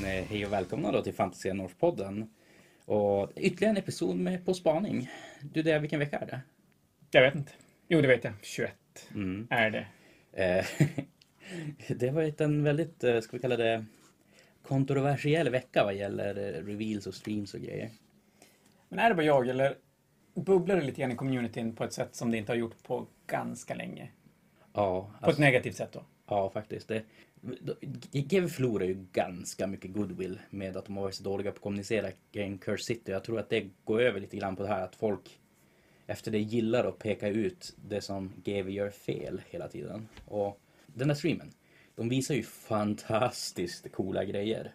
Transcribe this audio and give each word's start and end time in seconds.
Men 0.00 0.04
eh, 0.18 0.24
hej 0.24 0.46
och 0.46 0.52
välkomna 0.52 0.92
då 0.92 1.02
till 1.02 1.14
Fantasia 1.14 1.52
North-podden. 1.54 2.26
Och 2.84 3.32
ytterligare 3.36 3.70
en 3.70 3.76
episod 3.76 4.16
med 4.16 4.44
På 4.46 4.54
spaning. 4.54 5.10
Du, 5.40 5.62
det 5.62 5.70
är 5.70 5.78
vilken 5.78 5.98
vecka 5.98 6.18
är 6.18 6.26
det? 6.26 6.40
Jag 7.10 7.22
vet 7.22 7.34
inte. 7.34 7.52
Jo, 7.88 8.00
det 8.00 8.08
vet 8.08 8.24
jag. 8.24 8.32
21 8.42 8.72
Mm. 9.14 9.46
är 9.50 9.70
det. 9.70 9.86
Eh, 10.32 10.66
det 11.96 12.06
har 12.08 12.14
varit 12.14 12.40
en 12.40 12.64
väldigt, 12.64 13.04
eh, 13.04 13.20
ska 13.20 13.36
vi 13.36 13.40
kalla 13.42 13.56
det, 13.56 13.84
kontroversiell 14.62 15.50
vecka 15.50 15.84
vad 15.84 15.94
gäller 15.94 16.34
reveals 16.62 17.06
och 17.06 17.14
streams 17.14 17.54
och 17.54 17.60
grejer. 17.60 17.90
Men 18.88 18.98
är 18.98 19.08
det 19.08 19.14
bara 19.14 19.26
jag 19.26 19.48
eller 19.48 19.76
bubblar 20.34 20.76
det 20.76 20.82
lite 20.82 21.00
grann 21.00 21.12
i 21.12 21.16
communityn 21.16 21.76
på 21.76 21.84
ett 21.84 21.92
sätt 21.92 22.14
som 22.14 22.30
det 22.30 22.38
inte 22.38 22.52
har 22.52 22.56
gjort 22.56 22.82
på 22.82 23.06
ganska 23.26 23.74
länge? 23.74 24.08
Ja, 24.72 25.00
På 25.02 25.16
ett 25.18 25.24
alltså, 25.24 25.42
negativt 25.42 25.76
sätt 25.76 25.92
då? 25.92 26.04
ja 26.28 26.50
faktiskt. 26.50 26.88
Det, 26.88 27.02
GW 28.12 28.48
förlorar 28.48 28.86
ju 28.86 29.06
ganska 29.12 29.66
mycket 29.66 29.92
goodwill 29.92 30.38
med 30.50 30.76
att 30.76 30.84
de 30.84 30.96
har 30.96 31.02
varit 31.02 31.14
så 31.14 31.22
dåliga 31.22 31.50
på 31.50 31.56
att 31.56 31.62
kommunicera 31.62 32.10
kring 32.32 32.58
Curse 32.58 32.84
City. 32.84 33.12
Jag 33.12 33.24
tror 33.24 33.38
att 33.38 33.50
det 33.50 33.70
går 33.84 34.00
över 34.00 34.20
lite 34.20 34.36
grann 34.36 34.56
på 34.56 34.62
det 34.62 34.68
här 34.68 34.84
att 34.84 34.96
folk 34.96 35.40
efter 36.06 36.30
det 36.30 36.38
gillar 36.38 36.84
att 36.84 36.98
peka 36.98 37.28
ut 37.28 37.76
det 37.88 38.00
som 38.00 38.32
GW 38.44 38.70
gör 38.70 38.90
fel 38.90 39.42
hela 39.50 39.68
tiden. 39.68 40.08
Och 40.26 40.60
den 40.86 41.08
där 41.08 41.14
streamen, 41.14 41.50
de 41.94 42.08
visar 42.08 42.34
ju 42.34 42.42
fantastiskt 42.42 43.92
coola 43.92 44.24
grejer. 44.24 44.74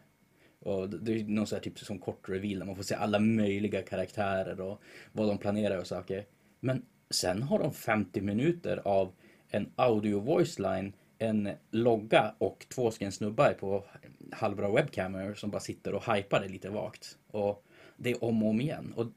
Och 0.59 0.89
det 0.89 1.11
är 1.13 1.23
någon 1.23 1.47
sån 1.47 1.55
här 1.55 1.63
typ 1.63 1.79
som 1.79 1.99
kort 1.99 2.29
reveal 2.29 2.59
där 2.59 2.65
man 2.65 2.75
får 2.75 2.83
se 2.83 2.95
alla 2.95 3.19
möjliga 3.19 3.81
karaktärer 3.81 4.61
och 4.61 4.81
vad 5.11 5.27
de 5.27 5.37
planerar 5.37 5.77
och 5.77 5.87
saker. 5.87 6.25
Men 6.59 6.85
sen 7.09 7.43
har 7.43 7.59
de 7.59 7.73
50 7.73 8.21
minuter 8.21 8.81
av 8.85 9.13
en 9.49 9.71
audio 9.75 10.19
voice 10.19 10.59
line, 10.59 10.93
en 11.19 11.49
logga 11.71 12.35
och 12.37 12.65
två 12.69 12.91
stycken 12.91 13.11
snubbar 13.11 13.53
på 13.53 13.83
halvbra 14.31 14.71
webcamer 14.71 15.33
som 15.33 15.49
bara 15.49 15.59
sitter 15.59 15.93
och 15.93 16.13
hypar 16.13 16.41
det 16.41 16.47
lite 16.47 16.69
vagt. 16.69 17.17
Och 17.31 17.63
det 17.97 18.11
är 18.11 18.23
om 18.23 18.43
och 18.43 18.49
om 18.49 18.61
igen. 18.61 18.93
Och 18.95 19.07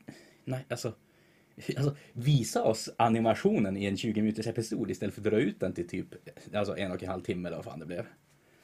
nej, 0.44 0.64
alltså 0.68 0.92
Alltså, 1.76 1.96
visa 2.12 2.62
oss 2.62 2.90
animationen 2.96 3.76
i 3.76 3.84
en 3.84 3.96
20 3.96 4.22
minuters 4.22 4.46
episod 4.46 4.90
istället 4.90 5.14
för 5.14 5.20
att 5.20 5.24
dra 5.24 5.36
ut 5.36 5.60
den 5.60 5.72
till 5.72 5.88
typ 5.88 6.06
alltså 6.54 6.76
en 6.76 6.92
och 6.92 7.02
en 7.02 7.08
halv 7.08 7.22
timme 7.22 7.48
eller 7.48 7.56
vad 7.56 7.64
fan 7.64 7.78
det 7.80 7.86
blev. 7.86 8.06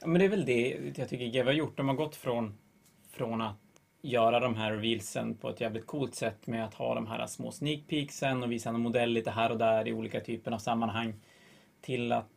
Ja, 0.00 0.06
men 0.06 0.18
det 0.18 0.24
är 0.24 0.28
väl 0.28 0.44
det 0.44 0.78
jag 0.96 1.08
tycker 1.08 1.26
GW 1.26 1.44
har 1.44 1.52
gjort. 1.52 1.76
De 1.76 1.88
har 1.88 1.94
gått 1.94 2.16
från, 2.16 2.58
från 3.10 3.40
att 3.40 3.56
göra 4.02 4.40
de 4.40 4.54
här 4.54 4.72
revealsen 4.72 5.34
på 5.34 5.50
ett 5.50 5.60
jävligt 5.60 5.86
coolt 5.86 6.14
sätt 6.14 6.46
med 6.46 6.64
att 6.64 6.74
ha 6.74 6.94
de 6.94 7.06
här 7.06 7.26
små 7.26 7.50
sneak 7.50 7.80
peeksen 7.88 8.42
och 8.42 8.52
visa 8.52 8.68
en 8.68 8.80
modell 8.80 9.10
lite 9.10 9.30
här 9.30 9.50
och 9.50 9.58
där 9.58 9.88
i 9.88 9.92
olika 9.92 10.20
typer 10.20 10.52
av 10.52 10.58
sammanhang 10.58 11.14
till 11.80 12.12
att 12.12 12.28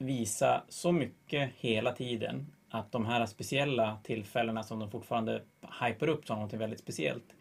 visa 0.00 0.62
så 0.68 0.92
mycket 0.92 1.50
hela 1.56 1.92
tiden 1.92 2.46
att 2.68 2.92
de 2.92 3.06
här 3.06 3.26
speciella 3.26 3.98
tillfällena 4.04 4.62
som 4.62 4.78
de 4.78 4.90
fortfarande 4.90 5.42
hypar 5.82 6.08
upp 6.08 6.26
som 6.26 6.38
något 6.38 6.52
väldigt 6.52 6.80
speciellt 6.80 7.34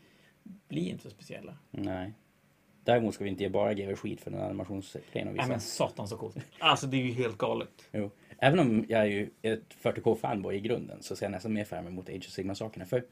blir 0.67 0.89
inte 0.89 1.03
så 1.03 1.09
speciella. 1.09 1.57
Nej. 1.71 2.13
Däremot 2.83 3.13
ska 3.15 3.23
vi 3.23 3.29
inte 3.29 3.43
ge 3.43 3.49
bara 3.49 3.73
GW 3.73 3.95
skit 3.95 4.21
för 4.21 4.31
den 4.31 4.41
animationsgrejen 4.41 5.27
att 5.27 5.35
Nej 5.35 5.43
visa. 5.43 5.47
men 5.47 5.59
satan 5.59 6.07
så 6.07 6.17
coolt. 6.17 6.37
Alltså 6.59 6.87
det 6.87 6.97
är 6.97 7.05
ju 7.05 7.11
helt 7.11 7.37
galet. 7.37 7.89
Jo. 7.91 8.11
Även 8.37 8.59
om 8.59 8.85
jag 8.89 9.01
är 9.01 9.05
ju 9.05 9.29
ett 9.41 9.75
40K-fanboy 9.81 10.53
i 10.53 10.59
grunden 10.59 11.03
så 11.03 11.15
ser 11.15 11.25
jag 11.25 11.31
nästan 11.31 11.53
mer 11.53 11.63
fram 11.63 11.87
emot 11.87 12.09
Age 12.09 12.17
of 12.17 12.31
Sigma-sakerna. 12.31 12.85
För 12.85 13.05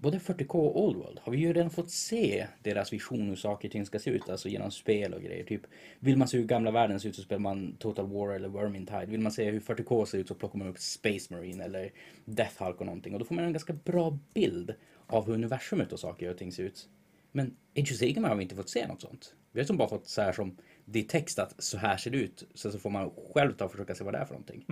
både 0.00 0.18
40K 0.18 0.54
och 0.54 0.84
Old 0.84 0.96
World 0.96 1.18
har 1.22 1.32
vi 1.32 1.38
ju 1.38 1.52
redan 1.52 1.70
fått 1.70 1.90
se 1.90 2.46
deras 2.62 2.92
vision 2.92 3.28
hur 3.28 3.36
saker 3.36 3.68
och 3.68 3.72
ting 3.72 3.86
ska 3.86 3.98
se 3.98 4.10
ut. 4.10 4.28
Alltså 4.28 4.48
genom 4.48 4.70
spel 4.70 5.14
och 5.14 5.22
grejer. 5.22 5.44
Typ, 5.44 5.62
vill 5.98 6.16
man 6.16 6.28
se 6.28 6.38
hur 6.38 6.44
gamla 6.44 6.70
världen 6.70 7.00
ser 7.00 7.08
ut 7.08 7.16
så 7.16 7.22
spelar 7.22 7.40
man 7.40 7.76
Total 7.78 8.06
War 8.06 8.34
eller 8.34 8.48
Vermintide. 8.48 9.06
Vill 9.06 9.20
man 9.20 9.32
se 9.32 9.50
hur 9.50 9.60
40K 9.60 10.04
ser 10.04 10.18
ut 10.18 10.28
så 10.28 10.34
plockar 10.34 10.58
man 10.58 10.68
upp 10.68 10.78
Space 10.78 11.34
Marine 11.34 11.64
eller 11.64 11.92
Death 12.24 12.62
Hulk 12.62 12.80
och 12.80 12.86
någonting. 12.86 13.12
Och 13.12 13.18
då 13.18 13.24
får 13.24 13.34
man 13.34 13.44
en 13.44 13.52
ganska 13.52 13.72
bra 13.72 14.18
bild 14.34 14.74
av 15.06 15.26
hur 15.26 15.34
universumet 15.34 15.92
och 15.92 16.00
saker 16.00 16.30
och 16.30 16.38
ting 16.38 16.52
ser 16.52 16.62
ut. 16.62 16.88
Men 17.32 17.56
Age 17.78 17.92
of 17.92 17.98
Sigma 17.98 18.28
har 18.28 18.36
vi 18.36 18.42
inte 18.42 18.56
fått 18.56 18.70
se 18.70 18.86
något 18.86 19.00
sånt. 19.00 19.34
Vi 19.52 19.60
har 19.60 19.66
som 19.66 19.76
bara 19.76 19.88
fått 19.88 20.08
så 20.08 20.22
här 20.22 20.32
som 20.32 20.56
det 20.84 20.98
är 20.98 21.02
text 21.02 21.38
att 21.38 21.62
så 21.62 21.78
här 21.78 21.96
ser 21.96 22.10
det 22.10 22.18
ut. 22.18 22.48
Sen 22.54 22.72
så 22.72 22.78
får 22.78 22.90
man 22.90 23.10
själv 23.34 23.52
ta 23.52 23.64
och 23.64 23.70
försöka 23.70 23.94
se 23.94 24.04
vad 24.04 24.14
det 24.14 24.18
är 24.18 24.24
för 24.24 24.34
någonting. 24.34 24.64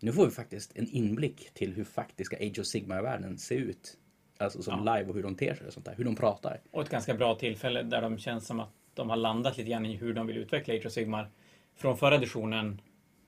Nu 0.00 0.12
får 0.12 0.24
vi 0.24 0.30
faktiskt 0.30 0.72
en 0.74 0.88
inblick 0.88 1.50
till 1.54 1.74
hur 1.74 1.84
faktiska 1.84 2.36
Age 2.36 2.58
of 2.58 2.66
Sigma-världen 2.66 3.38
ser 3.38 3.56
ut. 3.56 3.96
Alltså 4.38 4.62
som 4.62 4.78
live 4.80 5.04
och 5.04 5.14
hur 5.14 5.22
de 5.22 5.34
ter 5.34 5.54
sig 5.54 5.66
och 5.66 5.72
sånt 5.72 5.86
där. 5.86 5.94
Hur 5.94 6.04
de 6.04 6.16
pratar. 6.16 6.60
Och 6.70 6.82
ett 6.82 6.88
ganska 6.88 7.14
bra 7.14 7.34
tillfälle 7.34 7.82
där 7.82 8.02
de 8.02 8.18
känns 8.18 8.46
som 8.46 8.60
att 8.60 8.70
de 8.94 9.10
har 9.10 9.16
landat 9.16 9.56
lite 9.56 9.70
grann 9.70 9.86
i 9.86 9.96
hur 9.96 10.14
de 10.14 10.26
vill 10.26 10.36
utveckla 10.36 10.74
Age 10.74 10.86
of 10.86 10.92
Sigmar. 10.92 11.30
Från 11.76 11.96
förra 11.96 12.14
editionen, 12.14 12.80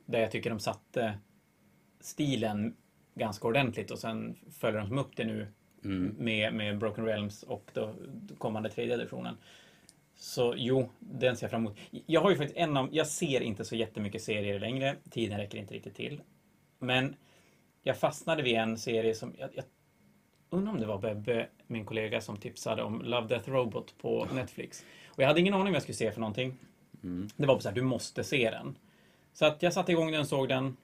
där 0.06 0.20
jag 0.20 0.30
tycker 0.30 0.50
de 0.50 0.60
satte 0.60 1.18
stilen 2.00 2.76
ganska 3.14 3.48
ordentligt 3.48 3.90
och 3.90 3.98
sen 3.98 4.36
följer 4.52 4.80
de 4.80 4.88
som 4.88 4.98
upp 4.98 5.16
det 5.16 5.24
nu 5.24 5.46
med, 6.18 6.54
med 6.54 6.78
Broken 6.78 7.04
Realms 7.04 7.42
och 7.42 7.70
då 7.74 7.94
kommande 8.38 8.68
tredje 8.68 8.94
editionen. 8.94 9.36
Så 10.16 10.54
jo, 10.56 10.90
den 10.98 11.36
ser 11.36 11.44
jag 11.44 11.50
fram 11.50 11.62
emot. 11.62 11.78
Jag 12.06 12.20
har 12.20 12.30
ju 12.30 12.36
faktiskt 12.36 12.58
en 12.58 12.76
av, 12.76 12.88
jag 12.92 13.06
ser 13.06 13.40
inte 13.40 13.64
så 13.64 13.76
jättemycket 13.76 14.22
serier 14.22 14.60
längre. 14.60 14.96
Tiden 15.10 15.38
räcker 15.38 15.58
inte 15.58 15.74
riktigt 15.74 15.94
till. 15.94 16.20
Men 16.78 17.16
jag 17.82 17.98
fastnade 17.98 18.42
vid 18.42 18.56
en 18.56 18.78
serie 18.78 19.14
som, 19.14 19.34
jag, 19.38 19.50
jag 19.54 19.64
undrar 20.50 20.72
om 20.72 20.80
det 20.80 20.86
var 20.86 20.98
Bebbe, 20.98 21.46
min 21.66 21.84
kollega, 21.84 22.20
som 22.20 22.36
tipsade 22.36 22.82
om 22.82 23.02
Love 23.02 23.28
Death 23.28 23.50
Robot 23.50 23.94
på 23.98 24.28
Netflix. 24.34 24.84
Och 25.06 25.22
jag 25.22 25.28
hade 25.28 25.40
ingen 25.40 25.54
aning 25.54 25.66
vad 25.66 25.74
jag 25.74 25.82
skulle 25.82 25.96
se 25.96 26.12
för 26.12 26.20
någonting. 26.20 26.56
Det 27.36 27.46
var 27.46 27.54
bara 27.54 27.60
så 27.60 27.68
här, 27.68 27.74
du 27.74 27.82
måste 27.82 28.24
se 28.24 28.50
den. 28.50 28.76
Så 29.32 29.46
att 29.46 29.62
jag 29.62 29.72
satte 29.72 29.92
igång 29.92 30.12
den, 30.12 30.26
såg 30.26 30.48
den 30.48 30.76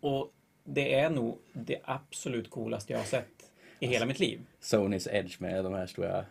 och 0.00 0.32
det 0.64 0.94
är 0.94 1.10
nog 1.10 1.38
det 1.52 1.80
absolut 1.84 2.50
coolaste 2.50 2.92
jag 2.92 3.00
har 3.00 3.06
sett 3.06 3.50
i 3.80 3.86
hela 3.86 4.06
mitt 4.06 4.18
liv. 4.18 4.40
Sonys 4.60 5.06
Edge 5.06 5.40
med 5.40 5.64
de 5.64 5.74
här 5.74 5.86
stora 5.86 6.24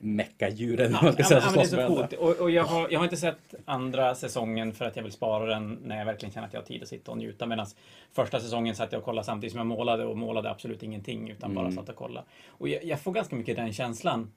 meckadjuren. 0.00 0.92
Ja, 0.92 1.02
man 1.02 1.12
ska 1.12 1.22
ja, 1.22 1.28
säga, 1.28 1.40
men, 1.40 1.50
som 1.50 1.54
ja, 1.54 1.56
men 1.56 1.56
det 1.56 1.62
är 1.62 1.64
slåss 1.64 1.70
så 1.70 1.76
med 1.76 1.90
varandra. 1.90 2.16
coolt. 2.16 2.38
Och, 2.38 2.44
och 2.44 2.50
jag, 2.50 2.64
har, 2.64 2.88
jag 2.90 2.98
har 2.98 3.04
inte 3.04 3.16
sett 3.16 3.54
andra 3.64 4.14
säsongen 4.14 4.72
för 4.72 4.84
att 4.84 4.96
jag 4.96 5.02
vill 5.02 5.12
spara 5.12 5.46
den 5.46 5.78
när 5.84 5.98
jag 5.98 6.04
verkligen 6.06 6.32
känner 6.32 6.46
att 6.46 6.52
jag 6.52 6.60
har 6.60 6.66
tid 6.66 6.82
att 6.82 6.88
sitta 6.88 7.10
och 7.10 7.18
njuta. 7.18 7.46
Medan 7.46 7.66
första 8.12 8.40
säsongen 8.40 8.74
satt 8.74 8.92
jag 8.92 8.98
och 8.98 9.04
kollade 9.04 9.26
samtidigt 9.26 9.52
som 9.52 9.58
jag 9.58 9.66
målade 9.66 10.04
och 10.04 10.18
målade 10.18 10.50
absolut 10.50 10.82
ingenting 10.82 11.30
utan 11.30 11.50
Mm. 11.50 11.64
bara 11.64 11.72
satt 11.72 11.88
och 11.88 11.96
kollade. 11.96 12.26
Och 12.48 12.68
jag, 12.68 12.84
jag 12.84 13.00
får 13.00 13.12
ganska 13.12 13.36
mycket 13.36 13.56
den 13.56 13.72
känslan 13.72 14.32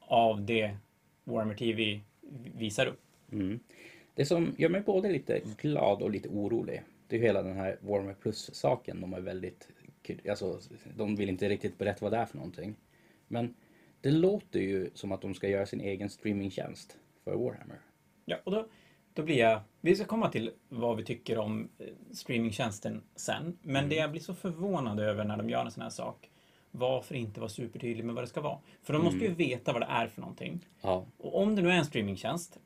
av 0.00 0.44
det 0.44 0.76
Warmer 1.24 1.54
TV 1.54 2.00
visar 2.54 2.86
upp. 2.86 3.00
Mm. 3.32 3.60
Det 4.14 4.26
som 4.26 4.54
gör 4.58 4.68
mig 4.68 4.80
både 4.80 5.08
lite 5.10 5.40
glad 5.60 6.02
och 6.02 6.10
lite 6.10 6.28
orolig. 6.28 6.82
Det 7.08 7.16
är 7.16 7.20
hela 7.20 7.42
den 7.42 7.56
här 7.56 7.78
Warmer 7.80 8.14
Plus-saken. 8.14 9.00
De 9.00 9.12
är 9.12 9.20
väldigt... 9.20 9.68
Alltså, 10.30 10.60
de 10.96 11.16
vill 11.16 11.28
inte 11.28 11.48
riktigt 11.48 11.78
berätta 11.78 11.98
vad 12.00 12.12
det 12.12 12.16
är 12.18 12.26
för 12.26 12.36
någonting. 12.36 12.74
Men 13.28 13.54
det 14.00 14.10
låter 14.10 14.60
ju 14.60 14.90
som 14.94 15.12
att 15.12 15.20
de 15.20 15.34
ska 15.34 15.48
göra 15.48 15.66
sin 15.66 15.80
egen 15.80 16.10
streamingtjänst 16.10 16.96
för 17.24 17.34
Warhammer. 17.36 17.80
Ja, 18.24 18.36
och 18.44 18.52
då, 18.52 18.66
då 19.14 19.22
blir 19.22 19.38
jag... 19.38 19.60
Vi 19.80 19.96
ska 19.96 20.04
komma 20.04 20.28
till 20.30 20.50
vad 20.68 20.96
vi 20.96 21.04
tycker 21.04 21.38
om 21.38 21.68
eh, 21.78 21.86
streamingtjänsten 22.12 23.02
sen. 23.16 23.58
Men 23.62 23.88
det 23.88 23.94
jag 23.94 24.10
blir 24.10 24.20
så 24.20 24.34
förvånad 24.34 25.00
över 25.00 25.24
när 25.24 25.36
de 25.36 25.50
gör 25.50 25.64
en 25.64 25.70
sån 25.70 25.82
här 25.82 25.90
sak. 25.90 26.30
Varför 26.70 27.14
inte 27.14 27.40
vara 27.40 27.50
supertydlig 27.50 28.04
med 28.04 28.14
vad 28.14 28.24
det 28.24 28.28
ska 28.28 28.40
vara? 28.40 28.58
För 28.82 28.92
de 28.92 29.04
måste 29.04 29.18
ju 29.18 29.34
veta 29.34 29.72
vad 29.72 29.82
det 29.82 29.86
är 29.86 30.06
för 30.06 30.20
någonting. 30.20 30.66
Ja, 30.80 31.06
Och 31.18 31.42
om 31.42 31.56
det 31.56 31.62
nu 31.62 31.68
är 31.68 31.74
en 31.76 31.84
streamingtjänst, 31.84 32.58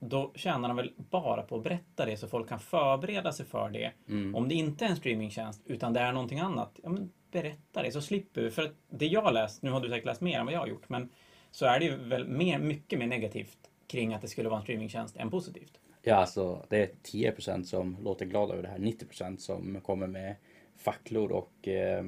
då 0.00 0.32
tjänar 0.34 0.68
de 0.68 0.76
väl 0.76 0.92
bara 0.96 1.42
på 1.42 1.56
att 1.56 1.62
berätta 1.64 2.06
det 2.06 2.16
så 2.16 2.28
folk 2.28 2.48
kan 2.48 2.58
förbereda 2.58 3.32
sig 3.32 3.46
för 3.46 3.70
det. 3.70 3.92
Om 4.36 4.48
det 4.48 4.54
inte 4.54 4.84
är 4.84 4.88
en 4.88 4.96
streamingtjänst, 4.96 5.62
utan 5.66 5.92
det 5.92 6.00
är 6.00 6.12
någonting 6.12 6.38
annat, 6.38 6.80
ja 6.82 6.88
men 6.88 7.12
berätta 7.30 7.82
det 7.82 7.92
så 7.92 8.00
slipper 8.00 8.42
vi. 8.42 8.50
För 8.50 8.62
att 8.62 8.72
det 8.88 9.06
jag 9.06 9.34
läst, 9.34 9.62
nu 9.62 9.70
har 9.70 9.80
du 9.80 9.88
säkert 9.88 10.06
läst 10.06 10.20
mer 10.20 10.38
än 10.38 10.46
vad 10.46 10.54
jag 10.54 10.60
har 10.60 10.66
gjort, 10.66 10.88
men 10.88 11.08
så 11.50 11.66
är 11.66 11.78
det 11.78 11.84
ju 11.84 11.96
väl 11.96 12.28
mer, 12.28 12.58
mycket 12.58 12.98
mer 12.98 13.06
negativt 13.06 13.58
kring 13.86 14.14
att 14.14 14.22
det 14.22 14.28
skulle 14.28 14.48
vara 14.48 14.58
en 14.58 14.62
streamingtjänst 14.62 15.16
än 15.16 15.30
positivt. 15.30 15.80
Ja, 16.02 16.14
alltså 16.14 16.66
det 16.68 16.82
är 16.82 16.90
10% 17.02 17.62
som 17.62 17.96
låter 18.02 18.26
glada 18.26 18.52
över 18.52 18.62
det 18.62 18.68
här. 18.68 18.78
90% 18.78 19.36
som 19.36 19.80
kommer 19.80 20.06
med 20.06 20.34
facklor 20.76 21.32
och 21.32 21.68
eh, 21.68 22.04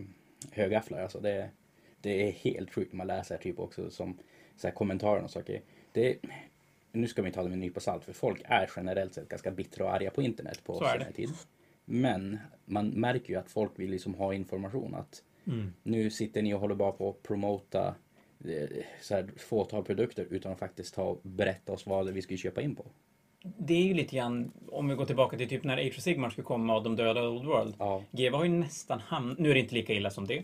högafflar. 0.52 1.02
Alltså 1.02 1.20
det, 1.20 1.50
det 2.00 2.28
är 2.28 2.32
helt 2.32 2.74
sjukt 2.74 2.92
när 2.92 2.96
man 2.96 3.06
läser 3.06 3.36
typ 3.36 3.58
också 3.58 3.90
som 3.90 4.18
så 4.56 4.66
här, 4.66 4.74
kommentarer 4.74 5.22
och 5.22 5.30
saker. 5.30 5.60
Det, 5.92 6.16
nu 6.92 7.08
ska 7.08 7.22
vi 7.22 7.32
ta 7.32 7.42
det 7.42 7.48
med 7.48 7.54
en 7.54 7.60
nypa 7.60 7.80
salt 7.80 8.04
för 8.04 8.12
folk 8.12 8.42
är 8.44 8.70
generellt 8.76 9.14
sett 9.14 9.28
ganska 9.28 9.50
bittra 9.50 9.84
och 9.84 9.94
arga 9.94 10.10
på 10.10 10.22
internet 10.22 10.64
på 10.64 10.74
senare 10.74 11.12
tid. 11.12 11.30
Men 11.90 12.38
man 12.64 12.88
märker 12.88 13.32
ju 13.32 13.38
att 13.38 13.50
folk 13.50 13.72
vill 13.76 13.90
liksom 13.90 14.14
ha 14.14 14.34
information 14.34 14.94
att 14.94 15.22
nu 15.82 16.10
sitter 16.10 16.42
ni 16.42 16.54
och 16.54 16.60
håller 16.60 16.74
bara 16.74 16.92
på 16.92 17.10
att 17.10 17.22
promota 17.22 17.94
eh, 18.44 18.84
så 19.00 19.14
här, 19.14 19.30
fåtal 19.36 19.84
produkter 19.84 20.26
utan 20.30 20.52
att 20.52 20.58
faktiskt 20.58 20.94
ta 20.94 21.02
och 21.02 21.20
berätta 21.22 21.72
oss 21.72 21.86
vad 21.86 22.10
vi 22.10 22.22
ska 22.22 22.36
köpa 22.36 22.62
in 22.62 22.76
på. 22.76 22.84
Det 23.42 23.74
är 23.74 23.82
ju 23.82 23.94
lite 23.94 24.16
grann, 24.16 24.52
om 24.68 24.88
vi 24.88 24.94
går 24.94 25.06
tillbaka 25.06 25.36
till 25.36 25.48
typ 25.48 25.64
när 25.64 25.76
Age 25.76 25.94
of 25.96 26.02
Sigmar 26.02 26.30
skulle 26.30 26.44
komma 26.44 26.76
och 26.76 26.82
de 26.82 26.96
döda 26.96 27.28
Old 27.28 27.44
World. 27.44 27.74
Ja. 27.78 28.04
GW 28.10 28.36
har 28.36 28.44
ju 28.44 28.50
nästan 28.50 29.00
hamnat, 29.00 29.38
nu 29.38 29.50
är 29.50 29.54
det 29.54 29.60
inte 29.60 29.74
lika 29.74 29.92
illa 29.92 30.10
som 30.10 30.26
det. 30.26 30.42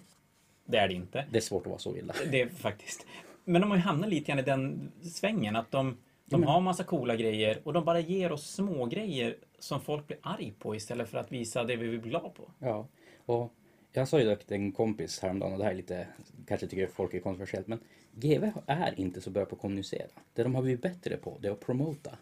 Det 0.65 0.79
är 0.79 0.89
det 0.89 0.95
inte. 0.95 1.25
Det 1.31 1.37
är 1.37 1.43
svårt 1.43 1.63
att 1.63 1.71
vara 1.71 1.79
så 1.79 1.97
illa. 1.97 2.15
Det 2.31 2.41
är 2.41 2.49
faktiskt. 2.49 3.07
Men 3.45 3.61
de 3.61 3.71
har 3.71 3.77
ju 3.79 3.83
hamnat 3.83 4.11
lite 4.11 4.27
grann 4.27 4.39
i 4.39 4.43
den 4.43 4.93
svängen 5.03 5.57
att 5.57 5.71
de, 5.71 5.97
de 6.27 6.43
har 6.43 6.61
massa 6.61 6.85
coola 6.85 7.17
grejer 7.17 7.61
och 7.65 7.73
de 7.73 7.85
bara 7.85 8.01
ger 8.01 8.33
oss 8.33 8.51
små 8.51 8.87
grejer 8.87 9.37
som 9.59 9.81
folk 9.81 10.07
blir 10.07 10.19
arg 10.23 10.55
på 10.59 10.77
istället 10.77 11.09
för 11.09 11.19
att 11.19 11.33
visa 11.33 11.65
det 11.65 11.77
vi 11.77 11.89
vill 11.89 12.01
bli 12.01 12.11
glad 12.11 12.35
på. 12.35 12.51
Ja, 12.59 12.89
och 13.27 13.53
Jag 13.93 14.09
sa 14.09 14.19
ju 14.19 14.25
det 14.25 14.37
till 14.37 14.57
en 14.57 14.73
kompis 14.73 15.21
häromdagen 15.21 15.53
och 15.53 15.59
det 15.59 15.65
här 15.65 15.73
är 15.73 15.77
lite, 15.77 16.07
kanske 16.47 16.67
tycker 16.67 16.87
folk 16.87 17.15
är 17.15 17.21
kontroversiellt, 17.21 17.67
men 17.67 17.79
GV 18.15 18.51
är 18.67 19.01
inte 19.01 19.21
så 19.21 19.31
bra 19.31 19.45
på 19.45 19.55
att 19.55 19.61
kommunicera. 19.61 20.07
Det 20.35 20.43
de 20.43 20.55
har 20.55 20.63
blivit 20.63 20.83
bättre 20.83 21.17
på, 21.17 21.39
det 21.41 21.49
är 21.49 21.53
att 21.53 21.61
promota. 21.61 22.19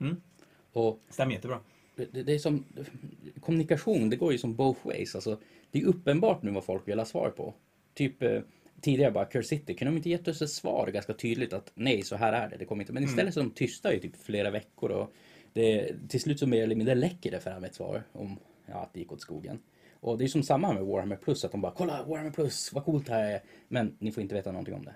Mm. 0.00 0.16
Och 0.72 1.00
Stämmer 1.08 1.32
jättebra. 1.32 1.60
det, 1.96 2.22
det 2.22 2.34
är 2.34 2.38
som, 2.38 2.64
kommunikation, 3.40 4.10
det 4.10 4.16
går 4.16 4.32
ju 4.32 4.38
som 4.38 4.54
both 4.54 4.86
ways. 4.86 5.14
Alltså, 5.14 5.38
det 5.70 5.80
är 5.80 5.84
uppenbart 5.86 6.42
nu 6.42 6.50
vad 6.50 6.64
folk 6.64 6.88
vill 6.88 6.98
ha 6.98 7.06
svar 7.06 7.30
på. 7.30 7.54
Typ 7.94 8.22
eh, 8.22 8.40
tidigare 8.80 9.10
bara, 9.10 9.24
Curse 9.24 9.48
City, 9.48 9.74
kunde 9.74 9.92
de 9.92 9.96
inte 9.96 10.10
gett 10.10 10.28
oss 10.28 10.42
ett 10.42 10.50
svar 10.50 10.86
ganska 10.86 11.14
tydligt 11.14 11.52
att 11.52 11.72
nej, 11.74 12.02
så 12.02 12.16
här 12.16 12.32
är 12.32 12.48
det, 12.48 12.56
det 12.56 12.64
kommer 12.64 12.82
inte. 12.82 12.92
Men 12.92 13.04
istället 13.04 13.34
så 13.34 13.40
är 13.40 13.44
de 13.44 13.50
tysta 13.50 13.94
i 13.94 14.00
typ 14.00 14.16
flera 14.22 14.50
veckor 14.50 14.90
och 14.90 15.12
det, 15.52 15.94
till 16.08 16.20
slut 16.20 16.38
så 16.38 16.46
mer 16.46 16.62
eller 16.62 16.76
mindre 16.76 16.94
läcker 16.94 17.30
det 17.30 17.40
fram 17.40 17.64
ett 17.64 17.74
svar 17.74 18.02
om 18.12 18.38
ja, 18.66 18.74
att 18.74 18.92
det 18.92 19.00
gick 19.00 19.12
åt 19.12 19.20
skogen. 19.20 19.58
Och 20.00 20.18
det 20.18 20.24
är 20.24 20.28
som 20.28 20.42
samma 20.42 20.72
med 20.72 20.84
Warhammer 20.84 21.16
Plus, 21.16 21.44
att 21.44 21.52
de 21.52 21.60
bara 21.60 21.72
kolla 21.76 22.04
Warhammer 22.04 22.30
Plus, 22.30 22.72
vad 22.72 22.84
coolt 22.84 23.06
det 23.06 23.12
här 23.12 23.30
är. 23.30 23.42
Men 23.68 23.96
ni 23.98 24.12
får 24.12 24.22
inte 24.22 24.34
veta 24.34 24.52
någonting 24.52 24.74
om 24.74 24.84
det. 24.84 24.94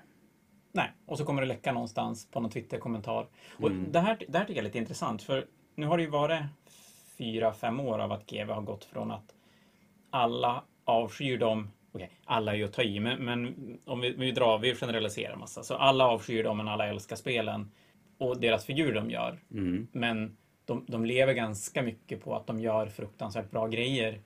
Nej, 0.72 0.90
och 1.06 1.18
så 1.18 1.24
kommer 1.24 1.42
det 1.42 1.48
läcka 1.48 1.72
någonstans 1.72 2.26
på 2.30 2.40
någon 2.40 2.50
Twitter-kommentar. 2.50 3.26
Och 3.60 3.70
det, 3.70 4.00
här, 4.00 4.18
det 4.28 4.38
här 4.38 4.44
tycker 4.44 4.58
jag 4.58 4.62
är 4.62 4.68
lite 4.68 4.78
intressant, 4.78 5.22
för 5.22 5.46
nu 5.74 5.86
har 5.86 5.96
det 5.96 6.02
ju 6.02 6.10
varit 6.10 6.42
fyra, 7.18 7.52
fem 7.52 7.80
år 7.80 7.98
av 7.98 8.12
att 8.12 8.26
GW 8.26 8.52
har 8.52 8.62
gått 8.62 8.84
från 8.84 9.10
att 9.10 9.34
alla 10.10 10.64
avskyr 10.84 11.38
dem. 11.38 11.70
Okej, 11.92 12.10
alla 12.24 12.52
är 12.52 12.56
ju 12.56 12.64
att 12.64 12.72
ta 12.72 12.82
i, 12.82 13.00
men, 13.00 13.24
men 13.24 13.54
om 13.84 14.00
vi, 14.00 14.12
vi 14.12 14.32
drar, 14.32 14.58
vi 14.58 14.74
generaliserar 14.74 15.36
massa. 15.36 15.62
Så 15.62 15.74
alla 15.74 16.06
avskyr 16.06 16.44
dem, 16.44 16.56
men 16.56 16.68
alla 16.68 16.86
älskar 16.86 17.16
spelen 17.16 17.70
och 18.18 18.40
deras 18.40 18.64
figur 18.64 18.94
de 18.94 19.10
gör. 19.10 19.38
Men 19.92 20.36
de, 20.64 20.84
de 20.88 21.04
lever 21.04 21.32
ganska 21.32 21.82
mycket 21.82 22.24
på 22.24 22.36
att 22.36 22.46
de 22.46 22.60
gör 22.60 22.86
fruktansvärt 22.86 23.50
bra 23.50 23.66
grejer. 23.66 24.20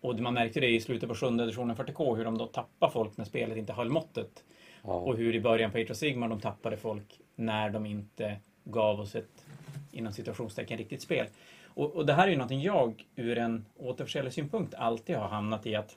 Och 0.00 0.20
man 0.20 0.34
märkte 0.34 0.60
det 0.60 0.68
i 0.68 0.80
slutet 0.80 1.08
på 1.08 1.14
sjunde 1.14 1.44
editionen 1.44 1.76
40K, 1.76 2.16
hur 2.16 2.24
de 2.24 2.38
då 2.38 2.46
tappar 2.46 2.88
folk 2.88 3.16
när 3.16 3.24
spelet 3.24 3.56
inte 3.56 3.72
höll 3.72 3.88
måttet. 3.88 4.44
Ja. 4.82 4.92
Och 4.92 5.16
hur 5.16 5.34
i 5.34 5.40
början 5.40 5.70
på 5.70 5.78
Age 5.78 5.90
of 5.90 5.96
Sigmar 5.96 6.28
de 6.28 6.40
tappade 6.40 6.76
folk 6.76 7.20
när 7.34 7.70
de 7.70 7.86
inte 7.86 8.36
gav 8.64 9.00
oss 9.00 9.14
ett 9.14 9.44
inom 9.92 10.12
situationstecken 10.12 10.78
riktigt 10.78 11.02
spel. 11.02 11.26
Och, 11.66 11.96
och 11.96 12.06
det 12.06 12.12
här 12.12 12.26
är 12.26 12.30
ju 12.30 12.36
någonting 12.36 12.62
jag 12.62 13.06
ur 13.16 13.38
en 13.38 13.66
återförsäljarsynpunkt 13.76 14.74
alltid 14.74 15.16
har 15.16 15.28
hamnat 15.28 15.66
i 15.66 15.74
att 15.74 15.96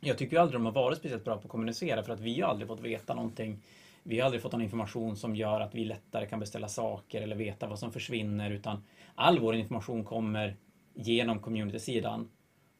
jag 0.00 0.18
tycker 0.18 0.36
ju 0.36 0.42
aldrig 0.42 0.60
de 0.60 0.64
har 0.64 0.72
varit 0.72 0.98
speciellt 0.98 1.24
bra 1.24 1.36
på 1.36 1.42
att 1.42 1.48
kommunicera 1.48 2.02
för 2.02 2.12
att 2.12 2.20
vi 2.20 2.40
har 2.40 2.50
aldrig 2.50 2.68
fått 2.68 2.80
veta 2.80 3.14
någonting. 3.14 3.62
Vi 4.02 4.18
har 4.18 4.24
aldrig 4.24 4.42
fått 4.42 4.52
någon 4.52 4.62
information 4.62 5.16
som 5.16 5.36
gör 5.36 5.60
att 5.60 5.74
vi 5.74 5.84
lättare 5.84 6.26
kan 6.26 6.40
beställa 6.40 6.68
saker 6.68 7.22
eller 7.22 7.36
veta 7.36 7.66
vad 7.66 7.78
som 7.78 7.92
försvinner 7.92 8.50
utan 8.50 8.84
all 9.14 9.38
vår 9.38 9.54
information 9.54 10.04
kommer 10.04 10.56
genom 10.94 11.38
community-sidan. 11.38 12.30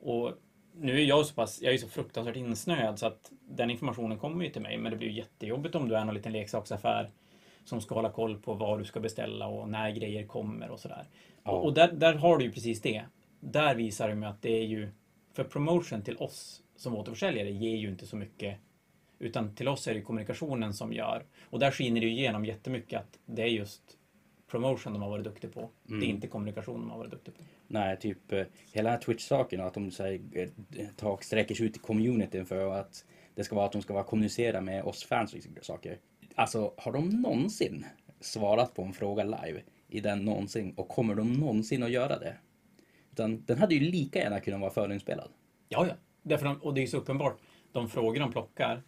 Och 0.01 0.33
nu 0.75 1.01
är 1.01 1.05
jag 1.05 1.27
så 1.27 1.35
pass, 1.35 1.63
jag 1.63 1.75
är 1.75 1.79
så 1.79 1.89
fruktansvärt 1.89 2.37
insnöad 2.37 2.99
så 2.99 3.07
att 3.07 3.33
den 3.41 3.71
informationen 3.71 4.19
kommer 4.19 4.45
ju 4.45 4.51
till 4.51 4.63
mig 4.63 4.79
men 4.79 4.91
det 4.91 4.99
blir 4.99 5.09
jättejobbigt 5.09 5.75
om 5.75 5.89
du 5.89 5.97
är 5.97 6.05
någon 6.05 6.15
liten 6.15 6.33
leksaksaffär 6.33 7.11
som 7.65 7.81
ska 7.81 7.95
hålla 7.95 8.11
koll 8.11 8.39
på 8.39 8.55
vad 8.55 8.79
du 8.79 8.85
ska 8.85 9.01
beställa 9.01 9.47
och 9.47 9.69
när 9.69 9.91
grejer 9.91 10.27
kommer 10.27 10.71
och 10.71 10.81
sådär. 10.81 11.05
Ja. 11.45 11.51
Och, 11.51 11.65
och 11.65 11.75
där, 11.75 11.93
där 11.93 12.15
har 12.15 12.39
du 12.39 12.45
ju 12.45 12.53
precis 12.53 12.81
det. 12.81 13.05
Där 13.41 13.75
visar 13.75 14.09
de 14.09 14.23
att 14.23 14.43
det 14.43 14.59
är 14.59 14.65
ju, 14.65 14.89
för 15.35 15.45
promotion 15.45 16.03
till 16.03 16.17
oss 16.17 16.63
som 16.77 16.95
återförsäljare 16.95 17.51
ger 17.51 17.77
ju 17.77 17.89
inte 17.89 18.07
så 18.07 18.17
mycket 18.17 18.59
utan 19.19 19.55
till 19.55 19.69
oss 19.69 19.89
är 19.89 19.95
det 19.95 20.01
kommunikationen 20.01 20.75
som 20.75 20.93
gör. 20.93 21.25
Och 21.51 21.59
där 21.59 21.71
skiner 21.71 22.01
det 22.01 22.07
igenom 22.07 22.45
jättemycket 22.45 23.01
att 23.01 23.19
det 23.27 23.43
är 23.43 23.47
just 23.47 23.83
promotion 24.47 24.93
de 24.93 25.03
har 25.03 25.11
varit 25.11 25.25
duktiga 25.25 25.51
på. 25.51 25.71
Det 25.83 25.95
är 25.95 26.09
inte 26.09 26.27
kommunikation 26.27 26.81
de 26.81 26.91
har 26.91 26.99
varit 26.99 27.11
duktiga 27.11 27.35
på. 27.35 27.43
Nej, 27.69 27.97
typ 27.97 28.33
eh, 28.33 28.45
hela 28.73 28.99
Twitch-saken 28.99 29.61
att 29.61 29.75
de 29.75 29.91
så 29.91 30.03
här, 30.03 30.21
eh, 30.33 30.49
tar, 30.97 31.19
sträcker 31.23 31.55
sig 31.55 31.67
ut 31.67 31.77
i 31.77 31.79
communityn 31.79 32.47
för 32.47 32.81
att 32.81 33.05
det 33.35 33.45
ska 33.45 33.55
vara 33.55 33.67
att 33.67 33.73
de 33.73 33.83
ska 33.83 33.95
vara 33.95 34.05
kommunicera 34.05 34.61
med 34.61 34.85
oss 34.85 35.05
fans 35.05 35.35
och 35.35 35.65
saker. 35.65 35.99
Alltså, 36.35 36.75
har 36.77 36.93
de 36.93 37.09
någonsin 37.09 37.87
svarat 38.21 38.75
på 38.75 38.83
en 38.83 38.93
fråga 38.93 39.25
live 39.25 39.63
i 39.89 40.01
den 40.01 40.25
någonsin 40.25 40.75
och 40.77 40.89
kommer 40.89 41.15
de 41.15 41.33
någonsin 41.33 41.83
att 41.83 41.91
göra 41.91 42.19
det? 42.19 42.37
Utan 43.13 43.45
den 43.45 43.59
hade 43.59 43.75
ju 43.75 43.81
lika 43.81 44.19
gärna 44.19 44.41
kunnat 44.41 44.61
vara 44.61 44.71
förinspelad. 44.71 45.31
Ja, 45.69 45.87
ja. 45.87 45.95
Därför 46.29 46.47
de, 46.47 46.57
och 46.57 46.75
det 46.75 46.81
är 46.81 46.83
ju 46.83 46.89
så 46.89 46.97
uppenbart. 46.97 47.37
De 47.73 47.89
frågor 47.89 48.21
de 48.21 48.33
plockar, 48.33 48.83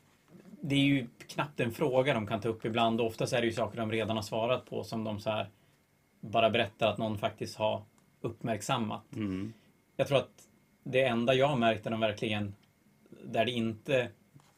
det 0.61 0.75
är 0.75 0.79
ju 0.85 1.06
knappt 1.26 1.61
en 1.61 1.73
fråga 1.73 2.14
de 2.14 2.26
kan 2.26 2.40
ta 2.40 2.49
upp 2.49 2.64
ibland. 2.64 3.00
Och 3.00 3.06
oftast 3.06 3.32
är 3.32 3.40
det 3.40 3.46
ju 3.46 3.52
saker 3.52 3.76
de 3.79 3.93
redan 3.93 4.17
har 4.17 4.23
svarat 4.23 4.64
på 4.64 4.85
som 4.85 5.05
de 5.05 5.20
så 5.20 5.31
här 5.31 5.49
bara 6.20 6.50
berättar 6.50 6.88
att 6.88 6.99
någon 6.99 7.19
faktiskt 7.19 7.56
har 7.56 7.82
uppmärksammat. 8.20 9.02
Jag 9.96 10.08
tror 10.08 10.19
att 10.19 10.49
det 10.82 11.02
enda 11.05 11.35
jag 11.35 11.46
har 11.46 11.56
märkt 11.56 11.85
där 11.85 11.90
de 11.90 12.00
verkligen, 12.00 12.55
där 13.25 13.44
det 13.44 13.50
inte 13.52 14.08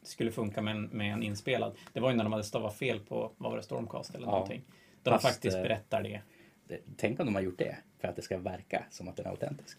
skulle 0.03 0.31
funka 0.31 0.61
med 0.61 0.75
en, 0.75 0.83
med 0.83 1.13
en 1.13 1.23
inspelad, 1.23 1.75
det 1.93 1.99
var 1.99 2.09
ju 2.11 2.15
när 2.17 2.23
de 2.23 2.33
hade 2.33 2.43
stavat 2.43 2.77
fel 2.77 2.99
på, 2.99 3.31
vad 3.37 3.51
var 3.51 3.57
det, 3.57 3.63
Stormcast 3.63 4.15
eller 4.15 4.27
Ja. 4.27 4.31
någonting. 4.31 4.61
De 5.03 5.19
faktiskt 5.19 5.57
eh, 5.57 5.63
berättar 5.63 6.03
det. 6.03 6.21
Det, 6.67 6.79
tänk 6.97 7.19
om 7.19 7.25
de 7.25 7.35
har 7.35 7.41
gjort 7.41 7.57
det 7.57 7.77
för 7.99 8.07
att 8.07 8.15
det 8.15 8.21
ska 8.21 8.37
verka 8.37 8.83
som 8.89 9.07
att 9.07 9.15
den 9.15 9.25
är 9.25 9.29
autentisk. 9.29 9.77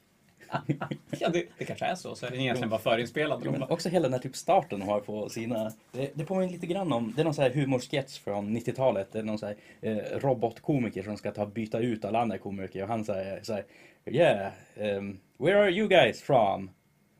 Ja, 1.18 1.28
det, 1.28 1.44
det 1.58 1.64
kanske 1.64 1.84
är 1.84 1.94
så. 1.94 2.14
Så 2.14 2.26
är 2.26 2.30
den 2.30 2.40
egentligen 2.40 2.70
bara 2.70 2.80
förinspelad. 2.80 3.42
Jo, 3.44 3.52
Men 3.52 3.62
också 3.62 3.88
hela 3.88 4.02
den 4.02 4.12
här 4.12 4.20
typ 4.20 4.36
starten 4.36 4.80
de 4.80 4.88
har 4.88 5.00
på 5.00 5.28
sina... 5.28 5.72
Det, 5.92 6.10
det 6.14 6.24
påminner 6.24 6.52
lite 6.52 6.66
grann 6.66 6.92
om... 6.92 7.12
Det 7.16 7.22
är 7.22 7.24
någon 7.24 7.34
sån 7.34 7.44
här 7.44 7.50
humorsketch 7.50 8.18
från 8.18 8.56
90-talet. 8.56 9.12
Det 9.12 9.18
är 9.18 9.22
någon 9.22 9.38
sån 9.38 9.48
här 9.48 9.56
eh, 9.80 10.18
robotkomiker 10.18 11.02
som 11.02 11.16
ska 11.16 11.30
ta 11.30 11.46
byta 11.46 11.78
ut 11.78 12.04
alla 12.04 12.20
andra 12.20 12.38
komiker 12.38 12.82
och 12.82 12.88
han 12.88 13.04
säger 13.04 13.42
så 13.42 13.52
här... 13.52 13.64
Yeah, 14.06 14.52
um, 14.76 15.20
where 15.38 15.62
are 15.62 15.70
you 15.70 15.88
guys 15.88 16.22
from? 16.22 16.70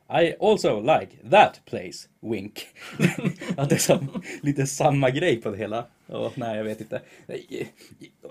I 0.09 0.33
also 0.39 0.79
like 0.81 1.29
that 1.31 1.61
place, 1.65 2.07
wink. 2.19 2.67
att 3.57 3.69
det 3.69 3.75
är 3.75 3.79
som, 3.79 4.21
lite 4.41 4.67
samma 4.67 5.09
grej 5.09 5.41
på 5.41 5.49
det 5.49 5.57
hela. 5.57 5.85
Och, 6.07 6.37
nej, 6.37 6.57
jag 6.57 6.63
vet 6.63 6.81
inte. 6.81 7.01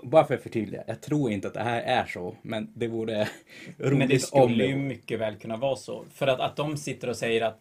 Bara 0.03 0.25
för 0.25 0.35
att 0.35 0.43
förtydliga, 0.43 0.83
jag 0.87 1.01
tror 1.01 1.31
inte 1.31 1.47
att 1.47 1.53
det 1.53 1.63
här 1.63 1.81
är 1.81 2.05
så, 2.05 2.35
men 2.41 2.71
det 2.75 2.87
vore 2.87 3.29
roligt 3.77 3.97
Men 3.97 4.07
det 4.07 4.19
skulle 4.19 4.65
ju 4.65 4.75
mycket 4.75 5.19
väl 5.19 5.35
kunna 5.35 5.57
vara 5.57 5.75
så. 5.75 6.05
För 6.13 6.27
att, 6.27 6.39
att 6.39 6.55
de 6.55 6.77
sitter 6.77 7.09
och 7.09 7.15
säger 7.15 7.41
att 7.41 7.59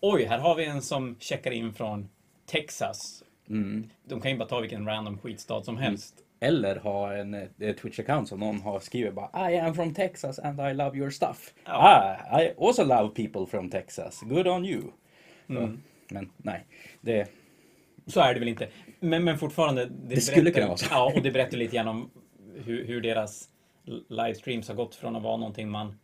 oj, 0.00 0.24
här 0.24 0.38
har 0.38 0.54
vi 0.54 0.64
en 0.64 0.82
som 0.82 1.16
checkar 1.20 1.50
in 1.50 1.72
från 1.72 2.08
Texas. 2.46 3.24
Mm. 3.48 3.90
De 4.04 4.20
kan 4.20 4.30
ju 4.30 4.36
bara 4.36 4.48
ta 4.48 4.60
vilken 4.60 4.86
random 4.86 5.18
skitstad 5.18 5.62
som 5.62 5.76
helst. 5.76 6.23
Eller 6.44 6.76
ha 6.76 7.12
en 7.14 7.34
eh, 7.34 7.48
Twitch-account 7.58 8.24
som 8.24 8.40
någon 8.40 8.60
har 8.60 8.80
skrivit 8.80 9.14
bara 9.14 9.50
I 9.50 9.58
am 9.58 9.74
from 9.74 9.94
Texas 9.94 10.38
and 10.38 10.60
I 10.60 10.74
love 10.74 10.98
your 10.98 11.10
stuff. 11.10 11.54
Ja. 11.64 11.72
Ah, 12.30 12.42
I 12.42 12.52
also 12.58 12.84
love 12.84 13.14
people 13.14 13.46
from 13.46 13.70
Texas. 13.70 14.20
Good 14.22 14.46
on 14.46 14.64
you. 14.66 14.82
Så, 15.46 15.76
men 16.08 16.30
nej, 16.36 16.66
det, 17.00 17.28
Så 18.06 18.20
är 18.20 18.34
det 18.34 18.40
väl 18.40 18.48
inte. 18.48 18.68
Men, 19.00 19.24
men 19.24 19.38
fortfarande. 19.38 19.90
Det, 20.06 20.20
skulle 20.20 20.42
berättar- 20.42 20.54
kunna 20.54 20.66
vara 20.66 20.76
så. 20.76 20.86
Ja, 20.90 21.12
och 21.16 21.22
det 21.22 21.30
berättar 21.30 21.56
lite 21.56 21.76
grann 21.76 21.88
om 21.88 22.10
hur, 22.64 22.84
hur 22.86 23.00
deras 23.00 23.48
livestreams 24.08 24.68
har 24.68 24.74
gått 24.74 24.94
från 24.94 25.16
att 25.16 25.22
vara 25.22 25.36
någonting 25.36 25.70
man... 25.70 25.98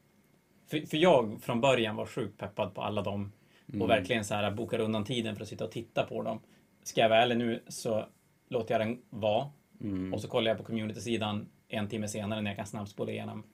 För, 0.70 0.80
för 0.86 0.96
jag 0.96 1.38
från 1.42 1.60
början 1.60 1.96
var 1.96 2.06
sjukt 2.06 2.38
peppad 2.38 2.74
på 2.74 2.82
alla 2.82 3.02
dem 3.02 3.32
Mm. 3.72 3.82
och 3.82 3.90
verkligen 3.90 4.24
så 4.24 4.34
här 4.34 4.50
bokar 4.50 4.78
undan 4.78 5.04
tiden 5.04 5.36
för 5.36 5.42
att 5.42 5.48
sitta 5.48 5.64
och 5.64 5.70
titta 5.72 6.02
på 6.04 6.22
dem. 6.22 6.40
Ska 6.82 7.00
jag 7.00 7.08
vara 7.08 7.22
ärlig 7.22 7.38
nu 7.38 7.62
så 7.68 8.04
låter 8.48 8.74
jag 8.74 8.80
den 8.88 8.98
vara 9.10 9.50
Mm. 9.80 10.14
och 10.14 10.20
så 10.20 10.28
kollar 10.28 10.50
jag 10.50 10.58
på 10.58 10.64
community-sidan 10.64 11.48
en 11.68 11.88
timme 11.88 12.08
senare 12.08 12.40
när 12.40 12.50
jag 12.50 12.56
kan 12.56 12.66
snabbspola 12.66 13.12
igenom. 13.12 13.44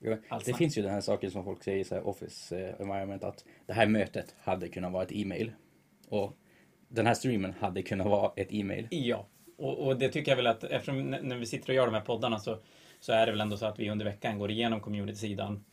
Ja, 0.00 0.40
det 0.44 0.54
finns 0.54 0.78
ju 0.78 0.82
den 0.82 0.90
här 0.90 1.00
saken 1.00 1.30
som 1.30 1.44
folk 1.44 1.64
säger 1.64 1.78
i 1.78 1.84
så 1.84 2.00
office 2.00 2.58
eh, 2.58 2.80
environment 2.80 3.24
att 3.24 3.44
det 3.66 3.72
här 3.72 3.86
mötet 3.86 4.34
hade 4.40 4.68
kunnat 4.68 4.92
vara 4.92 5.02
ett 5.02 5.12
e-mail. 5.12 5.52
Och 6.08 6.36
den 6.88 7.06
här 7.06 7.14
streamen 7.14 7.54
hade 7.60 7.82
kunnat 7.82 8.06
vara 8.06 8.32
ett 8.36 8.48
e-mail. 8.50 8.88
Ja, 8.90 9.26
och, 9.58 9.86
och 9.86 9.98
det 9.98 10.08
tycker 10.08 10.32
jag 10.32 10.36
väl 10.36 10.46
att 10.46 10.64
eftersom 10.64 11.10
när 11.10 11.36
vi 11.36 11.46
sitter 11.46 11.68
och 11.68 11.74
gör 11.74 11.86
de 11.86 11.94
här 11.94 12.00
poddarna 12.00 12.38
så, 12.38 12.58
så 13.00 13.12
är 13.12 13.26
det 13.26 13.32
väl 13.32 13.40
ändå 13.40 13.56
så 13.56 13.66
att 13.66 13.78
vi 13.78 13.90
under 13.90 14.04
veckan 14.04 14.38
går 14.38 14.50
igenom 14.50 14.80
community-sidan 14.80 15.64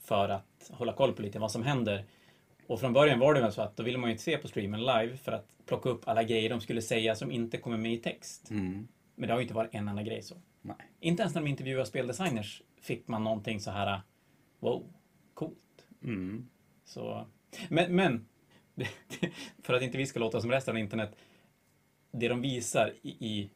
för 0.00 0.28
att 0.28 0.70
hålla 0.70 0.92
koll 0.92 1.12
på 1.12 1.22
lite 1.22 1.38
vad 1.38 1.52
som 1.52 1.62
händer. 1.62 2.04
Och 2.66 2.80
från 2.80 2.92
början 2.92 3.18
var 3.18 3.34
det 3.34 3.40
väl 3.40 3.52
så 3.52 3.62
att 3.62 3.76
då 3.76 3.82
ville 3.82 3.98
man 3.98 4.10
ju 4.10 4.12
inte 4.12 4.24
se 4.24 4.38
på 4.38 4.48
streamen 4.48 4.80
live 4.80 5.16
för 5.16 5.32
att 5.32 5.46
plocka 5.66 5.88
upp 5.88 6.08
alla 6.08 6.22
grejer 6.22 6.50
de 6.50 6.60
skulle 6.60 6.82
säga 6.82 7.14
som 7.14 7.30
inte 7.32 7.56
kommer 7.58 7.76
med 7.76 7.92
i 7.92 7.96
text. 7.96 8.50
Mm. 8.50 8.88
Men 9.20 9.26
det 9.26 9.32
har 9.32 9.40
ju 9.40 9.44
inte 9.44 9.54
varit 9.54 9.74
en 9.74 9.88
enda 9.88 10.02
grej 10.02 10.22
så. 10.22 10.34
Nej. 10.62 10.76
Inte 11.00 11.22
ens 11.22 11.34
när 11.34 11.42
de 11.42 11.48
intervjuar 11.48 11.84
speldesigners 11.84 12.62
fick 12.80 13.08
man 13.08 13.24
någonting 13.24 13.60
så 13.60 13.70
här 13.70 14.00
wow, 14.60 14.92
coolt. 15.34 15.86
Mm. 16.02 16.48
Så, 16.84 17.26
men, 17.68 17.96
men 17.96 18.26
för 19.62 19.74
att 19.74 19.82
inte 19.82 19.98
vi 19.98 20.06
ska 20.06 20.20
låta 20.20 20.40
som 20.40 20.50
resten 20.50 20.74
av 20.74 20.78
internet, 20.78 21.16
det 22.10 22.28
de 22.28 22.40
visar 22.40 22.94
i, 23.02 23.08
i, 23.10 23.50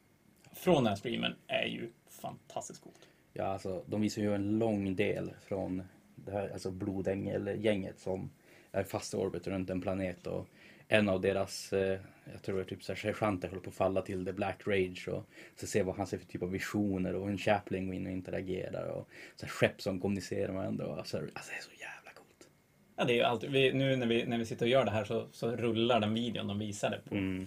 från 0.53 0.75
den 0.75 0.85
här 0.85 0.95
streamen 0.95 1.35
är 1.47 1.65
ju 1.65 1.89
fantastiskt 2.09 2.81
coolt. 2.81 3.07
Ja, 3.33 3.43
alltså 3.43 3.83
de 3.87 4.01
visar 4.01 4.21
ju 4.21 4.35
en 4.35 4.59
lång 4.59 4.95
del 4.95 5.33
från 5.41 5.83
det 6.15 6.31
här 6.31 6.49
alltså 6.49 6.71
blodängel-gänget 6.71 7.99
som 7.99 8.29
är 8.71 8.83
fast 8.83 9.13
i 9.13 9.17
orbit 9.17 9.47
runt 9.47 9.69
en 9.69 9.81
planet 9.81 10.27
och 10.27 10.47
en 10.87 11.09
av 11.09 11.21
deras, 11.21 11.73
eh, 11.73 11.99
jag 12.33 12.41
tror 12.41 12.55
det 12.55 12.61
är 12.61 12.65
typ 12.65 12.83
så 12.83 12.93
här 12.93 12.99
sergeanter 12.99 13.47
håller 13.47 13.61
på 13.61 13.69
att 13.69 13.75
falla 13.75 14.01
till 14.01 14.25
The 14.25 14.33
Black 14.33 14.67
Rage 14.67 15.07
och 15.07 15.29
så 15.55 15.67
ser 15.67 15.83
vad 15.83 15.95
han 15.95 16.07
ser 16.07 16.17
för 16.17 16.25
typ 16.25 16.43
av 16.43 16.51
visioner 16.51 17.15
och 17.15 17.29
en 17.29 17.37
Chaplin 17.37 17.85
går 17.87 17.95
in 17.95 18.05
och 18.05 18.11
interagerar 18.11 18.87
och 18.87 19.09
så 19.35 19.45
här 19.45 19.51
skepp 19.51 19.81
som 19.81 19.99
kommunicerar 19.99 20.47
med 20.47 20.55
varandra 20.55 20.87
och 20.87 20.97
alltså, 20.97 21.17
alltså 21.17 21.51
det 21.51 21.57
är 21.57 21.61
så 21.61 21.81
jävla 21.81 22.11
coolt. 22.15 22.49
Ja, 22.95 23.05
det 23.05 23.13
är 23.13 23.17
ju 23.17 23.23
alltid, 23.23 23.51
vi, 23.51 23.73
nu 23.73 23.95
när 23.95 24.07
vi, 24.07 24.25
när 24.25 24.37
vi 24.37 24.45
sitter 24.45 24.65
och 24.65 24.69
gör 24.69 24.85
det 24.85 24.91
här 24.91 25.05
så, 25.05 25.27
så 25.31 25.55
rullar 25.55 25.99
den 25.99 26.13
videon 26.13 26.47
de 26.47 26.59
visade 26.59 26.99
på 27.09 27.15
Mm. 27.15 27.45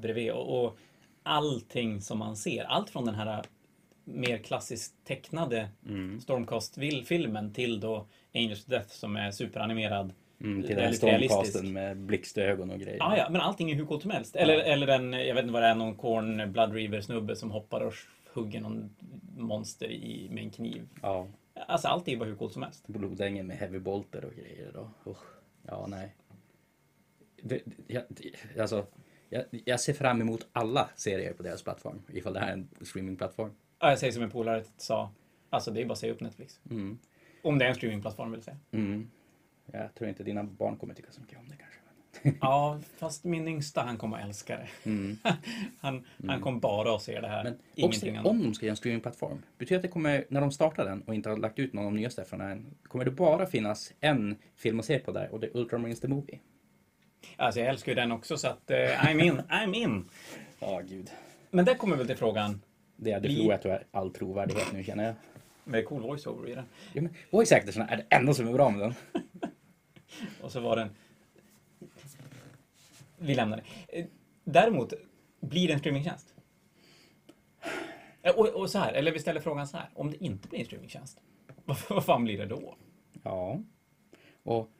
bredvid. 0.00 0.32
Och, 0.32 0.64
och 0.64 0.78
allting 1.22 2.00
som 2.00 2.18
man 2.18 2.36
ser, 2.36 2.64
allt 2.64 2.90
från 2.90 3.04
den 3.04 3.14
här 3.14 3.42
mer 4.04 4.38
klassiskt 4.38 4.94
tecknade 5.04 5.68
Mm. 5.88 6.20
Stormcast-filmen 6.20 7.52
till 7.52 7.80
då 7.80 8.08
Angels 8.34 8.64
Death 8.64 8.88
som 8.88 9.16
är 9.16 9.30
superanimerad. 9.30 10.12
Mm, 10.40 10.62
till 10.62 10.76
den 10.76 10.84
här 10.84 10.92
stormcasten 10.92 11.72
med 11.72 11.96
blixtögon 11.96 12.70
och 12.70 12.78
grejer. 12.78 12.96
Ja, 12.98 13.16
ja, 13.16 13.28
men 13.30 13.40
allting 13.40 13.70
är 13.70 13.74
hur 13.74 13.86
coolt 13.86 14.02
som 14.02 14.10
helst. 14.10 14.36
Eller, 14.36 14.58
eller 14.58 14.86
den, 14.86 15.12
jag 15.12 15.34
vet 15.34 15.42
inte 15.42 15.52
vad 15.52 15.62
det 15.62 15.68
är, 15.68 15.74
någon 15.74 15.96
Korn 15.96 16.52
Blood 16.52 16.72
River 16.72 17.00
snubbe 17.00 17.36
som 17.36 17.50
hoppar 17.50 17.80
och 17.80 17.94
hugger 18.32 18.60
någon 18.60 18.96
monster 19.36 19.90
i, 19.90 20.28
med 20.30 20.42
en 20.44 20.50
kniv. 20.50 20.88
Ja. 21.02 21.26
Alltså 21.66 21.88
allt 21.88 22.08
är 22.08 22.16
bara 22.16 22.28
hur 22.28 22.36
coolt 22.36 22.52
som 22.52 22.62
helst. 22.62 22.86
Blodängen 22.86 23.46
med 23.46 23.56
heavy 23.56 23.78
bolter 23.78 24.24
och 24.24 24.34
grejer. 24.34 24.70
Då. 24.74 25.10
Usch. 25.10 25.24
Ja, 25.62 25.86
nej. 25.86 26.14
Det, 27.42 27.62
jag, 27.86 28.02
alltså, 28.60 28.86
jag, 29.28 29.44
jag 29.50 29.80
ser 29.80 29.92
fram 29.92 30.20
emot 30.20 30.46
alla 30.52 30.88
serier 30.96 31.32
på 31.32 31.42
deras 31.42 31.62
plattform. 31.62 32.02
Ifall 32.12 32.32
det 32.32 32.40
här 32.40 32.48
är 32.48 32.52
en 32.52 32.68
streamingplattform. 32.80 33.50
Ja, 33.78 33.88
jag 33.88 33.98
säger 33.98 34.12
som 34.12 34.22
en 34.22 34.30
polare 34.30 34.64
sa, 34.76 35.10
alltså 35.50 35.70
det 35.70 35.80
är 35.80 35.86
bara 35.86 35.92
att 35.92 35.98
säga 35.98 36.12
upp 36.12 36.20
Netflix. 36.20 36.60
Mm. 36.70 36.98
Om 37.42 37.58
det 37.58 37.64
är 37.64 37.68
en 37.68 37.74
streamingplattform 37.74 38.32
vill 38.32 38.42
säga. 38.42 38.56
Mm. 38.70 39.10
Jag 39.72 39.94
tror 39.94 40.08
inte 40.08 40.22
dina 40.24 40.44
barn 40.44 40.76
kommer 40.76 40.94
tycka 40.94 41.12
så 41.12 41.20
mycket 41.20 41.38
om 41.38 41.48
det 41.48 41.56
kanske. 41.56 41.78
Ja, 42.40 42.80
fast 42.96 43.24
min 43.24 43.48
yngsta 43.48 43.82
han 43.82 43.96
kommer 43.96 44.18
älska 44.18 44.56
det. 44.56 44.68
Mm. 44.90 45.16
Han, 45.80 46.04
han 46.28 46.40
kommer 46.40 46.60
bara 46.60 46.94
att 46.94 47.02
se 47.02 47.20
det 47.20 47.28
här. 47.28 47.44
Men 47.44 47.84
också, 47.86 48.08
annat. 48.08 48.26
om 48.26 48.42
de 48.42 48.54
ska 48.54 48.66
göra 48.66 48.72
en 48.72 48.76
streamingplattform, 48.76 49.42
betyder 49.58 49.76
att 49.76 49.82
det 49.82 49.88
kommer, 49.88 50.24
när 50.28 50.40
de 50.40 50.50
startar 50.50 50.84
den 50.84 51.02
och 51.02 51.14
inte 51.14 51.28
har 51.28 51.36
lagt 51.36 51.58
ut 51.58 51.72
någon 51.72 51.84
av 51.86 51.92
de 51.92 51.96
nyaste 51.96 52.24
från 52.24 52.40
än, 52.40 52.74
kommer 52.82 53.04
det 53.04 53.10
bara 53.10 53.46
finnas 53.46 53.92
en 54.00 54.36
film 54.56 54.78
att 54.80 54.84
se 54.86 54.98
på 54.98 55.12
där 55.12 55.28
och 55.32 55.40
det 55.40 55.46
är 55.46 55.56
Ultramarines 55.56 56.00
the 56.00 56.08
Movie. 56.08 56.38
Alltså 57.36 57.60
jag 57.60 57.68
älskar 57.68 57.92
ju 57.92 57.96
den 57.96 58.12
också 58.12 58.36
så 58.38 58.48
att 58.48 58.70
eh, 58.70 58.76
I'm 58.76 59.22
in, 59.24 59.40
I'm 59.48 59.74
in. 59.74 60.08
Ja, 60.60 60.80
gud. 60.88 61.10
Men 61.50 61.64
där 61.64 61.74
kommer 61.74 61.96
väl 61.96 62.06
till 62.06 62.16
frågan, 62.16 62.62
Det 62.96 63.12
hade 63.12 63.28
Vi- 63.28 63.36
förlorat 63.36 63.64
jag, 63.64 63.78
all 63.90 64.10
trovärdighet 64.14 64.72
nu 64.72 64.84
känner 64.84 65.04
jag. 65.04 65.14
med 65.64 65.86
cool 65.86 66.02
voiceover 66.02 66.48
i 66.48 66.54
den. 66.54 66.64
Ja, 66.92 67.02
men 67.02 67.14
voice 67.30 67.52
actorsarna 67.52 67.88
är 67.88 67.96
det 67.96 68.04
enda 68.16 68.34
som 68.34 68.48
är 68.48 68.52
bra 68.52 68.70
med 68.70 68.80
den. 68.80 68.94
Och 70.42 70.52
så 70.52 70.60
var 70.60 70.76
den... 70.76 70.88
Vi 73.18 73.34
lämnar 73.34 73.56
det. 73.56 73.98
Eh, 73.98 74.06
Däremot, 74.44 74.92
blir 75.40 75.66
det 75.66 75.72
en 75.72 75.78
streamingtjänst? 75.78 76.34
Eh, 78.22 78.34
Och, 78.34 78.48
och 78.48 78.70
så 78.70 78.78
här, 78.78 78.92
eller 78.92 79.12
vi 79.12 79.18
ställer 79.18 79.40
frågan 79.40 79.68
så 79.68 79.76
här. 79.76 79.90
Om 79.94 80.10
det 80.10 80.24
inte 80.24 80.48
blir 80.48 80.58
en 80.60 80.66
streamingtjänst, 80.66 81.20
vad, 81.64 81.78
vad 81.90 82.04
fan 82.04 82.24
blir 82.24 82.38
det 82.38 82.46
då? 82.46 82.76
Ja. 83.22 83.60
Och 84.42 84.70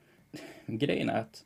grejen 0.66 1.11
är 1.11 1.20
att 1.20 1.44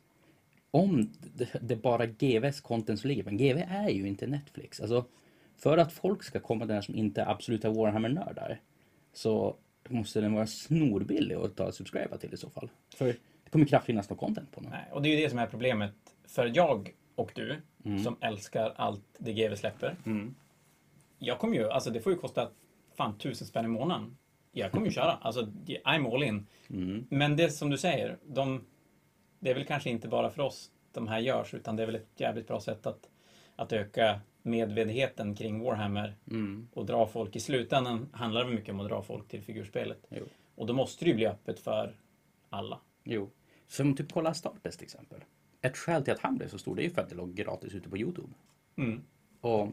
om 0.71 1.13
det, 1.19 1.49
det 1.61 1.75
bara 1.75 2.05
GVs 2.05 2.61
content 2.61 2.99
som 2.99 3.07
ligger, 3.07 3.23
men 3.23 3.37
GV 3.37 3.57
är 3.67 3.89
ju 3.89 4.07
inte 4.07 4.27
Netflix. 4.27 4.79
Alltså, 4.79 5.05
för 5.57 5.77
att 5.77 5.93
folk 5.93 6.23
ska 6.23 6.39
komma 6.39 6.65
där 6.65 6.81
som 6.81 6.95
inte 6.95 7.21
är 7.21 7.31
absoluta 7.31 7.69
Warhammer-nördar 7.69 8.61
så 9.13 9.55
måste 9.89 10.21
den 10.21 10.33
vara 10.33 10.47
snorbillig 10.47 11.35
att 11.35 11.55
ta 11.55 11.65
och 11.67 11.73
subscriba 11.73 12.17
till 12.17 12.33
i 12.33 12.37
så 12.37 12.49
fall. 12.49 12.69
För 12.95 13.15
kommer 13.53 13.65
knappt 13.65 13.85
finnas 13.85 14.09
något 14.09 14.19
content 14.19 14.51
på 14.51 14.61
den. 14.61 14.69
Nej, 14.69 14.85
och 14.91 15.01
det 15.01 15.09
är 15.09 15.15
ju 15.15 15.23
det 15.23 15.29
som 15.29 15.39
är 15.39 15.47
problemet 15.47 15.93
för 16.27 16.51
jag 16.55 16.93
och 17.15 17.31
du 17.35 17.61
som 18.03 18.17
älskar 18.21 18.73
allt 18.75 19.05
det 19.17 19.33
GW 19.33 19.55
släpper. 19.55 19.95
Mm. 20.05 20.35
Jag 21.17 21.39
kommer 21.39 21.55
ju, 21.57 21.69
alltså 21.69 21.89
det 21.89 21.99
får 21.99 22.13
ju 22.13 22.19
kosta 22.19 22.49
fan 22.95 23.17
tusen 23.17 23.47
spänn 23.47 23.65
i 23.65 23.67
månaden. 23.67 24.17
Jag 24.51 24.71
kommer 24.71 24.85
ju 24.85 24.91
köra, 24.99 25.11
alltså 25.21 25.41
I'm 25.65 26.15
all 26.15 26.23
in. 26.23 26.47
Mm. 26.69 27.05
Men 27.09 27.35
det 27.35 27.49
som 27.49 27.69
du 27.69 27.77
säger, 27.77 28.17
de, 28.25 28.65
det 29.39 29.49
är 29.49 29.53
väl 29.55 29.65
kanske 29.65 29.89
inte 29.89 30.07
bara 30.07 30.29
för 30.29 30.43
oss 30.43 30.71
de 30.91 31.07
här 31.07 31.19
görs, 31.19 31.53
utan 31.53 31.75
det 31.75 31.83
är 31.83 31.87
väl 31.87 31.95
ett 31.95 32.09
jävligt 32.19 32.47
bra 32.47 32.59
sätt 32.59 32.85
att, 32.85 33.09
att 33.55 33.73
öka 33.73 34.19
medvetenheten 34.41 35.35
kring 35.35 35.63
Warhammer 35.63 36.15
Mm. 36.31 36.67
och 36.73 36.85
dra 36.85 37.07
folk. 37.07 37.35
I 37.35 37.39
slutändan 37.39 38.09
handlar 38.13 38.41
det 38.41 38.47
väl 38.47 38.55
mycket 38.55 38.73
om 38.73 38.79
att 38.79 38.89
dra 38.89 39.01
folk 39.01 39.27
till 39.27 39.41
figurspelet. 39.41 40.05
Jo. 40.09 40.23
Och 40.55 40.67
då 40.67 40.73
måste 40.73 41.05
det 41.05 41.09
ju 41.09 41.15
bli 41.15 41.27
öppet 41.27 41.59
för 41.59 41.95
alla. 42.49 42.79
Jo. 43.03 43.29
Som 43.67 43.95
typ 43.95 44.11
kolla 44.11 44.33
Startest 44.33 44.79
till 44.79 44.85
exempel. 44.85 45.23
Ett 45.61 45.77
skäl 45.77 46.03
till 46.03 46.13
att 46.13 46.19
han 46.19 46.37
blev 46.37 46.47
så 46.47 46.57
stor 46.57 46.75
det 46.75 46.81
är 46.81 46.83
ju 46.83 46.89
för 46.89 47.01
att 47.01 47.09
det 47.09 47.15
låg 47.15 47.33
gratis 47.33 47.73
ute 47.73 47.89
på 47.89 47.97
Youtube. 47.97 48.33
Mm. 48.75 49.03
Och, 49.41 49.69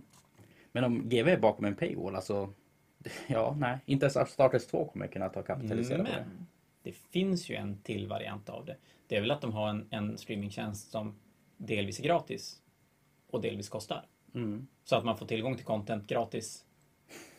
men 0.72 0.84
om 0.84 1.08
GV 1.08 1.28
är 1.28 1.38
bakom 1.38 1.64
en 1.64 1.76
paywall, 1.76 2.16
alltså 2.16 2.54
Ja, 3.26 3.56
nej. 3.58 3.78
Inte 3.86 4.06
ens 4.06 4.30
Startest 4.30 4.70
2 4.70 4.84
kommer 4.84 5.06
kunna 5.06 5.28
ta 5.28 5.42
kapitalisera 5.42 5.98
på 5.98 6.04
det. 6.04 6.26
Men 6.26 6.46
det 6.82 6.92
finns 6.92 7.50
ju 7.50 7.54
en 7.54 7.78
till 7.82 8.08
variant 8.08 8.48
av 8.48 8.64
det. 8.64 8.76
Det 9.06 9.16
är 9.16 9.20
väl 9.20 9.30
att 9.30 9.40
de 9.40 9.52
har 9.52 9.68
en, 9.68 9.86
en 9.90 10.18
streamingtjänst 10.18 10.90
som 10.90 11.14
delvis 11.56 12.00
är 12.00 12.04
gratis 12.04 12.62
och 13.30 13.40
delvis 13.40 13.68
kostar. 13.68 14.06
Mm. 14.34 14.66
Så 14.84 14.96
att 14.96 15.04
man 15.04 15.16
får 15.18 15.26
tillgång 15.26 15.56
till 15.56 15.64
content 15.64 16.06
gratis. 16.06 16.64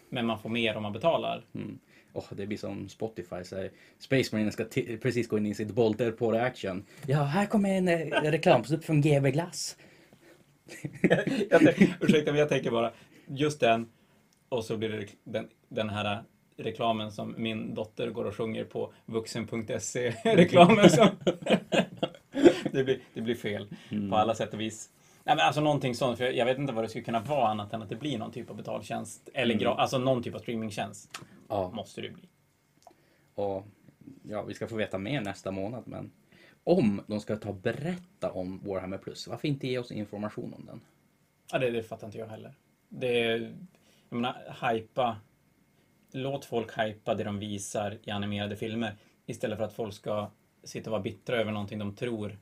Men 0.09 0.25
man 0.25 0.39
får 0.39 0.49
mer 0.49 0.77
om 0.77 0.83
man 0.83 0.93
betalar. 0.93 1.45
Mm. 1.53 1.79
Oh, 2.13 2.25
det 2.29 2.47
blir 2.47 2.57
som 2.57 2.89
Spotify. 2.89 3.43
Så 3.43 3.55
här, 3.55 3.71
Space 3.99 4.35
Marine 4.35 4.51
ska 4.51 4.65
precis 5.01 5.27
gå 5.27 5.37
in 5.37 5.45
i 5.45 5.53
sitt 5.55 5.71
bolter 5.71 6.11
på 6.11 6.31
reaction. 6.31 6.85
Ja, 7.07 7.23
här 7.23 7.45
kommer 7.45 7.69
en 7.69 7.87
eh, 7.87 8.21
reklamsnutt 8.31 8.85
från 8.85 9.01
GB 9.01 9.31
Glass. 9.31 9.77
jag 11.49 11.61
ursäkta, 12.01 12.31
men 12.31 12.39
jag 12.39 12.49
tänker 12.49 12.71
bara 12.71 12.91
just 13.27 13.59
den 13.59 13.89
och 14.49 14.65
så 14.65 14.77
blir 14.77 14.89
det 14.89 15.07
den, 15.23 15.47
den 15.69 15.89
här 15.89 16.23
reklamen 16.57 17.11
som 17.11 17.35
min 17.37 17.73
dotter 17.75 18.09
går 18.09 18.25
och 18.25 18.35
sjunger 18.35 18.63
på 18.63 18.93
vuxen.se-reklamen. 19.05 20.89
som- 20.89 21.09
det, 22.71 22.83
blir, 22.83 22.99
det 23.13 23.21
blir 23.21 23.35
fel 23.35 23.67
på 24.09 24.15
alla 24.15 24.35
sätt 24.35 24.53
och 24.53 24.59
vis. 24.61 24.89
Nej, 25.23 25.35
men 25.35 25.45
alltså 25.45 25.61
någonting 25.61 25.95
sånt, 25.95 26.17
för 26.17 26.25
jag 26.31 26.45
vet 26.45 26.57
inte 26.57 26.73
vad 26.73 26.83
det 26.83 26.89
skulle 26.89 27.03
kunna 27.03 27.19
vara 27.19 27.47
annat 27.47 27.73
än 27.73 27.81
att 27.81 27.89
det 27.89 27.95
blir 27.95 28.17
någon 28.17 28.31
typ 28.31 28.49
av 28.49 28.55
betaltjänst. 28.55 29.29
Eller 29.33 29.55
gra- 29.55 29.75
alltså 29.75 29.97
någon 29.97 30.23
typ 30.23 30.35
av 30.35 30.39
streamingtjänst. 30.39 31.19
Ja, 31.49 31.71
Måste 31.71 32.01
det 32.01 32.09
bli. 32.09 32.23
och 33.35 33.65
ja, 34.23 34.41
vi 34.43 34.53
ska 34.53 34.67
få 34.67 34.75
veta 34.75 34.97
mer 34.97 35.21
nästa 35.21 35.51
månad. 35.51 35.83
Men 35.87 36.11
om 36.63 37.01
de 37.07 37.19
ska 37.19 37.35
ta 37.35 37.49
och 37.49 37.55
berätta 37.55 38.31
om 38.31 38.61
Warhammer 38.65 38.97
Plus, 38.97 39.27
varför 39.27 39.47
inte 39.47 39.67
ge 39.67 39.77
oss 39.79 39.91
information 39.91 40.53
om 40.53 40.65
den? 40.65 40.81
Ja, 41.51 41.59
det, 41.59 41.69
det 41.71 41.83
fattar 41.83 42.07
inte 42.07 42.17
jag 42.19 42.27
heller. 42.27 42.53
Det 42.89 43.21
är, 43.23 43.39
jag 44.09 44.15
menar, 44.15 44.55
hypa. 44.71 45.17
Låt 46.13 46.45
folk 46.45 46.77
hypa 46.79 47.15
det 47.15 47.23
de 47.23 47.39
visar 47.39 47.97
i 48.03 48.11
animerade 48.11 48.55
filmer 48.55 48.95
istället 49.25 49.57
för 49.57 49.65
att 49.65 49.73
folk 49.73 49.93
ska 49.93 50.31
sitta 50.63 50.89
och 50.89 50.91
vara 50.91 51.01
bittra 51.01 51.35
över 51.37 51.51
någonting 51.51 51.79
de 51.79 51.95
tror 51.95 52.39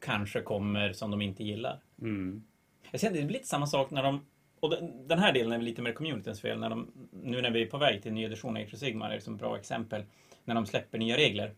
kanske 0.00 0.40
kommer 0.40 0.92
som 0.92 1.10
de 1.10 1.22
inte 1.22 1.44
gillar. 1.44 1.80
Mm. 2.02 2.44
Jag 2.90 3.00
ser, 3.00 3.10
det 3.10 3.22
blir 3.22 3.32
lite 3.32 3.46
samma 3.46 3.66
sak 3.66 3.90
när 3.90 4.02
de, 4.02 4.26
och 4.60 4.70
den, 5.06 5.18
här 5.18 5.32
delen 5.32 5.52
är 5.52 5.64
lite 5.64 5.82
mer 5.82 5.92
communityns 5.92 6.40
fel, 6.40 6.58
när 6.58 6.70
de, 6.70 7.08
nu 7.22 7.42
när 7.42 7.50
vi 7.50 7.62
är 7.62 7.66
på 7.66 7.78
väg 7.78 8.02
till 8.02 8.08
en 8.08 8.14
ny 8.14 8.24
edition 8.24 8.56
av 8.56 8.62
Age 8.62 8.74
of 8.74 8.78
Sigmar 8.78 9.10
är 9.10 9.14
det 9.14 9.20
som 9.20 9.34
ett 9.34 9.40
bra 9.40 9.58
exempel, 9.58 10.04
när 10.44 10.54
de 10.54 10.66
släpper 10.66 10.98
nya 10.98 11.16
regler 11.16 11.54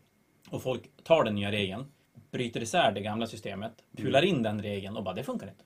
och 0.51 0.63
folk 0.63 1.05
tar 1.05 1.25
den 1.25 1.35
nya 1.35 1.53
regeln, 1.53 1.85
bryter 2.31 2.63
isär 2.63 2.93
det 2.93 3.01
gamla 3.01 3.27
systemet, 3.27 3.85
pular 3.97 4.25
in 4.25 4.43
den 4.43 4.63
regeln 4.63 4.97
och 4.97 5.05
bara 5.05 5.15
det 5.15 5.25
funkar 5.25 5.49
inte. 5.49 5.65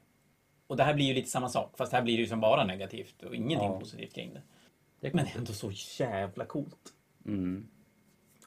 Och 0.66 0.76
det 0.76 0.82
här 0.84 0.94
blir 0.94 1.06
ju 1.06 1.14
lite 1.14 1.30
samma 1.30 1.48
sak, 1.48 1.76
fast 1.78 1.92
här 1.92 2.02
blir 2.02 2.16
det 2.16 2.22
ju 2.22 2.28
som 2.28 2.40
bara 2.40 2.64
negativt 2.64 3.22
och 3.22 3.34
ingenting 3.34 3.68
Ja. 3.68 3.80
positivt 3.80 4.14
kring 4.14 4.34
det. 4.34 4.42
Det 5.00 5.14
Men 5.14 5.26
ändå 5.36 5.52
så 5.52 5.70
jävla 5.98 6.44
coolt. 6.44 6.94
Mm. 7.26 7.66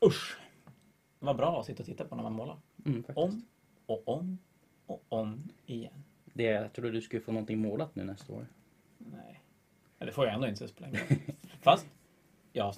Usch! 0.06 0.38
Vad 1.20 1.36
bra 1.36 1.60
att 1.60 1.66
sitta 1.66 1.84
och 1.84 1.88
titta 1.88 2.06
på 2.06 2.16
när 2.16 2.24
man 2.24 2.34
målar. 2.34 2.58
Mm. 2.86 3.04
Om 3.16 3.46
och 3.86 4.08
om 4.08 4.38
och 4.86 5.04
om 5.10 5.50
igen. 5.66 6.04
Det, 6.34 6.44
jag 6.44 6.74
tror 6.74 6.92
du 6.92 7.02
skulle 7.02 7.22
få 7.22 7.32
någonting 7.32 7.60
målat 7.60 7.96
nu 7.96 8.04
nästa 8.04 8.34
år. 8.34 8.48
Nej. 8.98 9.40
Ja, 10.00 10.06
det 10.06 10.12
får 10.12 10.26
jag 10.26 10.34
ändå 10.34 10.48
inte 10.48 10.68
så 10.68 10.74
roll. 10.84 10.98
Fast 11.62 11.86
jag 12.54 12.74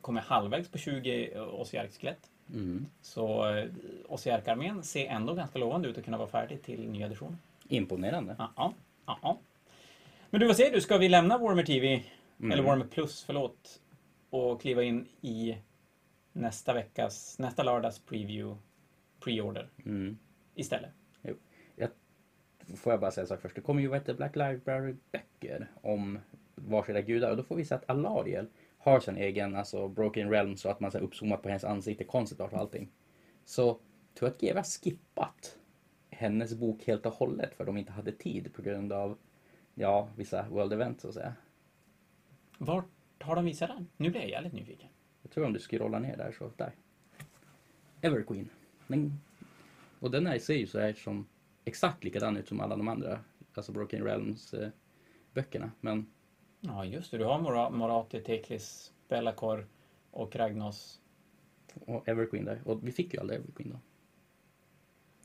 kommit 0.00 0.24
halvvägs 0.24 0.68
på 0.68 0.78
20 0.78 1.38
Ossiark-skelett. 1.40 2.30
Mm. 2.54 2.86
Så 3.02 3.54
eh, 3.54 3.68
Ossiark-armén 4.08 4.82
ser 4.82 5.06
ändå 5.06 5.34
ganska 5.34 5.58
lovande 5.58 5.88
ut 5.88 5.98
att 5.98 6.04
kunna 6.04 6.18
vara 6.18 6.28
färdig 6.28 6.62
till 6.62 6.90
nya 6.90 7.06
editionen. 7.06 7.38
Imponerande. 7.68 8.34
Ja, 8.38 8.52
ja, 9.06 9.18
ja. 9.22 9.38
Men 10.30 10.40
du, 10.40 10.46
vad 10.46 10.56
säger 10.56 10.72
du? 10.72 10.80
Ska 10.80 10.98
vi 10.98 11.08
lämna 11.08 11.38
Warmer 11.38 11.62
TV, 11.64 12.02
Mm. 12.40 12.52
eller 12.52 12.62
Warmer 12.62 12.84
Plus, 12.86 13.24
förlåt, 13.24 13.80
och 14.30 14.60
kliva 14.60 14.82
in 14.82 15.06
i 15.20 15.56
nästa 16.32 16.74
veckas, 16.74 17.38
nästa 17.38 17.62
lördags 17.62 17.98
preview, 17.98 18.60
pre-order 19.20 19.68
Mm. 19.84 20.18
istället? 20.54 20.90
Får 22.76 22.92
jag 22.92 23.00
bara 23.00 23.10
säga 23.10 23.22
en 23.22 23.28
sak 23.28 23.40
först. 23.40 23.54
Det 23.54 23.60
kommer 23.60 23.80
ju 23.80 23.88
vad 23.88 23.98
heter 23.98 24.14
Black 24.14 24.36
Library-böcker 24.36 25.70
om 25.80 26.18
varsida 26.54 27.00
gudar 27.00 27.30
och 27.30 27.36
då 27.36 27.42
får 27.42 27.56
vi 27.56 27.64
se 27.64 27.74
att 27.74 27.90
Alariel 27.90 28.46
har 28.78 29.00
sin 29.00 29.16
egen 29.16 29.56
alltså 29.56 29.88
Broken 29.88 30.30
Realm 30.30 30.56
så 30.56 30.68
att 30.68 30.80
man 30.80 30.90
så 30.90 30.98
uppzoomat 30.98 31.42
på 31.42 31.48
hennes 31.48 31.64
ansikte, 31.64 32.04
concept 32.04 32.40
art 32.40 32.52
och 32.52 32.58
allting. 32.58 32.88
Så 33.44 33.62
jag 33.62 33.78
tror 34.14 34.28
att 34.28 34.40
GW 34.40 34.56
har 34.56 34.62
skippat 34.64 35.58
hennes 36.10 36.54
bok 36.54 36.84
helt 36.86 37.06
och 37.06 37.12
hållet 37.12 37.54
för 37.54 37.64
de 37.64 37.76
inte 37.76 37.92
hade 37.92 38.12
tid 38.12 38.54
på 38.54 38.62
grund 38.62 38.92
av 38.92 39.18
ja, 39.74 40.08
vissa 40.16 40.48
world 40.48 40.72
events 40.72 41.02
så 41.02 41.08
att 41.08 41.14
säga. 41.14 41.34
Vart 42.58 42.84
har 43.20 43.36
de 43.36 43.44
visat 43.44 43.68
den? 43.68 43.88
Nu 43.96 44.10
blir 44.10 44.20
jag 44.20 44.30
jävligt 44.30 44.52
nyfiken. 44.52 44.88
Jag 45.22 45.30
tror 45.30 45.46
om 45.46 45.52
du 45.52 45.58
scrollar 45.58 46.00
ner 46.00 46.16
där 46.16 46.32
så 46.32 46.50
där. 46.56 46.72
Everqueen. 48.00 48.48
den, 48.86 49.20
och 50.00 50.10
den 50.10 50.26
här 50.26 50.38
ser 50.38 50.54
ju 50.54 50.66
så 50.66 50.78
här 50.78 50.92
som 50.92 51.26
exakt 51.68 52.04
likadan 52.04 52.36
ut 52.36 52.48
som 52.48 52.60
alla 52.60 52.76
de 52.76 52.88
andra, 52.88 53.20
alltså 53.54 53.72
Broken 53.72 54.04
Realms 54.04 54.54
eh, 54.54 54.68
böckerna. 55.34 55.70
Men 55.80 56.06
Ja, 56.60 56.84
just 56.84 57.10
det. 57.10 57.18
Du 57.18 57.24
har 57.24 57.38
Mora- 57.40 57.70
Morati, 57.70 58.20
Teklis, 58.20 58.92
Bellacor 59.08 59.66
och 60.10 60.36
Ragnos. 60.36 61.00
och 61.86 62.08
Everqueen 62.08 62.44
där. 62.44 62.60
Och 62.64 62.86
vi 62.88 62.92
fick 62.92 63.14
ju 63.14 63.20
aldrig 63.20 63.38
Everqueen 63.40 63.70
då. 63.70 63.78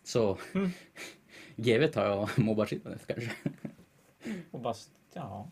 Så 0.04 0.38
Mm. 0.56 0.70
GW 1.56 1.88
tar 1.88 2.06
jag 2.06 2.30
mobbar 2.46 2.66
Sylvaneth 2.66 3.06
kanske. 3.06 3.32
Och 4.52 4.60
bast, 4.60 4.92
ja. 5.14 5.50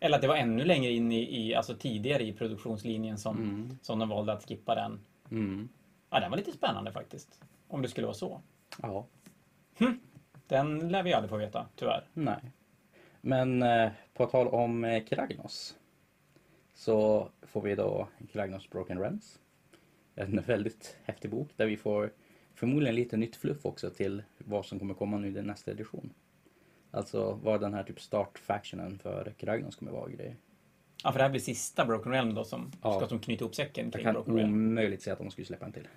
Eller 0.00 0.16
att 0.16 0.22
det 0.22 0.28
var 0.28 0.36
ännu 0.36 0.64
längre 0.64 0.92
in 0.92 1.12
i, 1.12 1.46
i 1.46 1.54
alltså 1.54 1.74
tidigare 1.76 2.22
i 2.22 2.32
produktionslinjen 2.32 3.18
som, 3.18 3.36
Mm. 3.36 3.78
som 3.82 3.98
de 3.98 4.08
valde 4.08 4.32
att 4.32 4.48
skippa 4.48 4.74
den. 4.74 5.00
Mm. 5.30 5.68
Ja, 6.10 6.20
den 6.20 6.30
var 6.30 6.38
lite 6.38 6.52
spännande 6.52 6.92
faktiskt. 6.92 7.40
Om 7.68 7.82
det 7.82 7.88
skulle 7.88 8.06
vara 8.06 8.14
så. 8.14 8.40
Ja, 8.82 9.06
Den 10.46 10.88
lär 10.88 11.02
vi 11.02 11.12
aldrig 11.12 11.30
få 11.30 11.36
veta, 11.36 11.66
tyvärr. 11.76 12.08
nej. 12.14 12.52
Men 13.20 13.62
eh, 13.62 13.90
på 14.14 14.26
tal 14.26 14.48
om 14.48 14.84
eh, 14.84 15.04
Kragnos. 15.04 15.76
Så 16.74 17.28
får 17.42 17.60
vi 17.62 17.74
då 17.74 18.08
Kragnos 18.32 18.70
Broken 18.70 18.98
Realms. 18.98 19.38
En 20.14 20.40
väldigt 20.46 20.96
häftig 21.04 21.30
bok 21.30 21.48
där 21.56 21.66
vi 21.66 21.76
får 21.76 22.12
förmodligen 22.54 22.94
lite 22.94 23.16
nytt 23.16 23.36
fluff 23.36 23.66
också 23.66 23.90
till 23.90 24.22
vad 24.38 24.66
som 24.66 24.78
kommer 24.78 24.94
komma 24.94 25.18
nu 25.18 25.28
i 25.28 25.30
den 25.30 25.46
nästa 25.46 25.70
edition. 25.70 26.12
Alltså 26.90 27.38
vad 27.42 27.60
den 27.60 27.74
här 27.74 27.82
typ 27.82 28.00
start-factionen 28.00 28.98
för 28.98 29.32
Kragnos 29.38 29.76
kommer 29.76 29.92
vara 29.92 30.02
och 30.02 30.12
grejer. 30.12 30.36
Ja, 31.04 31.12
för 31.12 31.18
det 31.18 31.22
här 31.24 31.30
blir 31.30 31.40
sista 31.40 31.84
Broken 31.84 32.12
Realm 32.12 32.34
då 32.34 32.44
som 32.44 32.72
Ja. 32.82 32.98
ska 32.98 33.08
som 33.08 33.18
knyta 33.20 33.44
ihop 33.44 33.54
säcken 33.54 33.84
Jag 33.84 33.92
kring 33.92 34.04
kan 34.04 34.14
Broken 34.14 34.36
Realm. 34.36 34.52
omöjligt 34.54 35.02
säga 35.02 35.12
att 35.12 35.18
de 35.18 35.30
skulle 35.30 35.46
släppa 35.46 35.66
en 35.66 35.72
till. 35.72 35.88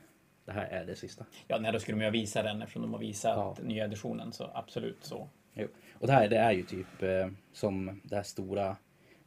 Det 0.45 0.51
här 0.51 0.65
är 0.65 0.85
det 0.85 0.95
sista. 0.95 1.25
Ja, 1.47 1.59
nej, 1.59 1.71
då 1.71 1.79
skulle 1.79 1.97
de 1.97 2.05
ju 2.05 2.11
visa 2.11 2.43
den 2.43 2.61
eftersom 2.61 2.81
de 2.81 2.93
har 2.93 2.99
visat 2.99 3.37
Ja. 3.37 3.55
nya 3.63 3.85
editionen, 3.85 4.31
så 4.33 4.51
absolut 4.53 5.03
så. 5.03 5.29
Jo. 5.53 5.67
Och 5.93 6.07
det 6.07 6.13
här 6.13 6.29
det 6.29 6.37
är 6.37 6.51
ju 6.51 6.63
typ 6.63 7.03
eh, 7.03 7.27
som 7.53 8.01
det 8.03 8.15
här 8.15 8.23
stora 8.23 8.77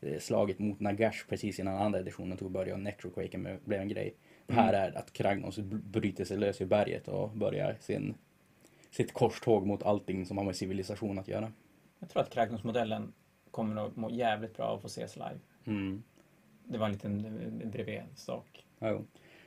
eh, 0.01 0.19
slaget 0.19 0.59
mot 0.59 0.81
Nagash 0.81 1.27
precis 1.29 1.59
innan 1.59 1.77
andra 1.77 1.99
editionen 1.99 2.39
tog 2.39 2.51
början 2.51 2.83
Necroquaken 2.83 3.59
blev 3.65 3.81
en 3.81 3.89
grej. 3.89 4.15
Det 4.47 4.55
här 4.55 4.73
är 4.73 4.99
att 4.99 5.13
Kragnos 5.13 5.59
bryter 5.69 6.25
sig 6.25 6.37
lös 6.39 6.61
ur 6.61 6.67
berget 6.67 7.09
och 7.09 7.31
börjar 7.31 7.77
sin, 7.81 8.15
sitt 8.91 9.13
korståg 9.13 9.67
mot 9.67 9.83
allting 9.83 10.27
som 10.27 10.39
har 10.39 10.45
med 10.45 10.57
civilisation 10.57 11.19
att 11.19 11.29
göra. 11.29 11.53
Jag 11.99 12.09
tror 12.09 12.23
att 12.23 12.31
Kragnos-modellen 12.31 13.13
kommer 13.51 13.87
att 13.87 13.97
må 13.97 14.11
jävligt 14.11 14.57
bra 14.57 14.67
av 14.67 14.77
att 14.77 14.83
få 14.83 14.87
ses 14.87 15.17
live. 15.17 15.39
Mm. 15.65 16.03
Det 16.65 16.79
var 16.79 16.87
en 16.87 16.93
liten 16.93 17.25
eh, 17.63 17.69
bredvid 17.69 18.03
sak. 18.15 18.65
Ja, 18.79 18.91
jo. 18.91 19.05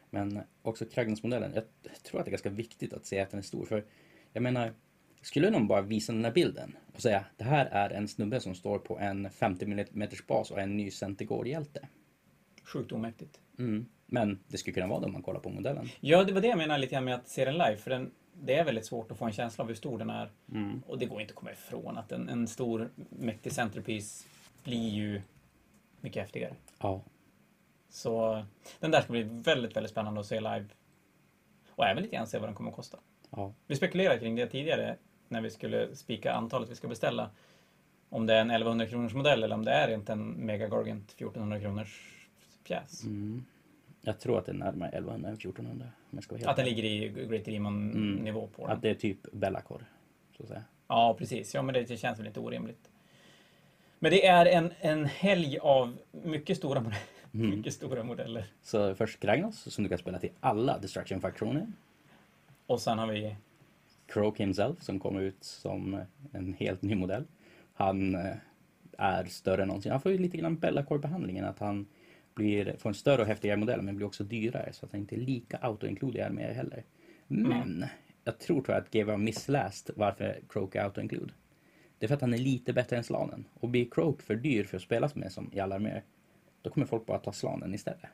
Men 0.10 0.42
också 0.62 0.86
Kragnos-modellen, 0.86 1.52
jag 1.56 1.64
tror 2.04 2.20
att 2.20 2.26
det 2.26 2.30
är 2.30 2.32
ganska 2.32 2.50
viktigt 2.50 2.94
att 2.94 3.06
se 3.06 3.20
att 3.20 3.32
den 3.32 3.38
är 3.38 3.44
stor. 3.44 3.66
För 3.66 3.86
jag 4.34 4.44
menar, 4.44 4.74
skulle 5.22 5.50
någon 5.50 5.68
bara 5.68 5.82
visa 5.82 6.14
den 6.14 6.26
här 6.26 6.32
bilden 6.32 6.78
och 6.94 7.02
säga 7.02 7.26
det 7.38 7.44
här 7.44 7.66
är 7.66 7.90
en 7.90 8.08
snubbe 8.08 8.40
som 8.40 8.56
står 8.56 8.80
på 8.80 9.00
en 9.00 9.30
50 9.30 9.66
mm 9.66 10.10
bas 10.28 10.52
och 10.52 10.60
är 10.60 10.64
en 10.64 10.78
ny 10.78 10.92
Centigore-hjälte. 10.92 11.88
Sjukt 12.64 12.92
omäktigt. 12.92 13.40
Mm. 13.60 13.86
Men 14.06 14.40
det 14.48 14.58
skulle 14.58 14.74
kunna 14.74 14.88
vara 14.88 15.00
det 15.00 15.06
om 15.06 15.14
man 15.14 15.24
kollar 15.24 15.40
på 15.40 15.50
modellen. 15.50 15.90
Ja, 16.00 16.24
det 16.24 16.34
var 16.34 16.42
det 16.42 16.48
jag 16.48 16.58
menade 16.58 16.80
lite 16.80 16.92
grann 16.94 17.06
med 17.06 17.16
att 17.16 17.28
se 17.28 17.46
den 17.46 17.54
live. 17.54 17.78
För 17.78 17.90
den, 17.90 18.12
det 18.34 18.56
är 18.56 18.66
väldigt 18.66 18.86
svårt 18.86 19.12
att 19.12 19.18
få 19.18 19.26
en 19.26 19.32
känsla 19.32 19.62
av 19.62 19.68
hur 19.68 19.76
stor 19.76 19.98
den 19.98 20.10
är. 20.10 20.32
Mm. 20.52 20.82
Och 20.88 21.00
det 21.00 21.06
går 21.06 21.22
inte 21.22 21.32
att 21.32 21.36
komma 21.36 21.52
ifrån 21.52 21.98
att 21.98 22.12
en, 22.12 22.30
en 22.30 22.48
stor 22.48 22.90
mäktig 23.10 23.52
centerpiece 23.52 24.28
blir 24.64 24.90
ju 24.90 25.22
mycket 26.02 26.22
häftigare. 26.22 26.54
Ja. 26.80 27.04
Så 27.90 28.44
den 28.80 28.92
där 28.92 29.02
ska 29.02 29.12
bli 29.12 29.24
väldigt, 29.24 29.76
väldigt 29.76 29.92
spännande 29.92 30.20
att 30.20 30.26
se 30.26 30.40
live. 30.40 30.66
Och 31.70 31.86
även 31.86 32.04
lite 32.04 32.16
grann 32.16 32.28
se 32.28 32.38
vad 32.40 32.48
den 32.50 32.56
kommer 32.56 32.70
att 32.70 32.76
kosta. 32.76 32.98
ja. 33.30 33.54
Vi 33.68 33.76
spekulerade 33.76 34.20
kring 34.20 34.36
det 34.36 34.48
tidigare 34.48 34.96
när 35.28 35.42
vi 35.42 35.50
skulle 35.50 35.96
spika 35.96 36.34
antalet 36.34 36.70
vi 36.70 36.76
ska 36.76 36.88
beställa. 36.88 37.30
Om 38.10 38.26
det 38.26 38.34
är 38.34 38.42
en 38.42 38.52
1100 38.52 38.88
kronors 38.88 39.14
modell 39.14 39.44
eller 39.44 39.56
om 39.56 39.66
det 39.66 39.72
är 39.72 39.94
inte 39.94 40.12
en 40.12 40.32
Mega 40.32 40.68
Gargant 40.68 41.12
1400 41.12 41.60
kronors 41.60 42.16
pjäs. 42.64 43.04
Mm. 43.04 43.46
Jag 44.02 44.20
tror 44.20 44.40
att 44.40 44.46
det 44.46 44.52
är 44.52 44.56
närmare 44.56 44.90
1100 44.90 45.30
än 45.30 45.36
1400. 45.36 45.86
Om 46.12 46.22
ska 46.22 46.36
vara 46.38 46.50
Att 46.50 46.56
den 46.56 46.66
ligger 46.66 46.84
i 46.84 47.10
Great 47.30 47.46
Demon 47.46 47.92
Mm. 47.92 48.16
nivå 48.16 48.48
på 48.56 48.68
den. 48.68 48.76
Att 48.76 48.82
det 48.82 48.90
är 48.90 48.96
typ 48.96 49.32
Bellacor. 49.32 49.86
Så 50.38 50.44
att 50.44 50.50
säga. 50.50 50.64
Ja, 50.88 51.16
precis. 51.20 51.54
Ja, 51.54 51.62
men 51.62 51.74
det 51.74 51.98
känns 52.00 52.20
väl 52.20 52.28
inte 52.28 52.40
orimligt. 52.40 52.90
Men 54.00 54.12
det 54.12 54.26
är 54.26 54.46
en, 54.46 54.74
en 54.80 55.06
helg 55.06 55.60
av 55.60 55.98
mycket 56.12 56.58
stora, 56.58 56.80
modeller. 56.80 57.04
Mm. 57.34 57.50
mycket 57.50 57.74
stora 57.74 58.04
modeller. 58.04 58.46
Så 58.62 58.96
först 58.96 59.20
Kragnos 59.20 59.74
som 59.74 59.84
du 59.84 59.90
kan 59.90 59.98
spela 59.98 60.20
till 60.20 60.32
alla 60.40 60.80
Destruction-faktioner. 60.80 61.68
Och 62.66 62.82
sen 62.82 63.00
har 63.00 63.08
vi... 63.08 63.36
Croak 64.08 64.40
himself 64.40 64.82
som 64.82 65.00
kommer 65.00 65.22
ut 65.22 65.44
som 65.44 66.02
en 66.32 66.54
helt 66.54 66.82
ny 66.82 66.96
modell. 66.96 67.26
Han 67.74 68.16
eh, 68.16 68.36
är 68.98 69.26
större 69.26 69.62
än 69.62 69.68
någonsin. 69.68 69.92
Han 69.92 70.02
får 70.02 70.12
ju 70.12 70.18
lite 70.18 70.38
grann 70.38 70.58
Bellacore-behandlingen 70.58 71.46
att 71.46 71.60
han 71.60 71.88
blir, 72.34 72.76
får 72.78 72.90
en 72.90 72.94
större 72.94 73.22
och 73.22 73.28
häftigare 73.28 73.58
modell 73.58 73.82
men 73.82 73.96
blir 73.96 74.08
också 74.08 74.24
dyrare 74.24 74.74
så 74.74 74.86
att 74.86 74.92
han 74.92 75.02
inte 75.02 75.16
är 75.16 75.20
lika 75.20 75.58
auto-include 75.58 76.30
med 76.30 76.56
heller. 76.56 76.84
Men 77.28 77.86
jag 78.24 78.40
tror, 78.40 78.64
jag 78.68 78.78
att 78.78 78.92
GW 78.92 79.12
har 79.12 79.18
missläst 79.18 79.90
varför 79.96 80.40
Croak 80.50 80.76
är 80.76 80.84
auto-include. 80.84 81.32
Det 81.98 82.06
är 82.06 82.08
för 82.08 82.16
att 82.16 82.22
han 82.22 82.34
är 82.34 82.38
lite 82.38 82.74
bättre 82.74 82.98
än 82.98 83.04
Slanen. 83.04 83.46
Och 83.54 83.70
blir 83.70 83.90
Croak 83.92 84.22
för 84.22 84.36
dyr 84.36 84.64
för 84.64 84.78
att 84.78 84.84
spelas 84.84 85.16
med 85.16 85.32
som 85.32 85.50
i 85.54 85.60
alla 85.60 85.76
arméer, 85.76 86.04
då 86.62 86.70
kommer 86.70 86.88
folk 86.88 87.06
bara 87.06 87.20
ta 87.20 87.32
Slanen 87.32 87.74
istället. 87.74 88.10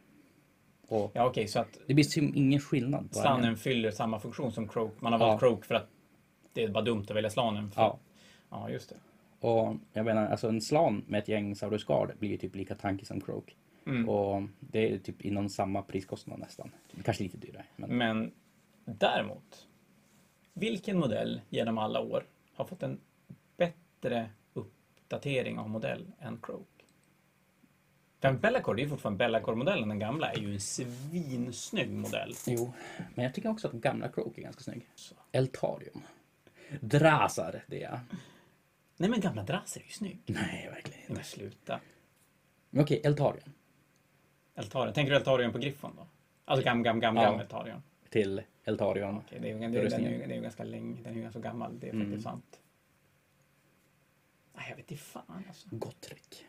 Och 0.88 1.12
Ja, 1.14 1.26
okej, 1.26 1.48
så 1.48 1.60
att 1.60 1.80
det 1.88 1.94
blir 1.94 2.04
som 2.04 2.36
ingen 2.36 2.60
skillnad 2.60 3.12
på. 3.12 3.16
Slanen 3.16 3.58
fyller 3.58 3.92
samma 3.92 4.20
funktion 4.20 4.52
som 4.52 4.68
Croak. 4.68 5.02
Man 5.02 5.14
har 5.14 5.20
Ja. 5.20 5.26
valt 5.28 5.40
Croak 5.40 5.66
för 5.66 5.76
att 5.76 5.90
det 6.54 6.64
är 6.64 6.70
bara 6.70 6.84
dumt 6.84 7.02
att 7.10 7.16
välja 7.16 7.30
Slanen. 7.30 7.72
För... 7.72 7.82
Ja. 7.82 8.00
ja, 8.50 8.70
just 8.70 8.90
det. 8.90 8.96
Och 9.48 9.76
jag 9.94 10.06
menar, 10.06 10.28
alltså 10.28 10.48
en 10.48 10.62
slan 10.62 11.04
med 11.08 11.20
ett 11.20 11.28
gäng 11.28 11.56
Saurus 11.56 11.86
blir 12.20 12.30
ju 12.30 12.38
typ 12.38 12.56
lika 12.56 12.76
tankig 12.76 13.08
som 13.08 13.22
Croak. 13.22 13.56
Mm. 13.86 14.10
Och 14.10 14.44
det 14.60 14.94
är 14.94 14.98
typ 14.98 15.22
inom 15.22 15.50
samma 15.50 15.82
priskostnad 15.82 16.40
nästan. 16.40 16.72
Kanske 17.04 17.24
lite 17.24 17.38
dyrare. 17.38 17.66
Men 17.76 17.98
Men 17.98 18.32
däremot, 18.86 19.68
vilken 20.54 20.98
modell 21.00 21.42
genom 21.50 21.78
alla 21.78 22.00
år 22.00 22.24
har 22.54 22.66
fått 22.66 22.84
en 22.84 23.00
bättre 23.58 24.30
uppdatering 24.54 25.60
av 25.60 25.70
modell 25.70 26.12
än 26.20 26.38
Croak? 26.42 26.68
För 28.26 28.34
en 28.36 28.40
Bellacore, 28.40 28.76
det 28.78 28.84
är 28.84 28.88
fortfarande 28.88 29.18
Bellacore-modellen, 29.18 29.90
den 29.90 30.00
gamla, 30.00 30.32
är 30.32 30.38
ju 30.40 30.54
en 30.54 30.60
svinsnygg 30.62 31.90
modell. 31.92 32.34
jo, 32.48 32.74
men 33.16 33.24
jag 33.26 33.34
tycker 33.34 33.50
också 33.50 33.68
att 33.68 33.74
gamla 33.74 34.08
Croak 34.10 34.38
är 34.38 34.42
ganska 34.42 34.64
snygg. 34.64 34.88
Eltarium. 35.32 36.02
Drasar, 36.82 37.64
det 37.68 37.84
är 37.84 38.00
Nej 38.98 39.10
men 39.10 39.20
gamla 39.20 39.44
Draser 39.44 39.80
är 39.82 39.86
ju 39.86 39.90
snygg. 39.92 40.20
Nej, 40.26 40.70
verkligen 40.74 41.00
inte. 41.02 41.14
men 41.14 41.24
sluta. 41.24 41.80
Men 42.70 42.84
okej, 42.84 43.02
Eltarium. 43.04 43.50
Eltarion. 44.56 44.94
Tänker 44.94 45.12
du 45.12 45.18
Eltarion 45.18 45.52
på 45.52 45.58
Griffon 45.58 45.92
då? 45.98 46.08
Alltså 46.46 46.66
gam, 46.66 46.84
gam, 46.84 47.00
gam, 47.00 47.16
Ja. 47.16 47.22
gam 47.24 47.40
Eltarion. 47.40 47.84
Till 48.10 48.42
Eltarion. 48.64 49.18
Okej, 49.18 49.40
det 49.42 49.48
är 49.52 49.58
ju, 49.58 49.64
är- 49.64 49.90
den 49.90 50.06
är 50.06 50.10
ju, 50.12 50.18
det 50.18 50.34
är 50.34 50.36
ju 50.36 50.42
ganska 50.42 50.64
länge, 50.64 50.98
den 51.04 51.12
är 51.12 51.16
ju 51.16 51.22
ganska 51.22 51.40
gammal, 51.40 51.80
det 51.80 51.90
är 51.90 51.94
Mm. 51.94 52.06
faktiskt 52.08 52.24
sant. 52.24 52.60
Nej, 54.54 54.66
jag 54.70 54.76
vet 54.76 54.92
inte 54.92 55.04
fan 55.04 55.44
alltså. 55.48 55.68
Gottrick. 55.72 56.46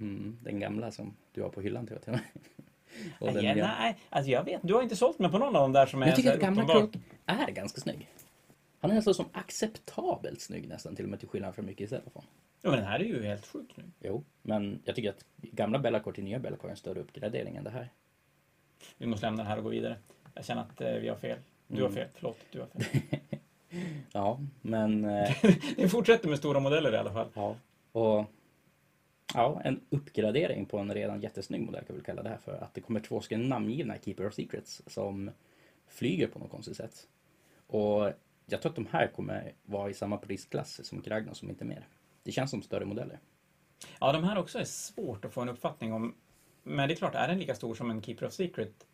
Mm, 0.00 0.36
den 0.42 0.60
gamla 0.60 0.90
som 0.90 1.16
du 1.32 1.42
har 1.42 1.48
på 1.48 1.60
hyllan 1.60 1.86
tror 1.86 2.00
jag 2.06 2.20
till 2.20 2.24
och 3.18 3.32
den 3.34 3.44
ja, 3.44 3.54
nej, 3.54 3.96
alltså 4.10 4.30
jag 4.30 4.44
vet, 4.44 4.60
du 4.62 4.74
har 4.74 4.82
inte 4.82 4.96
sålt 4.96 5.18
mig 5.18 5.30
på 5.30 5.38
någon 5.38 5.56
av 5.56 5.62
dem 5.62 5.72
där 5.72 5.86
som 5.86 5.98
är 5.98 6.00
Men 6.00 6.08
jag 6.08 6.16
tycker 6.16 6.34
att 6.34 6.40
gamla 6.40 6.64
Croak 6.66 6.90
är 7.26 7.50
ganska 7.50 7.80
snygg. 7.80 8.08
Han 8.80 8.90
är 8.90 8.94
nästan 8.94 9.14
som 9.14 9.26
acceptabelt 9.32 10.40
snygg 10.40 10.68
nästan, 10.68 10.96
till 10.96 11.04
och 11.04 11.10
med 11.10 11.18
till 11.20 11.28
skillnad 11.28 11.54
från 11.54 11.66
mycket 11.66 11.84
istället. 11.84 12.04
Ja, 12.14 12.22
men 12.62 12.72
den 12.72 12.84
här 12.84 13.00
är 13.00 13.04
ju 13.04 13.22
helt 13.22 13.46
sjuk 13.46 13.70
nu. 13.74 13.84
Jo, 14.00 14.24
men 14.42 14.82
jag 14.84 14.94
tycker 14.94 15.10
att 15.10 15.24
gamla 15.40 15.78
Bellacore 15.78 16.14
till 16.14 16.24
nya 16.24 16.38
Bellacore 16.38 16.68
är 16.68 16.70
en 16.70 16.76
större 16.76 17.00
uppgradering 17.00 17.56
än 17.56 17.64
det 17.64 17.70
här. 17.70 17.88
Vi 18.98 19.06
måste 19.06 19.26
lämna 19.26 19.42
den 19.42 19.46
här 19.46 19.56
och 19.58 19.64
gå 19.64 19.70
vidare. 19.70 19.96
Jag 20.34 20.44
känner 20.44 20.62
att 20.62 20.80
eh, 20.80 20.92
vi 20.92 21.08
har 21.08 21.16
fel. 21.16 21.38
Du 21.66 21.82
har 21.82 21.88
Mm. 21.88 21.94
fel, 21.94 22.08
förlåt. 22.14 22.38
Du 22.50 22.60
har 22.60 22.66
fel. 22.66 22.84
Ja, 24.12 24.40
men... 24.62 25.04
Eh, 25.04 25.36
Vi 25.76 25.88
fortsätter 25.88 26.28
med 26.28 26.38
stora 26.38 26.60
modeller 26.60 26.92
i 26.92 26.96
alla 26.96 27.12
fall. 27.12 27.28
ja, 27.34 27.56
och... 27.92 28.24
Ja, 29.34 29.60
en 29.64 29.80
uppgradering 29.90 30.66
på 30.66 30.78
en 30.78 30.94
redan 30.94 31.20
jättesnygg 31.20 31.62
modell 31.62 31.84
kan 31.84 31.96
vi 31.96 32.02
kalla 32.02 32.22
det 32.22 32.28
här 32.28 32.38
för. 32.38 32.52
Att 32.52 32.74
det 32.74 32.80
kommer 32.80 33.00
två 33.00 33.20
stycken 33.20 33.48
namngivna 33.48 33.96
Keeper 34.04 34.26
of 34.26 34.34
Secrets 34.34 34.82
som 34.86 35.30
flyger 35.86 36.26
på 36.26 36.38
något 36.38 36.50
konstigt 36.50 36.76
sätt. 36.76 37.08
Och 37.66 38.12
jag 38.46 38.62
tror 38.62 38.70
att 38.70 38.76
de 38.76 38.86
här 38.86 39.06
kommer 39.06 39.52
vara 39.64 39.90
i 39.90 39.94
samma 39.94 40.16
prisklass 40.16 40.86
som 40.86 41.02
Kragnos, 41.02 41.38
som 41.38 41.50
inte 41.50 41.64
mer. 41.64 41.86
Det 42.22 42.32
känns 42.32 42.50
som 42.50 42.62
större 42.62 42.84
modeller. 42.84 43.18
Ja, 44.00 44.12
de 44.12 44.24
här 44.24 44.38
också 44.38 44.58
är 44.58 44.64
svårt 44.64 45.24
att 45.24 45.32
få 45.32 45.40
en 45.40 45.48
uppfattning 45.48 45.92
om. 45.92 46.14
Men 46.62 46.88
det 46.88 46.94
är 46.94 46.96
klart, 46.96 47.14
är 47.14 47.28
den 47.28 47.38
lika 47.38 47.54
stor 47.54 47.74
som 47.74 47.90
en 47.90 48.02
Keeper 48.02 48.26
of 48.26 48.32
Secret? 48.32 48.86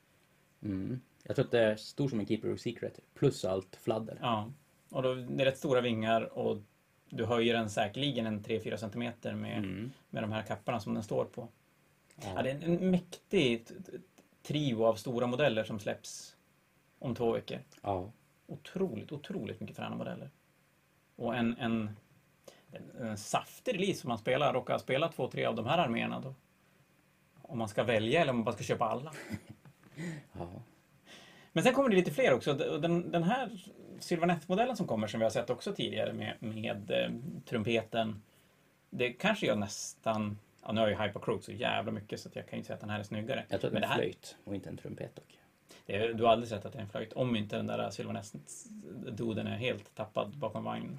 Mm. 0.62 1.00
Jag 1.22 1.36
tror 1.36 1.44
att 1.44 1.50
det 1.50 1.60
är 1.60 1.76
stor 1.76 2.08
som 2.08 2.20
en 2.20 2.26
Keeper 2.26 2.52
of 2.52 2.60
Secret, 2.60 3.00
plus 3.14 3.44
allt 3.44 3.76
fladder. 3.76 4.18
Ja. 4.20 4.52
Och 4.88 5.02
då, 5.02 5.14
det 5.14 5.42
är 5.42 5.44
rätt 5.44 5.58
stora 5.58 5.80
vingar 5.80 6.38
och 6.38 6.58
du 7.08 7.24
höjer 7.24 7.54
den 7.54 7.70
säkerligen 7.70 8.26
en 8.26 8.42
3-4 8.44 8.76
centimeter 8.76 9.34
med, 9.34 9.58
Mm. 9.58 9.92
med 10.10 10.22
de 10.22 10.32
här 10.32 10.42
kapparna 10.42 10.80
som 10.80 10.94
den 10.94 11.02
står 11.02 11.24
på. 11.24 11.48
Ja, 12.16 12.32
Ja. 12.36 12.42
det 12.42 12.50
är 12.50 12.64
en 12.64 12.90
mäktig 12.90 13.66
trio 14.42 14.84
av 14.84 14.94
stora 14.94 15.26
modeller 15.26 15.64
som 15.64 15.78
släpps 15.78 16.36
om 16.98 17.14
två 17.14 17.32
veckor. 17.32 17.58
Ja. 17.82 18.10
Otroligt, 18.46 19.12
otroligt 19.12 19.60
mycket 19.60 19.76
fräna 19.76 19.96
modeller. 19.96 20.30
Och 21.16 21.36
en, 21.36 21.56
en, 21.58 21.90
en, 22.72 22.90
en 23.06 23.16
saftig 23.18 23.74
release 23.74 24.04
om 24.04 24.08
man 24.08 24.18
spelar, 24.18 24.52
råkar 24.52 24.78
spela 24.78 25.08
två, 25.08 25.28
tre 25.30 25.44
av 25.44 25.54
de 25.54 25.66
här 25.66 25.78
arméerna 25.78 26.20
då. 26.20 26.34
Om 27.42 27.58
man 27.58 27.68
ska 27.68 27.82
välja 27.84 28.20
eller 28.20 28.30
om 28.30 28.36
man 28.36 28.44
bara 28.44 28.54
ska 28.54 28.64
köpa 28.64 28.84
alla. 28.84 29.12
ja. 30.32 30.48
Men 31.52 31.64
sen 31.64 31.74
kommer 31.74 31.88
det 31.90 31.96
lite 31.96 32.10
fler 32.10 32.32
också. 32.34 32.54
Den, 32.54 33.10
den 33.10 33.22
här 33.22 33.50
Sylvaneth-modellen 34.00 34.76
som 34.76 34.86
kommer 34.86 35.06
som 35.06 35.20
vi 35.20 35.24
har 35.24 35.30
sett 35.30 35.50
också 35.50 35.72
tidigare 35.72 36.12
med, 36.12 36.34
med 36.40 36.90
eh, 36.90 37.10
trumpeten. 37.44 38.22
Det 38.90 39.10
kanske 39.12 39.46
jag 39.46 39.58
nästan... 39.58 40.38
Ja, 40.62 40.72
nu 40.72 40.80
har 40.80 40.88
jag 40.88 41.00
ju 41.00 41.06
Hypercroak 41.06 41.42
så 41.44 41.52
jävla 41.52 41.92
mycket 41.92 42.20
så 42.20 42.28
att 42.28 42.36
jag 42.36 42.48
kan 42.48 42.56
inte 42.56 42.66
säga 42.66 42.74
att 42.74 42.80
den 42.80 42.90
här 42.90 42.98
är 42.98 43.02
snyggare. 43.02 43.44
Jag 43.48 43.60
tror 43.60 43.68
att 43.68 43.72
det 43.74 43.78
är 43.78 43.80
det 43.80 43.86
en 43.86 43.90
här- 43.90 43.96
flöjt 43.98 44.36
och 44.44 44.54
inte 44.54 44.68
en 44.68 44.76
trumpet 44.76 45.16
dock. 45.16 45.38
Är, 45.86 46.12
du 46.12 46.24
har 46.24 46.30
aldrig 46.32 46.48
sett 46.48 46.64
att 46.64 46.72
det 46.72 46.78
är 46.78 46.82
en 46.82 46.88
flöjt. 46.88 47.12
Om 47.12 47.36
inte 47.36 47.56
den 47.56 47.66
där 47.66 47.90
Sylvaneth-doden 47.90 49.46
är 49.46 49.56
helt 49.56 49.94
tappad 49.94 50.36
bakom 50.36 50.64
vagn. 50.64 50.98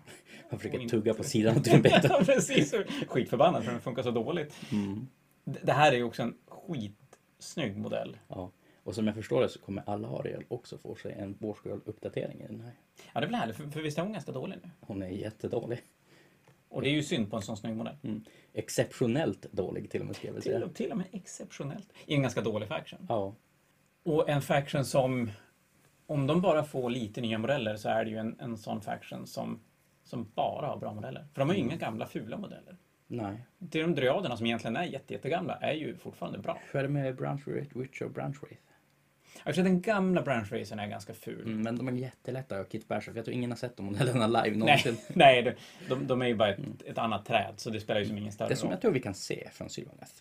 Han 0.49 0.59
försöker 0.59 0.79
inte- 0.79 0.95
tugga 0.95 1.13
på 1.13 1.23
sidan 1.23 1.57
av 1.57 1.61
trumpeten. 1.61 2.01
ja, 2.13 2.21
precis. 2.25 2.73
Skitförbannad 3.07 3.63
för 3.63 3.71
den 3.71 3.81
funkar 3.81 4.03
så 4.03 4.11
dåligt. 4.11 4.55
Mm. 4.71 5.07
Det 5.43 5.59
det 5.63 5.71
här 5.73 5.91
är 5.91 5.95
ju 5.95 6.03
också 6.03 6.21
en 6.23 6.37
skitsnygg 6.47 7.77
modell. 7.77 8.17
Ja. 8.27 8.51
Och 8.87 8.95
som 8.95 9.07
jag 9.07 9.15
förstår 9.15 9.41
det 9.41 9.49
så 9.49 9.59
kommer 9.59 9.83
alla 9.85 10.07
Ariel 10.07 10.43
också 10.47 10.77
få 10.77 10.95
sig 10.95 11.11
en 11.19 11.37
War 11.39 11.53
Scroll-uppdatering 11.53 12.41
i 12.43 12.47
den 12.47 12.61
här. 12.61 12.71
Ja, 13.13 13.19
det 13.19 13.25
är 13.25 13.29
väl 13.29 13.35
härligt, 13.35 13.55
för, 13.55 13.63
för 13.69 13.81
visst 13.81 13.97
är 13.97 14.01
hon 14.01 14.13
ganska 14.13 14.31
dålig 14.31 14.57
nu? 14.63 14.69
Hon 14.79 15.01
är 15.03 15.07
jättedålig. 15.07 15.79
Och 16.69 16.81
det 16.81 16.89
är 16.89 16.91
ju 16.91 17.03
synd 17.03 17.29
på 17.29 17.35
en 17.35 17.41
sån 17.41 17.57
snygg 17.57 17.75
modell. 17.75 17.95
Mm. 18.03 18.23
Exceptionellt 18.53 19.51
dålig 19.51 19.89
till 19.91 20.01
och 20.01 20.07
med 20.07 20.15
ska 20.15 20.27
jag 20.27 20.33
väl 20.33 20.41
Till, 20.41 20.51
säga. 20.51 20.65
och- 20.65 20.75
till 20.75 20.91
och 20.91 20.97
med 20.97 21.05
exceptionellt. 21.11 21.93
I 22.05 22.13
en 22.15 22.21
ganska 22.21 22.41
dålig 22.41 22.67
faction. 22.67 23.05
Ja. 23.09 23.35
Och 24.03 24.29
en 24.29 24.41
faction 24.41 24.85
som, 24.85 25.31
om 26.05 26.27
de 26.27 26.41
bara 26.41 26.63
får 26.63 26.89
lite 26.89 27.21
nya 27.21 27.37
modeller 27.37 27.75
så 27.75 27.89
är 27.89 28.05
det 28.05 28.11
ju 28.11 28.17
en, 28.17 28.35
en 28.39 28.57
sån 28.57 28.81
faction 28.81 29.27
som, 29.27 29.59
som 30.03 30.31
bara 30.35 30.67
har 30.67 30.77
bra 30.77 30.93
modeller. 30.93 31.27
För 31.33 31.39
de 31.41 31.49
har 31.49 31.55
ju 31.55 31.61
inga 31.61 31.75
gamla 31.75 32.05
fula 32.05 32.37
modeller. 32.37 32.77
Nej. 33.07 33.37
Det 33.57 33.81
de 33.81 33.95
dryaderna 33.95 34.37
som 34.37 34.45
egentligen 34.45 34.75
är 34.75 34.83
jätte, 34.83 35.13
jättegamla 35.13 35.55
är 35.55 35.73
ju 35.73 35.95
fortfarande 35.97 36.39
bra. 36.39 36.59
Hur 36.71 36.79
är 36.79 36.83
det 36.83 36.89
med 36.89 37.15
Branch 37.15 37.47
Wraith, 37.47 37.77
Witch 37.77 38.01
och 38.01 38.11
Wraith? 39.37 39.47
Alltså 39.47 39.63
den 39.63 39.81
gamla 39.81 40.21
branch 40.21 40.51
racen 40.51 40.79
är 40.79 40.87
ganska 40.87 41.13
ful. 41.13 41.41
Mm, 41.41 41.61
men 41.61 41.77
de 41.77 41.87
är 41.87 41.91
jättelätta 41.91 42.59
att 42.59 42.71
kitbasha 42.71 43.11
för 43.11 43.15
jag 43.15 43.25
tror 43.25 43.33
ingen 43.35 43.51
har 43.51 43.57
sett 43.57 43.77
de 43.77 43.85
modellerna 43.85 44.27
live 44.27 44.41
Nej, 44.49 44.57
någonsin. 44.57 44.97
nej 45.13 45.43
de, 45.43 45.53
de, 45.89 46.07
de 46.07 46.21
är 46.21 46.27
ju 46.27 46.35
bara 46.35 46.49
ett, 46.53 46.59
ett 46.85 46.97
annat 46.97 47.25
träd 47.25 47.53
så 47.57 47.69
det 47.69 47.79
spelar 47.79 47.99
ju 48.01 48.05
som 48.07 48.17
ingen 48.17 48.31
större 48.31 48.49
Det 48.49 48.55
som 48.55 48.67
roll. 48.67 48.73
jag 48.73 48.81
tror 48.81 48.91
vi 48.91 48.99
kan 48.99 49.13
se 49.13 49.49
från 49.53 49.69
Sylvaneth, 49.69 50.11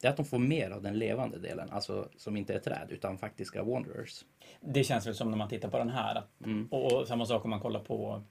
det 0.00 0.06
är 0.06 0.10
att 0.10 0.16
de 0.16 0.26
får 0.26 0.38
mer 0.38 0.70
av 0.70 0.82
den 0.82 0.98
levande 0.98 1.38
delen, 1.38 1.70
alltså 1.70 2.08
som 2.16 2.36
inte 2.36 2.54
är 2.54 2.58
träd 2.58 2.86
utan 2.90 3.18
faktiska 3.18 3.62
Wanderers. 3.62 4.24
Det 4.60 4.84
känns 4.84 5.06
väl 5.06 5.14
som 5.14 5.30
när 5.30 5.38
man 5.38 5.48
tittar 5.48 5.68
på 5.68 5.78
den 5.78 5.88
här. 5.90 6.14
att- 6.14 6.30
Mm. 6.44 6.66
Och, 6.70 6.92
och 6.92 7.08
samma 7.08 7.26
sak 7.26 7.44
om 7.44 7.50
man 7.50 7.60
kollar 7.60 7.80
på 7.80 8.22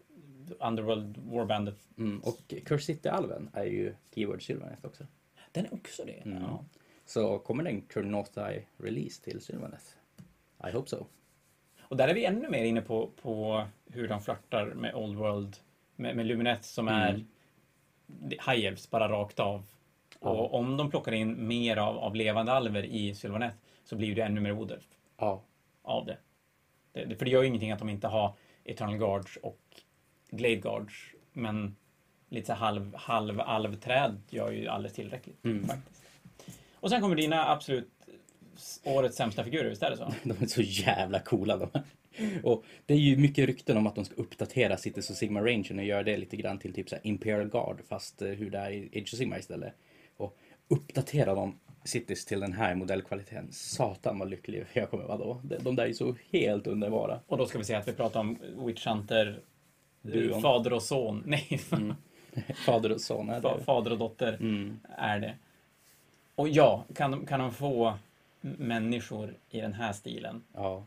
Underworld 0.59 1.17
Warband. 1.17 1.71
Mm. 1.97 2.19
Och 2.19 2.53
Curse 2.65 2.85
City-alven 2.85 3.49
är 3.53 3.63
ju 3.65 3.93
Keyword 4.15 4.45
Sylvaneth 4.45 4.85
också. 4.85 5.03
Den 5.51 5.65
är 5.65 5.73
också 5.73 6.03
det. 6.05 6.21
Mm. 6.25 6.41
Ja. 6.43 6.65
Så 7.05 7.39
kommer 7.39 7.63
den 7.63 7.81
Turn 7.81 8.11
North 8.11 8.39
Eye 8.39 8.63
release 8.77 9.23
till 9.23 9.41
Sylvaneth? 9.41 9.85
I 10.67 10.71
hope 10.71 10.89
so. 10.89 11.05
Och 11.81 11.97
där 11.97 12.07
är 12.07 12.13
vi 12.13 12.25
ännu 12.25 12.49
mer 12.49 12.63
inne 12.63 12.81
på, 12.81 13.09
på 13.21 13.63
hur 13.85 14.07
de 14.07 14.21
flörtar 14.21 14.65
med 14.65 14.95
Old 14.95 15.17
World, 15.17 15.57
med, 15.95 16.15
med 16.15 16.25
Luminet 16.25 16.65
som 16.65 16.87
Mm. 16.87 16.99
är 17.01 17.25
High 18.29 18.65
Elves 18.65 18.89
bara 18.89 19.09
rakt 19.09 19.39
av. 19.39 19.63
Ja. 20.21 20.29
Och 20.29 20.53
om 20.53 20.77
de 20.77 20.89
plockar 20.89 21.11
in 21.11 21.47
mer 21.47 21.77
av, 21.77 21.97
av 21.97 22.15
levande 22.15 22.51
alver 22.51 22.83
i 22.83 23.15
Sylvanet 23.15 23.55
så 23.83 23.95
blir 23.95 24.15
det 24.15 24.21
ännu 24.21 24.41
mer 24.41 24.51
oder 24.51 24.79
Ja, 25.17 25.43
av 25.81 26.05
det. 26.05 26.17
det. 26.91 27.05
det. 27.05 27.15
För 27.15 27.25
det 27.25 27.31
gör 27.31 27.41
ju 27.41 27.47
ingenting 27.47 27.71
att 27.71 27.79
de 27.79 27.89
inte 27.89 28.07
har 28.07 28.33
Eternal 28.63 28.97
Guards 28.97 29.37
och 29.37 29.59
Glade 30.29 30.55
Guards. 30.55 30.93
Men 31.33 31.75
lite 32.29 32.47
så 32.47 32.53
halv, 32.53 32.95
halv 32.95 33.41
alvträd 33.41 34.21
gör 34.29 34.51
ju 34.51 34.67
alldeles 34.67 34.93
tillräckligt. 34.93 35.45
Mm. 35.45 35.67
faktiskt. 35.67 36.03
Och 36.75 36.89
sen 36.89 37.01
kommer 37.01 37.15
dina 37.15 37.49
absolut 37.49 38.02
årets 38.83 39.17
sämsta 39.17 39.43
figurer, 39.43 39.69
visst 39.69 39.83
är 39.83 39.91
det 39.91 39.97
så? 39.97 40.13
de 40.23 40.43
är 40.43 40.47
så 40.47 40.61
jävla 40.61 41.19
coola 41.19 41.57
de 41.57 41.69
här. 41.73 41.83
Och 42.43 42.63
det 42.85 42.93
är 42.93 42.97
ju 42.97 43.17
mycket 43.17 43.45
rykten 43.45 43.77
om 43.77 43.87
att 43.87 43.95
de 43.95 44.05
ska 44.05 44.15
uppdatera 44.15 44.77
Cities 44.77 45.09
of 45.09 45.17
Sigma 45.17 45.41
Rangen 45.41 45.79
och 45.79 45.85
göra 45.85 46.03
det 46.03 46.17
lite 46.17 46.35
grann 46.37 46.59
till 46.59 46.73
typ 46.73 46.89
så 46.89 46.95
Imperial 47.03 47.49
Guard 47.49 47.77
fast 47.89 48.21
eh, 48.21 48.27
hur 48.29 48.49
det 48.49 48.57
är 48.57 48.71
i 48.71 48.89
Age 48.95 49.13
of 49.13 49.17
Sigma 49.17 49.37
istället. 49.39 49.73
Och 50.17 50.37
uppdatera 50.67 51.35
de 51.35 51.59
Cities 51.83 52.25
till 52.25 52.39
den 52.39 52.53
här 52.53 52.75
modellkvaliteten. 52.75 53.47
Satan 53.51 54.19
vad 54.19 54.29
lycklig 54.29 54.65
jag 54.73 54.89
kommer 54.89 55.03
vara 55.03 55.17
då. 55.17 55.41
De, 55.59 55.75
där 55.75 55.85
är 55.85 55.93
så 55.93 56.15
helt 56.31 56.67
underbara. 56.67 57.19
Och 57.27 57.37
då 57.37 57.45
ska 57.45 57.57
vi 57.57 57.63
säga 57.63 57.79
att 57.79 57.87
vi 57.87 57.93
pratar 57.93 58.19
om 58.19 58.37
Witch 58.65 58.87
Hunter, 58.87 59.39
Duon. 60.01 60.41
fader 60.41 60.73
och 60.73 60.83
son. 60.83 61.23
Nej, 61.27 61.59
Fader 62.65 62.91
och 62.91 63.01
son 63.01 63.29
är 63.29 63.41
det. 63.41 63.63
fader 63.63 63.91
och 63.91 63.97
dotter 63.97 64.33
Mm. 64.33 64.79
är 64.97 65.19
det. 65.19 65.35
Och 66.35 66.49
ja, 66.49 66.85
kan 66.95 67.11
de, 67.11 67.25
kan 67.25 67.39
de 67.39 67.51
få 67.53 67.93
människor 68.43 69.37
i 69.49 69.61
den 69.61 69.73
här 69.73 69.93
stilen 69.93 70.43
Ja, 70.53 70.85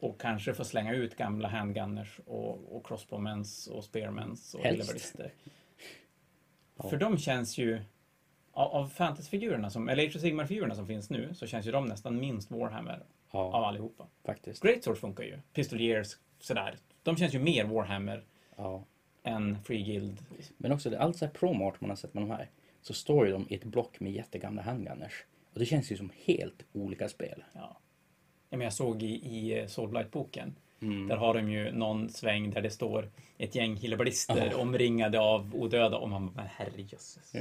och 0.00 0.20
kanske 0.20 0.54
få 0.54 0.64
slänga 0.64 0.94
ut 0.94 1.16
gamla 1.16 1.48
handgunners 1.48 2.20
och, 2.26 2.76
och 2.76 2.86
crossbowmens 2.86 3.66
och 3.66 3.84
spearmens 3.84 4.54
och 4.54 4.60
Helst. 4.60 4.80
hillabilister. 4.82 5.32
Ja. 6.76 6.88
För 6.90 6.96
de 6.96 7.18
känns 7.18 7.58
ju, 7.58 7.82
av, 8.52 8.68
av 8.74 8.88
fantasyfigurerna, 8.88 9.70
som, 9.70 9.88
eller 9.88 10.06
Age 10.06 10.16
of 10.16 10.22
Sigmar-figurerna 10.22 10.74
som 10.74 10.86
finns 10.86 11.10
nu, 11.10 11.34
så 11.34 11.46
känns 11.46 11.66
ju 11.66 11.72
de 11.72 11.86
nästan 11.86 12.20
minst 12.20 12.50
Warhammer 12.50 13.02
av 13.30 13.50
ja 13.52 13.66
allihopa. 13.66 14.06
faktiskt. 14.24 14.62
Greatsword 14.62 14.98
funkar 14.98 15.24
ju. 15.24 15.38
Pistoliers, 15.52 16.16
sådär. 16.38 16.76
De 17.02 17.16
känns 17.16 17.34
ju 17.34 17.38
mer 17.38 17.64
Warhammer 17.64 18.24
Ja. 18.56 18.84
än 19.22 19.62
Free 19.62 19.82
Guild. 19.82 20.22
Men 20.56 20.72
också 20.72 20.96
allt 20.98 21.16
så 21.16 21.24
här 21.24 21.32
promart 21.32 21.80
man 21.80 21.90
har 21.90 21.96
sett 21.96 22.14
med 22.14 22.22
de 22.22 22.30
här. 22.30 22.48
Så 22.82 22.94
står 22.94 23.26
ju 23.26 23.32
de 23.32 23.46
i 23.48 23.54
ett 23.54 23.64
block 23.64 24.00
med 24.00 24.12
jättegamla 24.12 24.62
handgunners. 24.62 25.24
Och 25.52 25.58
det 25.60 25.66
känns 25.66 25.92
ju 25.92 25.96
som 25.96 26.10
helt 26.24 26.62
olika 26.72 27.08
spel. 27.08 27.44
Ja. 27.52 27.76
Ja, 28.50 28.56
men 28.56 28.60
jag 28.64 28.72
såg 28.72 29.02
i, 29.02 29.06
i 29.14 29.64
Soulblight-boken, 29.68 30.54
Mm. 30.82 31.08
där 31.08 31.16
har 31.16 31.34
de 31.34 31.50
ju 31.50 31.72
någon 31.72 32.08
sväng 32.08 32.50
där 32.50 32.60
det 32.62 32.70
står 32.70 33.10
ett 33.38 33.54
gäng 33.54 33.76
hillabilister 33.76 34.48
Ja. 34.52 34.56
omringade 34.58 35.20
av 35.20 35.54
odöda 35.56 35.96
och 35.98 36.08
man 36.08 36.26
bara, 36.26 36.32
men 36.36 36.46
herrejösses. 36.46 37.32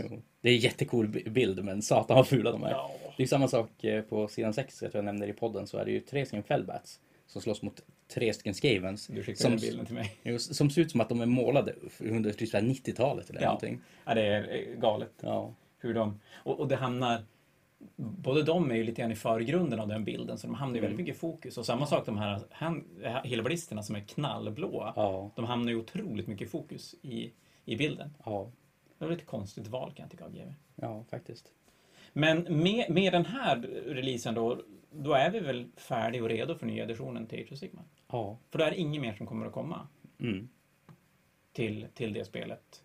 Det 0.41 0.49
är 0.49 0.53
en 0.53 0.57
jättecool 0.59 1.07
bi- 1.07 1.29
bild 1.29 1.63
men 1.63 1.81
satan 1.81 2.15
vad 2.17 2.27
fula 2.27 2.51
de 2.51 2.63
är. 2.63 2.69
Ja. 2.69 2.91
Det 3.17 3.23
är 3.23 3.27
samma 3.27 3.47
sak 3.47 3.83
eh, 3.83 4.01
på 4.01 4.27
sidan 4.27 4.53
6, 4.53 4.81
jag 4.81 4.91
tror 4.91 4.99
jag 4.99 5.05
nämnde 5.05 5.25
det 5.25 5.29
i 5.29 5.33
podden, 5.33 5.67
så 5.67 5.77
är 5.77 5.85
det 5.85 5.91
ju 5.91 5.99
tre 5.99 6.25
stycken 6.25 6.43
Fellbats 6.43 6.99
som 7.27 7.41
slåss 7.41 7.61
mot 7.61 7.81
tre 8.13 8.33
stycken 8.33 8.53
Skavens. 8.53 9.07
Du 9.07 9.15
skickade 9.23 9.37
Som, 9.37 9.51
den 9.51 9.59
bilden 9.59 9.85
till 9.85 9.95
mig. 9.95 10.15
jo, 10.23 10.39
som 10.39 10.69
ser 10.69 10.81
ut 10.81 10.91
som 10.91 11.01
att 11.01 11.09
de 11.09 11.21
är 11.21 11.25
målade 11.25 11.73
under 11.99 12.33
typ 12.33 12.49
så 12.49 12.57
här 12.57 12.63
90-talet 12.63 13.29
eller 13.29 13.41
Ja. 13.41 13.45
någonting. 13.47 13.81
Ja, 14.05 14.13
det 14.13 14.21
är 14.25 14.67
eh, 14.69 14.79
galet 14.79 15.11
Ja. 15.21 15.53
hur 15.79 15.93
de... 15.93 16.19
Och, 16.35 16.59
och 16.59 16.67
det 16.67 16.75
hamnar... 16.75 17.23
Både 17.95 18.43
de 18.43 18.71
är 18.71 18.75
ju 18.75 18.83
lite 18.83 19.01
grann 19.01 19.11
i 19.11 19.15
förgrunden 19.15 19.79
av 19.79 19.87
den 19.87 20.03
bilden, 20.03 20.37
så 20.37 20.47
de 20.47 20.53
hamnar 20.55 20.75
ju 20.75 20.79
Mm. 20.79 20.89
väldigt 20.89 21.05
mycket 21.05 21.15
i 21.15 21.19
fokus. 21.19 21.57
Och 21.57 21.65
samma 21.65 21.85
sak 21.85 22.05
de 22.05 22.17
här 22.17 23.23
hillabilisterna 23.23 23.83
som 23.83 23.95
är 23.95 23.99
knallblåa. 23.99 24.93
Ja. 24.95 25.31
De 25.35 25.45
hamnar 25.45 25.71
ju 25.71 25.77
otroligt 25.77 26.27
mycket 26.27 26.47
i 26.47 26.51
fokus 26.51 26.95
i, 27.01 27.31
i 27.65 27.75
bilden. 27.75 28.13
Ja. 28.25 28.51
Det 28.97 29.05
var 29.05 29.11
ett 29.11 29.25
konstigt 29.25 29.67
val 29.67 29.91
kan 29.95 30.03
jag 30.03 30.11
tycka 30.11 30.25
av 30.25 30.31
GW. 30.31 30.53
Ja, 30.75 31.03
faktiskt. 31.09 31.51
Men 32.13 32.41
med, 32.63 32.89
med 32.89 33.13
den 33.13 33.25
här 33.25 33.57
releasen 33.85 34.33
då, 34.35 34.61
då 34.91 35.13
är 35.13 35.29
vi 35.31 35.39
väl 35.39 35.67
färdiga 35.77 36.23
och 36.23 36.29
redo 36.29 36.55
för 36.55 36.65
nya 36.65 36.83
editionen 36.83 37.27
till 37.27 37.39
Age 37.43 37.51
of 37.51 37.57
Sigmar. 37.59 37.83
Ja. 38.07 38.37
För 38.49 38.59
då 38.59 38.65
är 38.65 38.71
det 38.71 38.77
inget 38.79 39.01
mer 39.01 39.13
som 39.13 39.25
kommer 39.27 39.45
att 39.45 39.53
komma 39.53 39.87
Mm. 40.19 40.49
till, 41.53 41.87
till 41.93 42.13
det 42.13 42.25
spelet. 42.25 42.83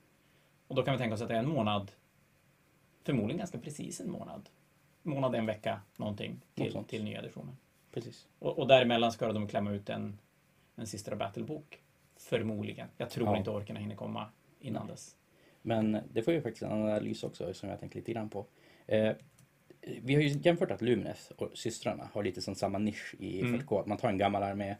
Och 0.68 0.74
då 0.76 0.82
kan 0.82 0.94
vi 0.94 0.98
tänka 0.98 1.14
oss 1.14 1.22
att 1.22 1.28
det 1.28 1.34
är 1.34 1.38
en 1.38 1.48
månad, 1.48 1.92
förmodligen 3.02 3.38
ganska 3.38 3.58
precis 3.58 4.00
en 4.00 4.10
månad. 4.10 4.48
Månad, 5.06 5.34
en 5.34 5.46
vecka, 5.46 5.80
någonting 5.96 6.30
Något 6.32 6.54
till, 6.54 6.72
sånt. 6.72 6.88
till 6.88 7.04
nya 7.04 7.18
editionen. 7.18 7.56
Precis. 7.92 8.28
Och, 8.38 8.58
och 8.58 8.66
däremellan 8.68 9.12
ska 9.12 9.32
de 9.32 9.48
klämma 9.48 9.72
ut 9.72 9.88
en, 9.90 10.18
en 10.76 10.86
sista 10.86 11.16
battlebok. 11.16 11.80
Förmodligen. 12.16 12.88
Jag 12.96 13.10
tror 13.10 13.28
Ja. 13.28 13.36
inte 13.36 13.50
orkerna 13.50 13.80
hinner 13.80 13.96
komma 13.96 14.28
innan 14.60 14.86
Nej. 14.86 14.92
dess. 14.92 15.16
Men 15.62 15.98
det 16.12 16.22
får 16.22 16.34
ju 16.34 16.40
faktiskt 16.42 16.62
en 16.62 16.72
analys 16.72 17.24
också 17.24 17.54
som 17.54 17.68
jag 17.68 17.80
tänkt 17.80 17.94
lite 17.94 18.12
grann 18.12 18.28
på. 18.28 18.46
Eh, 18.86 19.12
vi 20.02 20.14
har 20.14 20.22
ju 20.22 20.28
jämfört 20.28 20.70
att 20.70 20.82
Lumineth 20.82 21.32
och 21.36 21.50
systrarna 21.54 22.08
har 22.12 22.22
lite 22.22 22.40
som 22.42 22.54
samma 22.54 22.78
nisch 22.78 23.14
i 23.18 23.40
Mm. 23.40 23.60
40K. 23.60 23.80
Att 23.80 23.86
man 23.86 23.98
tar 23.98 24.08
en 24.08 24.18
gammal 24.18 24.42
armé 24.42 24.76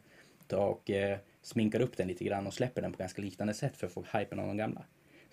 och 0.53 0.89
eh, 0.89 1.17
sminkar 1.41 1.79
upp 1.79 1.97
den 1.97 2.07
lite 2.07 2.23
grann 2.23 2.47
och 2.47 2.53
släpper 2.53 2.81
den 2.81 2.91
på 2.91 2.97
ganska 2.97 3.21
liknande 3.21 3.53
sätt 3.53 3.77
för 3.77 3.87
att 3.87 3.93
få 3.93 4.05
hypen 4.13 4.39
av 4.39 4.47
de 4.47 4.57
gamla. 4.57 4.85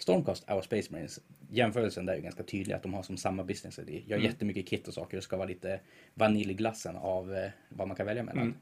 Stormcast, 0.03 0.51
Our 0.51 0.63
Space 0.63 0.93
Marines, 0.93 1.21
jämförelsen 1.51 2.07
där 2.07 2.13
är 2.13 2.17
ju 2.17 2.23
ganska 2.23 2.43
tydlig 2.43 2.75
att 2.75 2.83
de 2.83 2.95
har 2.95 3.03
som 3.03 3.17
samma 3.17 3.45
business 3.45 3.79
idé. 3.79 4.03
Gör 4.07 4.17
Mm. 4.17 4.31
jättemycket 4.31 4.69
kit 4.69 4.89
och 4.89 4.95
saker 4.95 5.17
och 5.17 5.23
ska 5.23 5.37
vara 5.37 5.49
lite 5.49 5.81
vaniljglassen 6.15 6.97
av 6.97 7.35
eh, 7.35 7.51
vad 7.69 7.89
man 7.89 7.97
kan 7.97 8.07
välja 8.07 8.23
mellan. 8.23 8.43
Mm. 8.43 8.57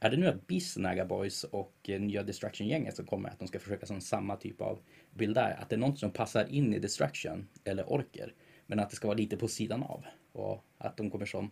Är 0.00 0.10
det 0.10 0.16
nu 0.16 0.26
att 0.26 0.46
Bisnaga 0.46 1.04
Boys 1.04 1.44
och 1.44 1.74
eh, 1.82 2.00
nya 2.00 2.22
Destruction-gänget 2.22 2.96
som 2.96 3.06
kommer, 3.06 3.28
att 3.28 3.38
de 3.38 3.48
ska 3.48 3.58
försöka 3.58 3.86
som 3.86 4.00
samma 4.00 4.36
typ 4.36 4.60
av 4.60 4.78
bild 5.10 5.34
där? 5.34 5.56
Att 5.62 5.68
det 5.68 5.76
är 5.76 5.80
något 5.80 5.98
som 5.98 6.10
passar 6.10 6.46
in 6.50 6.74
i 6.74 6.78
Destruction 6.78 7.48
eller 7.64 7.92
Orker, 7.92 8.32
men 8.66 8.80
att 8.80 8.90
det 8.90 8.96
ska 8.96 9.08
vara 9.08 9.18
lite 9.18 9.36
på 9.36 9.48
sidan 9.48 9.82
av. 9.82 10.04
Och 10.32 10.64
att 10.78 10.96
de 10.96 11.10
kommer 11.10 11.26
som, 11.26 11.50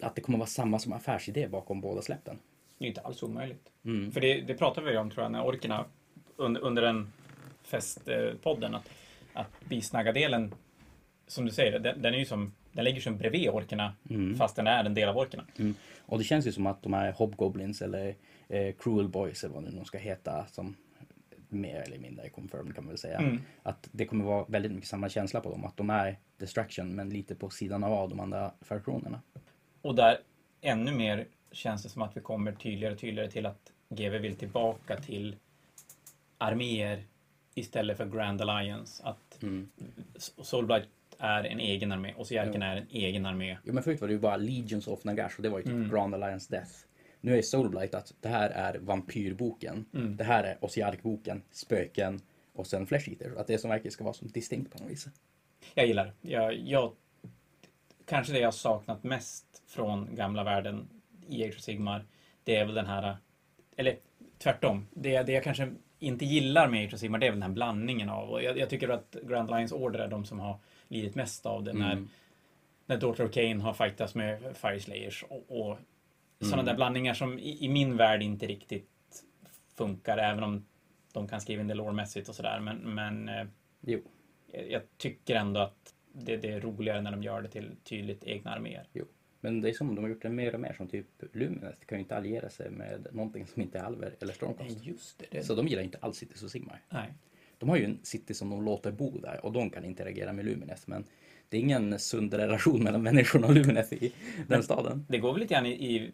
att 0.00 0.14
det 0.14 0.20
kommer 0.20 0.38
vara 0.38 0.46
samma 0.48 0.78
som 0.78 0.92
affärsidé 0.92 1.48
bakom 1.48 1.80
båda 1.80 2.02
släppen. 2.02 2.38
Det 2.78 2.84
är 2.84 2.88
inte 2.88 3.00
alls 3.00 3.22
omöjligt. 3.22 3.68
Mm. 3.84 4.12
För 4.12 4.20
det, 4.20 4.40
det 4.40 4.54
pratade 4.54 4.90
vi 4.90 4.96
om 4.96 5.10
tror 5.10 5.22
jag, 5.22 5.32
när 5.32 5.44
orkerna 5.44 5.84
under, 6.36 6.60
under 6.60 6.82
den 6.82 7.12
festpodden 7.64 8.74
att, 8.74 8.90
att 9.32 9.68
bisnaggadelen, 9.68 10.54
som 11.26 11.44
du 11.44 11.50
säger, 11.50 11.78
den, 11.78 12.02
den 12.02 12.14
är 12.14 12.18
ju 12.18 12.24
som, 12.24 12.52
den 12.72 12.84
ligger 12.84 13.00
som 13.00 13.18
bredvid 13.18 13.48
orkerna 13.48 13.94
Mm. 14.10 14.36
fast 14.36 14.56
den 14.56 14.66
är 14.66 14.84
en 14.84 14.94
del 14.94 15.08
av 15.08 15.18
orkerna. 15.18 15.44
Mm. 15.58 15.74
Och 16.06 16.18
det 16.18 16.24
känns 16.24 16.46
ju 16.46 16.52
som 16.52 16.66
att 16.66 16.82
de 16.82 16.92
här 16.92 17.12
Hobgoblins 17.12 17.82
eller 17.82 18.14
eh, 18.48 18.74
Cruel 18.78 19.08
Boys 19.08 19.44
eller 19.44 19.54
vad 19.54 19.74
nu 19.74 19.84
ska 19.84 19.98
heta 19.98 20.46
som 20.46 20.76
mer 21.48 21.80
eller 21.80 21.98
mindre 21.98 22.28
confirmed 22.28 22.74
kan 22.74 22.84
man 22.84 22.88
väl 22.88 22.98
säga. 22.98 23.18
Mm. 23.18 23.40
Att 23.62 23.88
det 23.92 24.06
kommer 24.06 24.24
vara 24.24 24.44
väldigt 24.48 24.72
mycket 24.72 24.88
samma 24.88 25.08
känsla 25.08 25.40
på 25.40 25.50
dem. 25.50 25.64
Att 25.64 25.76
de 25.76 25.90
är 25.90 26.18
distraction 26.36 26.94
men 26.94 27.10
lite 27.10 27.34
på 27.34 27.50
sidan 27.50 27.84
av 27.84 28.08
de 28.08 28.20
andra 28.20 28.52
fraktionerna. 28.60 29.20
Och 29.82 29.94
där 29.94 30.18
ännu 30.60 30.92
mer 30.92 31.26
känns 31.52 31.82
det 31.82 31.88
som 31.88 32.02
att 32.02 32.16
vi 32.16 32.20
kommer 32.20 32.52
tydligare 32.52 32.94
och 32.94 33.00
tydligare 33.00 33.30
till 33.30 33.46
att 33.46 33.72
GW 33.88 34.18
vill 34.18 34.36
tillbaka 34.36 34.96
till 34.96 35.36
arméer 36.38 37.04
istället 37.54 37.96
för 37.96 38.06
Grand 38.06 38.40
Alliance. 38.42 39.04
Att 39.04 39.42
Mm. 39.42 39.68
Soulblight 40.42 40.88
är 41.18 41.44
en 41.44 41.60
egen 41.60 41.92
armé 41.92 42.14
och 42.16 42.26
Sierken 42.26 42.62
är 42.62 42.76
en 42.76 42.86
egen 42.90 43.26
armé. 43.26 43.58
Jo 43.64 43.74
men 43.74 43.82
förut 43.82 44.00
var 44.00 44.08
det 44.08 44.14
ju 44.14 44.20
bara 44.20 44.36
Legions 44.36 44.86
of 44.88 45.04
Nagash 45.04 45.36
och 45.36 45.42
det 45.42 45.48
var 45.48 45.58
ju 45.58 45.64
typ 45.64 45.72
Mm. 45.72 45.90
Grand 45.90 46.14
Alliance 46.14 46.50
Death. 46.50 46.72
Nu 47.20 47.38
är 47.38 47.42
Soulblight 47.42 47.94
att 47.94 48.14
det 48.20 48.28
här 48.28 48.50
är 48.50 48.78
vampyrboken. 48.78 49.84
Mm. 49.94 50.16
Det 50.16 50.24
här 50.24 50.44
är 50.44 50.56
Osiark-boken, 50.60 51.42
spöken 51.50 52.20
och 52.52 52.66
sen 52.66 52.86
Flesh 52.86 53.08
Eater. 53.08 53.40
Att 53.40 53.46
det 53.46 53.58
som 53.58 53.70
verkligen 53.70 53.92
ska 53.92 54.04
vara 54.04 54.14
som 54.14 54.28
distinkt 54.28 54.72
på 54.72 54.82
något 54.82 54.90
vis. 54.90 55.08
Jag 55.74 55.86
gillar. 55.86 56.12
Jag, 56.20 56.54
jag, 56.54 56.92
kanske 58.06 58.32
det 58.32 58.38
jag 58.38 58.54
saknat 58.54 59.04
mest 59.04 59.62
från 59.66 60.14
gamla 60.14 60.44
världen 60.44 60.88
i 61.28 61.44
Age 61.44 61.54
of 61.56 61.60
Sigmar, 61.60 62.04
det 62.44 62.56
är 62.56 62.64
väl 62.64 62.74
den 62.74 62.86
här, 62.86 63.16
eller 63.76 63.96
tvärtom, 64.38 64.86
det, 64.94 65.22
det 65.22 65.32
jag 65.32 65.44
kanske 65.44 65.72
inte 66.02 66.24
gillar 66.24 66.68
med 66.68 66.84
Age 66.84 66.94
of 66.94 67.00
Sigmar, 67.00 67.18
det 67.18 67.26
är 67.26 67.30
väl 67.30 67.40
den 67.40 67.48
här 67.48 67.54
blandningen 67.54 68.08
av, 68.08 68.30
och 68.30 68.42
jag, 68.42 68.58
jag 68.58 68.70
tycker 68.70 68.88
att 68.88 69.16
Grand 69.22 69.50
Alliance 69.50 69.74
Order 69.74 69.98
är 69.98 70.08
de 70.08 70.24
som 70.24 70.40
har 70.40 70.58
lidit 70.88 71.14
mest 71.14 71.46
av 71.46 71.64
det 71.64 71.72
när, 71.72 71.92
Mm. 71.92 72.08
när 72.86 72.96
Daughter 72.96 73.24
of 73.24 73.32
Cain 73.32 73.60
har 73.60 73.72
fightats 73.72 74.14
med 74.14 74.56
Fire 74.56 74.80
Slayers 74.80 75.22
och, 75.28 75.44
och 75.48 75.78
sådana 76.40 76.54
Mm. 76.62 76.66
där 76.66 76.74
blandningar 76.74 77.14
som 77.14 77.38
i, 77.38 77.64
i 77.64 77.68
min 77.68 77.96
värld 77.96 78.22
inte 78.22 78.46
riktigt 78.46 78.88
funkar, 79.76 80.18
även 80.18 80.44
om 80.44 80.64
de 81.12 81.28
kan 81.28 81.40
skriva 81.40 81.60
in 81.62 81.68
det 81.68 81.74
lårmässigt 81.74 82.28
och 82.28 82.34
sådär, 82.34 82.60
men, 82.60 82.76
men 82.94 83.28
eh, 83.28 83.46
Jo. 83.80 84.00
jag, 84.52 84.70
jag 84.70 84.82
tycker 84.96 85.34
ändå 85.34 85.60
att 85.60 85.94
det, 86.12 86.36
det 86.36 86.48
är 86.52 86.60
roligare 86.60 87.00
när 87.00 87.10
de 87.10 87.22
gör 87.22 87.42
det 87.42 87.48
till 87.48 87.70
tydligt 87.84 88.24
egna 88.24 88.50
arméer. 88.50 88.86
Men 89.44 89.60
det 89.60 89.68
är 89.68 89.72
som 89.72 89.94
de 89.94 90.04
har 90.04 90.08
gjort 90.08 90.22
det 90.22 90.28
mer 90.28 90.54
och 90.54 90.60
mer 90.60 90.72
som 90.72 90.86
typ 90.88 91.06
Lumineth 91.32 91.78
kan 91.86 91.98
ju 91.98 92.02
inte 92.02 92.16
alliera 92.16 92.50
sig 92.50 92.70
med 92.70 93.06
någonting 93.12 93.46
som 93.46 93.62
inte 93.62 93.78
är 93.78 93.82
alver 93.82 94.14
eller 94.20 94.32
Stormcast. 94.32 94.86
just 94.86 95.18
det. 95.18 95.26
det 95.30 95.42
Så 95.44 95.54
de 95.54 95.66
gillar 95.68 95.82
inte 95.82 95.98
alls 96.00 96.16
Cities 96.16 96.42
och 96.42 96.50
Sigmar. 96.50 96.80
nej. 96.88 97.14
De 97.58 97.68
har 97.68 97.76
ju 97.76 97.84
en 97.84 97.98
city 98.02 98.34
som 98.34 98.50
de 98.50 98.64
låter 98.64 98.92
bo 98.92 99.18
där 99.18 99.44
och 99.46 99.52
de 99.52 99.70
kan 99.70 99.84
interagera 99.84 100.32
med 100.32 100.44
Lumineth 100.44 100.82
men 100.86 101.04
det 101.48 101.56
är 101.56 101.60
ingen 101.60 101.98
sund 101.98 102.34
relation 102.34 102.82
mellan 102.82 103.02
människorna 103.02 103.46
och 103.46 103.54
Lumineth 103.54 103.92
i 103.94 104.12
den 104.48 104.62
staden. 104.62 105.06
Det 105.08 105.18
går 105.18 105.32
väl 105.32 105.40
lite 105.40 105.54
grann 105.54 105.66
i, 105.66 105.70
i 105.96 106.12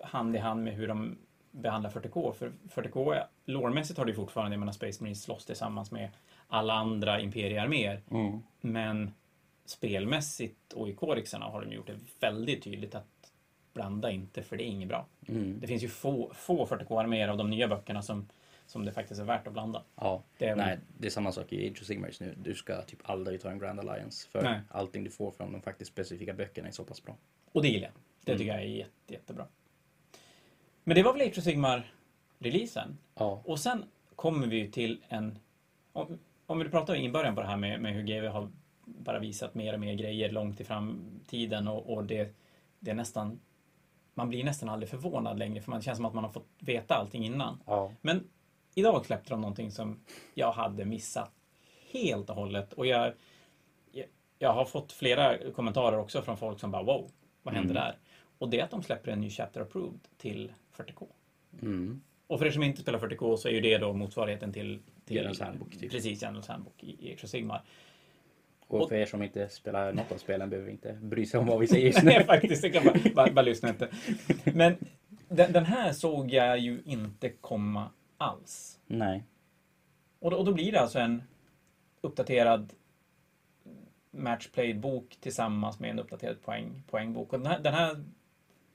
hand 0.00 0.36
i 0.36 0.38
hand 0.38 0.64
med 0.64 0.74
hur 0.74 0.88
de 0.88 1.16
behandlar 1.50 1.90
40K. 1.90 2.32
För 2.32 2.52
40K, 2.74 3.14
är- 3.14 3.26
lårmässigt 3.44 3.98
har 3.98 4.04
det 4.06 4.10
ju 4.10 4.16
fortfarande, 4.16 4.54
jag 4.54 4.58
menar 4.60 4.72
Space 4.72 5.02
Marines 5.02 5.22
slåss 5.22 5.44
tillsammans 5.46 5.90
med 5.90 6.08
alla 6.48 6.72
andra 6.74 7.20
imperiearméer. 7.20 8.00
Mm. 8.10 8.38
Men 8.60 9.10
spelmässigt 9.70 10.72
och 10.72 10.88
i 10.88 10.92
korixarna 10.94 11.46
har 11.46 11.60
de 11.64 11.72
gjort 11.72 11.86
det 11.86 11.98
väldigt 12.20 12.62
tydligt 12.62 12.94
att 12.94 13.32
blanda 13.72 14.10
inte, 14.10 14.42
för 14.42 14.56
det 14.56 14.64
är 14.64 14.66
inget 14.66 14.88
bra. 14.88 15.06
Mm. 15.28 15.60
Det 15.60 15.66
finns 15.66 15.82
ju 15.82 15.88
få, 15.88 16.30
få 16.34 16.66
40K-arméer 16.66 17.28
av 17.28 17.36
de 17.36 17.50
nya 17.50 17.68
böckerna 17.68 18.02
som, 18.02 18.28
som 18.66 18.84
det 18.84 18.92
faktiskt 18.92 19.20
är 19.20 19.24
värt 19.24 19.46
att 19.46 19.52
blanda. 19.52 19.82
Ja, 19.96 20.22
Det 20.38 20.46
är 20.46 20.56
nej, 20.56 20.78
det 20.98 21.06
är 21.06 21.10
samma 21.10 21.32
sak 21.32 21.52
i 21.52 21.68
Age 21.70 21.80
of 21.80 21.86
Sigmars 21.86 22.20
nu. 22.20 22.34
Du 22.42 22.54
ska 22.54 22.82
typ 22.82 22.98
aldrig 23.10 23.40
ta 23.40 23.50
en 23.50 23.58
Grand 23.58 23.80
Alliance 23.80 24.28
för 24.28 24.42
Nej. 24.42 24.60
allting 24.70 25.04
du 25.04 25.10
får 25.10 25.30
från 25.30 25.52
de 25.52 25.62
faktiskt 25.62 25.90
specifika 25.92 26.34
böckerna 26.34 26.68
är 26.68 26.72
så 26.72 26.84
pass 26.84 27.02
bra. 27.04 27.16
Och 27.52 27.62
det 27.62 27.68
gillar 27.68 27.86
jag. 27.88 27.92
Det 28.24 28.32
Mm. 28.32 28.38
tycker 28.38 28.52
jag 28.52 28.62
är 28.62 28.66
jätte, 28.66 29.12
jättebra. 29.12 29.46
Men 30.84 30.94
det 30.94 31.02
var 31.02 31.12
väl 31.12 31.22
Age 31.28 31.38
of 31.38 31.44
Sigmar-releasen. 31.44 32.96
Ja, 33.14 33.42
Och 33.44 33.60
sen 33.60 33.84
kommer 34.16 34.46
vi 34.46 34.56
ju 34.58 34.70
till 34.70 35.02
en... 35.08 35.38
Om, 35.92 36.18
om 36.46 36.58
vi 36.58 36.68
pratar 36.68 36.96
i 36.96 37.10
början 37.10 37.34
på 37.34 37.40
det 37.40 37.46
här 37.46 37.56
med, 37.56 37.80
med 37.80 37.94
hur 37.94 38.02
GW 38.02 38.28
har 38.28 38.50
bara 38.86 39.18
visat 39.18 39.54
mer 39.54 39.72
och 39.74 39.80
mer 39.80 39.94
grejer 39.94 40.30
långt 40.32 40.60
i 40.60 40.64
framtiden 40.64 41.68
och, 41.68 41.94
och 41.94 42.04
det, 42.04 42.34
det 42.78 42.90
är 42.90 42.94
nästan... 42.94 43.40
Man 44.14 44.28
blir 44.28 44.44
nästan 44.44 44.68
aldrig 44.68 44.88
förvånad 44.90 45.38
längre 45.38 45.60
för 45.62 45.70
man 45.70 45.82
känns 45.82 45.96
som 45.96 46.04
att 46.04 46.14
man 46.14 46.24
har 46.24 46.30
fått 46.30 46.48
veta 46.58 46.94
allting 46.94 47.24
innan. 47.24 47.62
ja. 47.66 47.92
Men 48.00 48.24
idag 48.74 49.06
släppte 49.06 49.30
de 49.30 49.40
någonting 49.40 49.70
som 49.70 50.00
jag 50.34 50.52
hade 50.52 50.84
missat 50.84 51.32
helt 51.92 52.30
och 52.30 52.36
hållet. 52.36 52.72
Och 52.72 52.86
jag, 52.86 53.12
jag, 53.92 54.06
jag 54.38 54.52
har 54.52 54.64
fått 54.64 54.92
flera 54.92 55.50
kommentarer 55.50 55.98
också 55.98 56.22
från 56.22 56.36
folk 56.36 56.60
som 56.60 56.70
bara 56.70 56.82
wow, 56.82 57.10
vad 57.42 57.54
hände 57.54 57.70
Mm. 57.70 57.82
där? 57.82 57.96
Och 58.38 58.48
det 58.48 58.60
är 58.60 58.64
att 58.64 58.70
de 58.70 58.82
släpper 58.82 59.10
en 59.12 59.20
ny 59.20 59.30
Chapter 59.30 59.60
Approved 59.60 60.00
till 60.16 60.52
40K. 60.76 61.06
Mm. 61.62 62.00
Och 62.26 62.38
för 62.38 62.46
er 62.46 62.50
som 62.50 62.62
inte 62.62 62.82
spelar 62.82 62.98
40K 62.98 63.36
så 63.36 63.48
är 63.48 63.52
ju 63.52 63.60
det 63.60 63.78
då 63.78 63.92
motsvarigheten 63.92 64.52
till... 64.52 64.78
till 65.04 65.16
Generals 65.16 65.40
Handbook, 65.40 65.78
typ. 65.78 65.90
Precis, 65.90 66.22
Generals 66.22 66.48
Handbook 66.48 66.84
i, 66.84 67.12
i 67.12 67.16
Sigmar. 67.26 67.62
Och 68.68 68.80
Och- 68.82 68.88
för 68.88 68.96
er 68.96 69.06
som 69.06 69.22
inte 69.22 69.48
spelar 69.48 69.92
något 69.92 70.12
av 70.12 70.16
spelen 70.16 70.50
behöver 70.50 70.70
inte 70.70 70.92
bry 70.92 71.26
sig 71.26 71.40
om 71.40 71.46
vad 71.46 71.60
vi 71.60 71.66
säger 71.66 71.86
just 71.86 72.02
Nej, 72.04 72.18
nu. 72.18 72.24
faktiskt. 72.24 72.64
Jag 72.64 72.72
kan 72.72 72.84
bara, 72.84 72.98
bara, 73.14 73.32
bara 73.32 73.42
lyssna 73.42 73.68
inte. 73.68 73.88
Men 74.44 74.76
den, 75.28 75.52
den 75.52 75.64
här 75.64 75.92
såg 75.92 76.30
jag 76.32 76.58
ju 76.58 76.82
inte 76.84 77.28
komma 77.28 77.90
alls. 78.16 78.78
Nej. 78.86 79.24
Och 80.18 80.30
då, 80.30 80.36
och 80.36 80.44
då 80.44 80.52
blir 80.52 80.72
det 80.72 80.80
alltså 80.80 80.98
en 80.98 81.22
uppdaterad 82.00 82.72
matchplay-bok 84.10 85.16
tillsammans 85.20 85.80
med 85.80 85.90
en 85.90 85.98
uppdaterad 85.98 86.42
poäng, 86.42 86.82
poängbok. 86.90 87.32
Och 87.32 87.38
den, 87.38 87.46
här, 87.52 87.58
den 87.60 87.74
här 87.74 88.04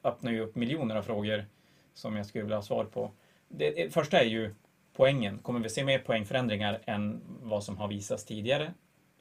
öppnar 0.03 0.31
ju 0.31 0.39
upp 0.39 0.55
miljoner 0.55 0.95
av 0.95 1.01
frågor 1.01 1.45
som 1.93 2.15
jag 2.15 2.25
skulle 2.25 2.43
vilja 2.43 2.57
ha 2.57 2.63
svar 2.63 2.85
på. 2.85 3.11
Det, 3.47 3.71
det 3.71 3.93
första 3.93 4.19
är 4.19 4.25
ju 4.25 4.55
poängen. 4.93 5.37
Kommer 5.37 5.59
vi 5.59 5.69
se 5.69 5.83
mer 5.83 5.99
poängförändringar 5.99 6.81
än 6.85 7.21
vad 7.41 7.63
som 7.63 7.77
har 7.77 7.87
visats 7.87 8.25
tidigare? 8.25 8.73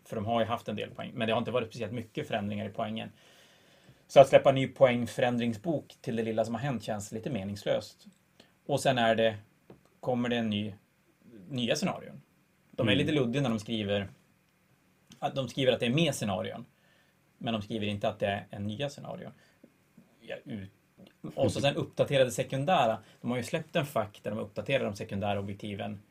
För 0.05 0.17
de 0.17 0.27
har 0.27 0.41
ju 0.41 0.47
haft 0.47 0.69
en 0.69 0.77
del 0.77 0.91
poäng, 0.91 1.11
men 1.15 1.27
det 1.27 1.33
har 1.33 1.39
inte 1.39 1.51
varit 1.51 1.69
speciellt 1.69 1.93
mycket 1.93 2.29
förändringar 2.29 2.67
i 2.67 2.73
poängen. 2.73 3.13
Så 4.07 4.21
att 4.21 4.29
släppa 4.29 4.49
en 4.49 4.55
ny 4.55 4.69
poängförändringsbok 4.69 5.97
till 6.01 6.17
det 6.17 6.23
lilla 6.23 6.45
som 6.45 6.55
har 6.55 6.63
hänt 6.63 6.83
känns 6.83 7.13
lite 7.13 7.31
meningslöst. 7.31 8.07
Och 8.67 8.81
sen 8.81 8.99
är 8.99 9.15
det, 9.15 9.37
kommer 10.01 10.29
det 10.29 10.37
en 10.37 10.51
ny, 10.51 10.75
nya 11.49 11.77
scenarion? 11.77 12.23
De 12.71 12.89
är 12.89 12.93
Mm. 12.93 13.07
lite 13.07 13.13
luddiga 13.21 13.43
när 13.43 13.51
de 13.51 13.59
skriver 13.59 14.09
att 15.19 15.35
de 15.35 15.49
skriver 15.49 15.73
att 15.73 15.81
det 15.81 15.87
är 15.87 15.91
mer 15.91 16.13
scenarion. 16.13 16.67
Men 17.39 17.53
de 17.53 17.63
skriver 17.63 17.87
inte 17.87 18.09
att 18.09 18.19
det 18.19 18.27
är 18.27 18.47
en 18.51 18.67
nya 18.67 18.91
scenarion. 18.91 19.33
Och 21.35 21.53
så 21.53 21.61
sen 21.61 21.77
uppdaterade 21.77 22.31
sekundära. 22.31 22.99
De 23.21 23.31
har 23.31 23.39
ju 23.39 23.43
släppt 23.43 23.77
en 23.77 23.87
fack 23.87 24.21
där 24.23 24.31
de 24.31 24.39
uppdaterar 24.39 24.85
de 24.85 24.97
sekundära 24.97 25.41
objektiven. 25.41 26.03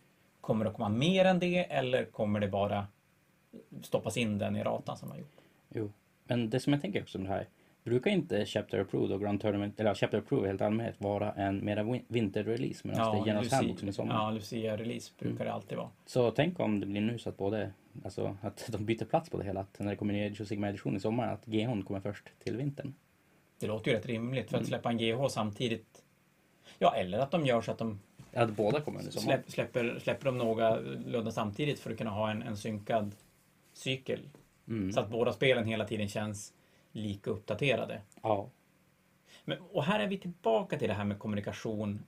Kommer 0.41 0.65
det 0.65 0.71
komma 0.71 0.89
mer 0.89 1.25
än 1.25 1.39
det 1.39 1.57
eller 1.71 2.05
kommer 2.05 2.39
det 2.39 2.47
bara 2.47 2.87
stoppas 3.81 4.17
in 4.17 4.37
den 4.37 4.55
i 4.55 4.63
ratan 4.63 4.97
som 4.97 5.11
har 5.11 5.17
gjort? 5.17 5.37
Jo. 5.69 5.91
Men 6.23 6.49
det 6.49 6.59
som 6.59 6.73
jag 6.73 6.81
tänker 6.81 7.01
också 7.01 7.17
om 7.17 7.23
det 7.23 7.29
här. 7.29 7.47
Brukar 7.83 8.11
inte 8.11 8.45
Chapter 8.45 8.79
Approved 8.79 9.11
och 9.11 9.21
Grand 9.21 9.41
Tournament, 9.41 9.79
eller 9.79 9.93
Chapter 9.95 10.17
Approved 10.17 10.47
helt 10.47 10.61
allmänhet 10.61 10.95
vara 11.01 11.31
en 11.33 11.65
mera 11.65 11.99
vinterrelease 12.07 12.87
medan 12.87 13.15
det 13.15 13.21
är 13.21 13.25
Generals 13.25 13.51
Handbook 13.51 13.79
som 13.79 13.87
är 13.87 13.91
sommar? 13.91 14.13
ja, 14.15 14.31
Lucia-release 14.31 15.11
brukar 15.19 15.45
det 15.45 15.53
alltid 15.53 15.77
vara. 15.77 15.89
Så 16.05 16.31
tänk 16.31 16.59
om 16.59 16.79
det 16.79 16.85
blir 16.85 17.01
nu 17.01 17.17
så 17.17 17.29
att 17.29 17.37
både, 17.37 17.71
alltså 18.03 18.37
att 18.41 18.67
de 18.71 18.85
byter 18.85 19.05
plats 19.05 19.29
på 19.29 19.37
det 19.37 19.43
hela. 19.43 19.59
Att 19.59 19.79
när 19.79 19.89
det 19.89 19.95
kommer 19.95 20.13
en 20.13 20.31
Age 20.31 20.41
of 20.41 20.47
Sigmar 20.47 20.69
edition 20.69 20.95
i 20.95 20.99
sommar 20.99 21.27
att 21.33 21.45
GH 21.45 21.83
kommer 21.87 21.99
först 21.99 22.23
till 22.43 22.57
vintern. 22.57 22.93
Det 23.59 23.67
låter 23.67 23.91
ju 23.91 23.97
rätt 23.97 24.05
rimligt 24.05 24.49
för 24.49 24.57
att 24.57 24.61
Mm. 24.61 24.67
släppa 24.69 24.89
en 24.89 24.97
GH 24.97 25.27
samtidigt. 25.29 26.03
Ja, 26.79 26.95
eller 26.95 27.19
att 27.19 27.31
de 27.31 27.45
gör 27.45 27.61
så 27.61 27.71
att 27.71 27.77
de 27.77 27.99
Ja, 28.31 28.41
att 28.41 28.51
båda 28.51 28.81
kommer 28.81 28.99
under 28.99 29.11
sommaren. 29.11 29.39
släpp, 29.47 29.51
släpper, 29.51 29.99
släpper 29.99 30.25
de 30.25 30.37
några 30.37 30.79
ludda 30.79 31.31
samtidigt 31.31 31.79
för 31.79 31.91
att 31.91 31.97
kunna 31.97 32.09
ha 32.09 32.31
en, 32.31 32.41
en 32.41 32.57
synkad 32.57 33.15
cykel. 33.79 34.29
Mm. 34.67 34.91
Så 34.91 34.99
att 34.99 35.09
båda 35.09 35.33
spelen 35.33 35.65
hela 35.65 35.85
tiden 35.85 36.07
känns 36.07 36.53
lika 36.91 37.31
uppdaterade. 37.31 38.01
Ja. 38.21 38.49
Men, 39.45 39.57
och 39.71 39.83
här 39.83 39.99
är 39.99 40.07
vi 40.07 40.17
tillbaka 40.17 40.77
till 40.77 40.87
det 40.87 40.93
här 40.93 41.05
med 41.05 41.19
kommunikation 41.19 42.03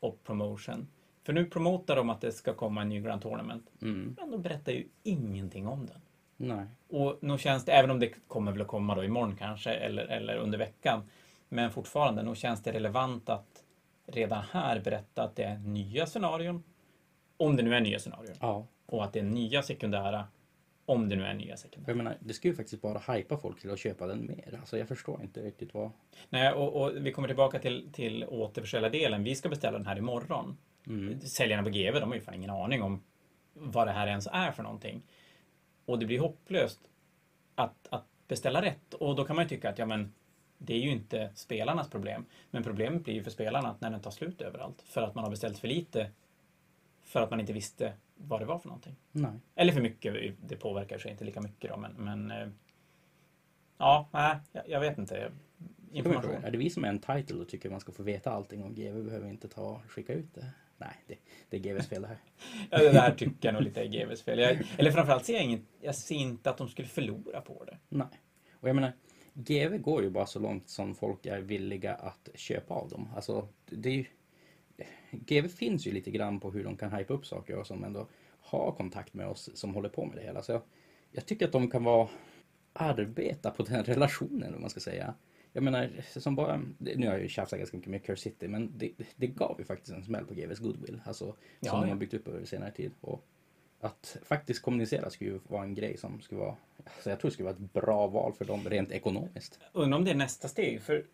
och 0.00 0.24
promotion. 0.24 0.88
För 1.22 1.32
nu 1.32 1.44
promotar 1.44 1.96
de 1.96 2.10
att 2.10 2.20
det 2.20 2.32
ska 2.32 2.54
komma 2.54 2.82
en 2.82 2.88
ny 2.88 3.00
Grand 3.00 3.22
Tournament. 3.22 3.70
Mm. 3.82 4.16
Men 4.20 4.30
de 4.30 4.42
berättar 4.42 4.72
ju 4.72 4.88
ingenting 5.02 5.66
om 5.68 5.86
den. 5.86 6.00
Nej. 6.36 6.66
Och 6.88 7.22
nog 7.22 7.40
känns 7.40 7.64
det, 7.64 7.72
även 7.72 7.90
om 7.90 7.98
det 8.00 8.14
kommer 8.28 8.52
väl 8.52 8.60
att 8.60 8.66
komma 8.66 8.94
då 8.94 9.04
imorgon 9.04 9.36
kanske, 9.36 9.70
eller, 9.70 10.04
eller 10.04 10.36
under 10.36 10.58
veckan. 10.58 11.02
Men 11.48 11.70
fortfarande, 11.70 12.22
nog 12.22 12.36
känns 12.36 12.62
det 12.62 12.72
relevant 12.72 13.28
att 13.28 13.64
redan 14.06 14.44
här 14.50 14.80
berätta 14.80 15.22
att 15.22 15.36
det 15.36 15.42
är 15.42 15.58
nya 15.58 16.06
scenarion. 16.06 16.62
Om 17.36 17.56
det 17.56 17.62
nu 17.62 17.74
är 17.74 17.80
nya 17.80 17.98
scenarion. 17.98 18.34
Ja. 18.40 18.66
Och 18.86 19.04
att 19.04 19.12
det 19.12 19.18
är 19.18 19.24
nya 19.24 19.62
sekundära 19.62 20.24
Om 20.86 21.08
det 21.08 21.16
nu 21.16 21.24
är 21.24 21.34
nya 21.34 21.56
second 21.56 21.76
hand. 21.76 21.88
Jag 21.88 21.96
menar, 21.96 22.16
det 22.20 22.34
skulle 22.34 22.52
ju 22.52 22.56
faktiskt 22.56 22.82
bara 22.82 23.14
hypa 23.14 23.36
folk 23.36 23.60
till 23.60 23.70
att 23.70 23.78
köpa 23.78 24.06
den 24.06 24.26
mer. 24.26 24.58
Alltså 24.60 24.78
jag 24.78 24.88
förstår 24.88 25.22
inte 25.22 25.42
riktigt 25.42 25.74
vad... 25.74 25.90
Nej, 26.30 26.52
och, 26.52 26.82
och 26.82 27.06
vi 27.06 27.12
kommer 27.12 27.28
tillbaka 27.28 27.58
till, 27.58 27.92
till 27.92 28.24
återförsäljdelen. 28.24 29.24
Vi 29.24 29.34
ska 29.34 29.48
beställa 29.48 29.78
den 29.78 29.86
här 29.86 29.98
imorgon. 29.98 30.56
Mm. 30.86 31.20
Säljarna 31.20 31.62
på 31.62 31.68
GV, 31.68 31.92
de 31.92 32.08
har 32.08 32.14
ju 32.14 32.20
fan 32.20 32.34
ingen 32.34 32.50
aning 32.50 32.82
om 32.82 33.02
vad 33.54 33.86
det 33.86 33.92
här 33.92 34.06
ens 34.06 34.28
är 34.32 34.52
för 34.52 34.62
någonting. 34.62 35.02
Och 35.84 35.98
det 35.98 36.06
blir 36.06 36.18
hopplöst 36.18 36.80
att, 37.54 37.88
att 37.90 38.06
beställa 38.28 38.62
rätt. 38.62 38.94
Och 38.94 39.16
då 39.16 39.24
kan 39.24 39.36
man 39.36 39.44
ju 39.44 39.48
tycka 39.48 39.70
att 39.70 39.78
ja, 39.78 39.86
men 39.86 40.12
det 40.58 40.74
är 40.74 40.80
ju 40.80 40.90
inte 40.90 41.30
spelarnas 41.34 41.90
problem. 41.90 42.24
Men 42.50 42.62
problemet 42.62 43.04
blir 43.04 43.14
ju 43.14 43.22
för 43.22 43.30
spelarna 43.30 43.68
att 43.68 43.80
när 43.80 43.90
den 43.90 44.00
tar 44.00 44.10
slut 44.10 44.40
överallt. 44.40 44.82
För 44.82 45.02
att 45.02 45.14
man 45.14 45.24
har 45.24 45.30
beställt 45.30 45.58
för 45.58 45.68
lite. 45.68 46.10
För 47.02 47.22
att 47.22 47.30
man 47.30 47.40
inte 47.40 47.52
visste 47.52 47.92
vad 48.14 48.40
det 48.40 48.46
var 48.46 48.58
för 48.58 48.68
någonting. 48.68 48.96
Nej. 49.12 49.32
Eller 49.54 49.72
för 49.72 49.80
mycket, 49.80 50.34
det 50.48 50.56
påverkar 50.56 50.98
sig 50.98 51.10
inte 51.10 51.24
lika 51.24 51.40
mycket 51.40 51.70
då, 51.70 51.76
men, 51.76 51.92
men 51.92 52.30
eh, 52.30 52.48
ja, 53.78 54.08
nej, 54.12 54.36
jag, 54.52 54.68
jag 54.68 54.80
vet 54.80 54.98
inte. 54.98 55.32
Information. 55.92 56.44
Är 56.44 56.50
det 56.50 56.58
vi 56.58 56.70
som 56.70 56.84
är 56.84 56.88
en 56.88 56.98
title 56.98 57.36
och 57.36 57.48
tycker 57.48 57.70
man 57.70 57.80
ska 57.80 57.92
få 57.92 58.02
veta 58.02 58.30
allting 58.30 58.62
och 58.62 58.74
GV 58.74 59.04
behöver 59.04 59.28
inte 59.28 59.48
ta 59.48 59.80
skicka 59.88 60.12
ut 60.12 60.34
det? 60.34 60.46
Nej, 60.76 60.96
det, 61.06 61.18
det 61.48 61.56
är 61.56 61.60
GVs 61.60 61.88
fel 61.88 62.02
det 62.02 62.08
här. 62.08 62.18
Ja, 62.70 62.78
det 62.78 62.92
där 62.92 63.10
tycker 63.18 63.48
jag 63.48 63.54
nog 63.54 63.62
lite 63.62 63.80
är 63.80 63.86
GVs 63.86 64.22
fel. 64.22 64.38
Jag, 64.38 64.62
eller 64.76 64.90
framförallt 64.90 65.24
ser 65.24 65.32
jag, 65.32 65.44
inget, 65.44 65.62
jag 65.80 65.94
ser 65.94 66.14
inte 66.14 66.50
att 66.50 66.58
de 66.58 66.68
skulle 66.68 66.88
förlora 66.88 67.40
på 67.40 67.64
det. 67.64 67.78
Nej. 67.88 68.20
Och 68.60 68.68
jag 68.68 68.74
menar, 68.74 68.92
GV 69.34 69.78
går 69.78 70.02
ju 70.02 70.10
bara 70.10 70.26
så 70.26 70.38
långt 70.38 70.68
som 70.68 70.94
folk 70.94 71.26
är 71.26 71.40
villiga 71.40 71.94
att 71.94 72.28
köpa 72.34 72.74
av 72.74 72.88
dem. 72.88 73.08
Alltså, 73.14 73.48
det 73.66 73.88
är 73.88 73.94
ju... 73.94 74.04
GV 75.12 75.48
finns 75.48 75.86
ju 75.86 75.92
lite 75.92 76.10
grann 76.10 76.40
på 76.40 76.50
hur 76.50 76.64
de 76.64 76.76
kan 76.76 76.92
hypa 76.92 77.14
upp 77.14 77.26
saker 77.26 77.56
och 77.56 77.66
som 77.66 77.84
ändå 77.84 78.08
har 78.40 78.72
kontakt 78.72 79.14
med 79.14 79.28
oss 79.28 79.50
som 79.54 79.74
håller 79.74 79.88
på 79.88 80.04
med 80.04 80.16
det 80.16 80.22
hela. 80.22 80.42
Så 80.42 80.52
jag, 80.52 80.62
jag 81.10 81.26
tycker 81.26 81.46
att 81.46 81.52
de 81.52 81.70
kan 81.70 81.84
vara 81.84 82.08
arbeta 82.72 83.50
på 83.50 83.62
den 83.62 83.84
relationen, 83.84 84.54
om 84.54 84.60
man 84.60 84.70
ska 84.70 84.80
säga. 84.80 85.14
Jag 85.52 85.64
menar, 85.64 85.90
som 86.20 86.34
bara, 86.34 86.60
nu 86.78 87.06
har 87.06 87.12
jag 87.12 87.22
ju 87.22 87.28
tjafsat 87.28 87.58
ganska 87.58 87.76
mycket 87.76 87.90
med 87.90 88.04
Curse 88.04 88.22
City, 88.22 88.48
men 88.48 88.78
det, 88.78 88.92
det 89.16 89.26
gav 89.26 89.56
ju 89.58 89.64
faktiskt 89.64 89.92
en 89.92 90.04
smäll 90.04 90.26
på 90.26 90.34
GVs 90.34 90.58
goodwill. 90.58 91.00
Alltså, 91.04 91.24
som 91.24 91.36
Ja, 91.60 91.80
de 91.80 91.88
har 91.88 91.96
byggt 91.96 92.14
upp 92.14 92.28
över 92.28 92.44
senare 92.44 92.70
tid. 92.70 92.90
Och 93.00 93.24
att 93.80 94.16
faktiskt 94.24 94.62
kommunicera 94.62 95.10
skulle 95.10 95.30
ju 95.30 95.40
vara 95.48 95.62
en 95.62 95.74
grej 95.74 95.96
som 95.96 96.20
skulle 96.20 96.40
vara, 96.40 96.56
alltså 96.84 97.10
jag 97.10 97.20
tror 97.20 97.30
det 97.30 97.32
skulle 97.32 97.48
vara 97.48 97.56
ett 97.56 97.72
bra 97.72 98.06
val 98.06 98.32
för 98.32 98.44
dem 98.44 98.68
rent 98.68 98.90
ekonomiskt. 98.90 99.60
Undrar 99.72 99.98
om 99.98 100.04
det 100.04 100.10
är 100.10 100.14
nästa 100.14 100.48
steg. 100.48 100.82
För 100.82 101.04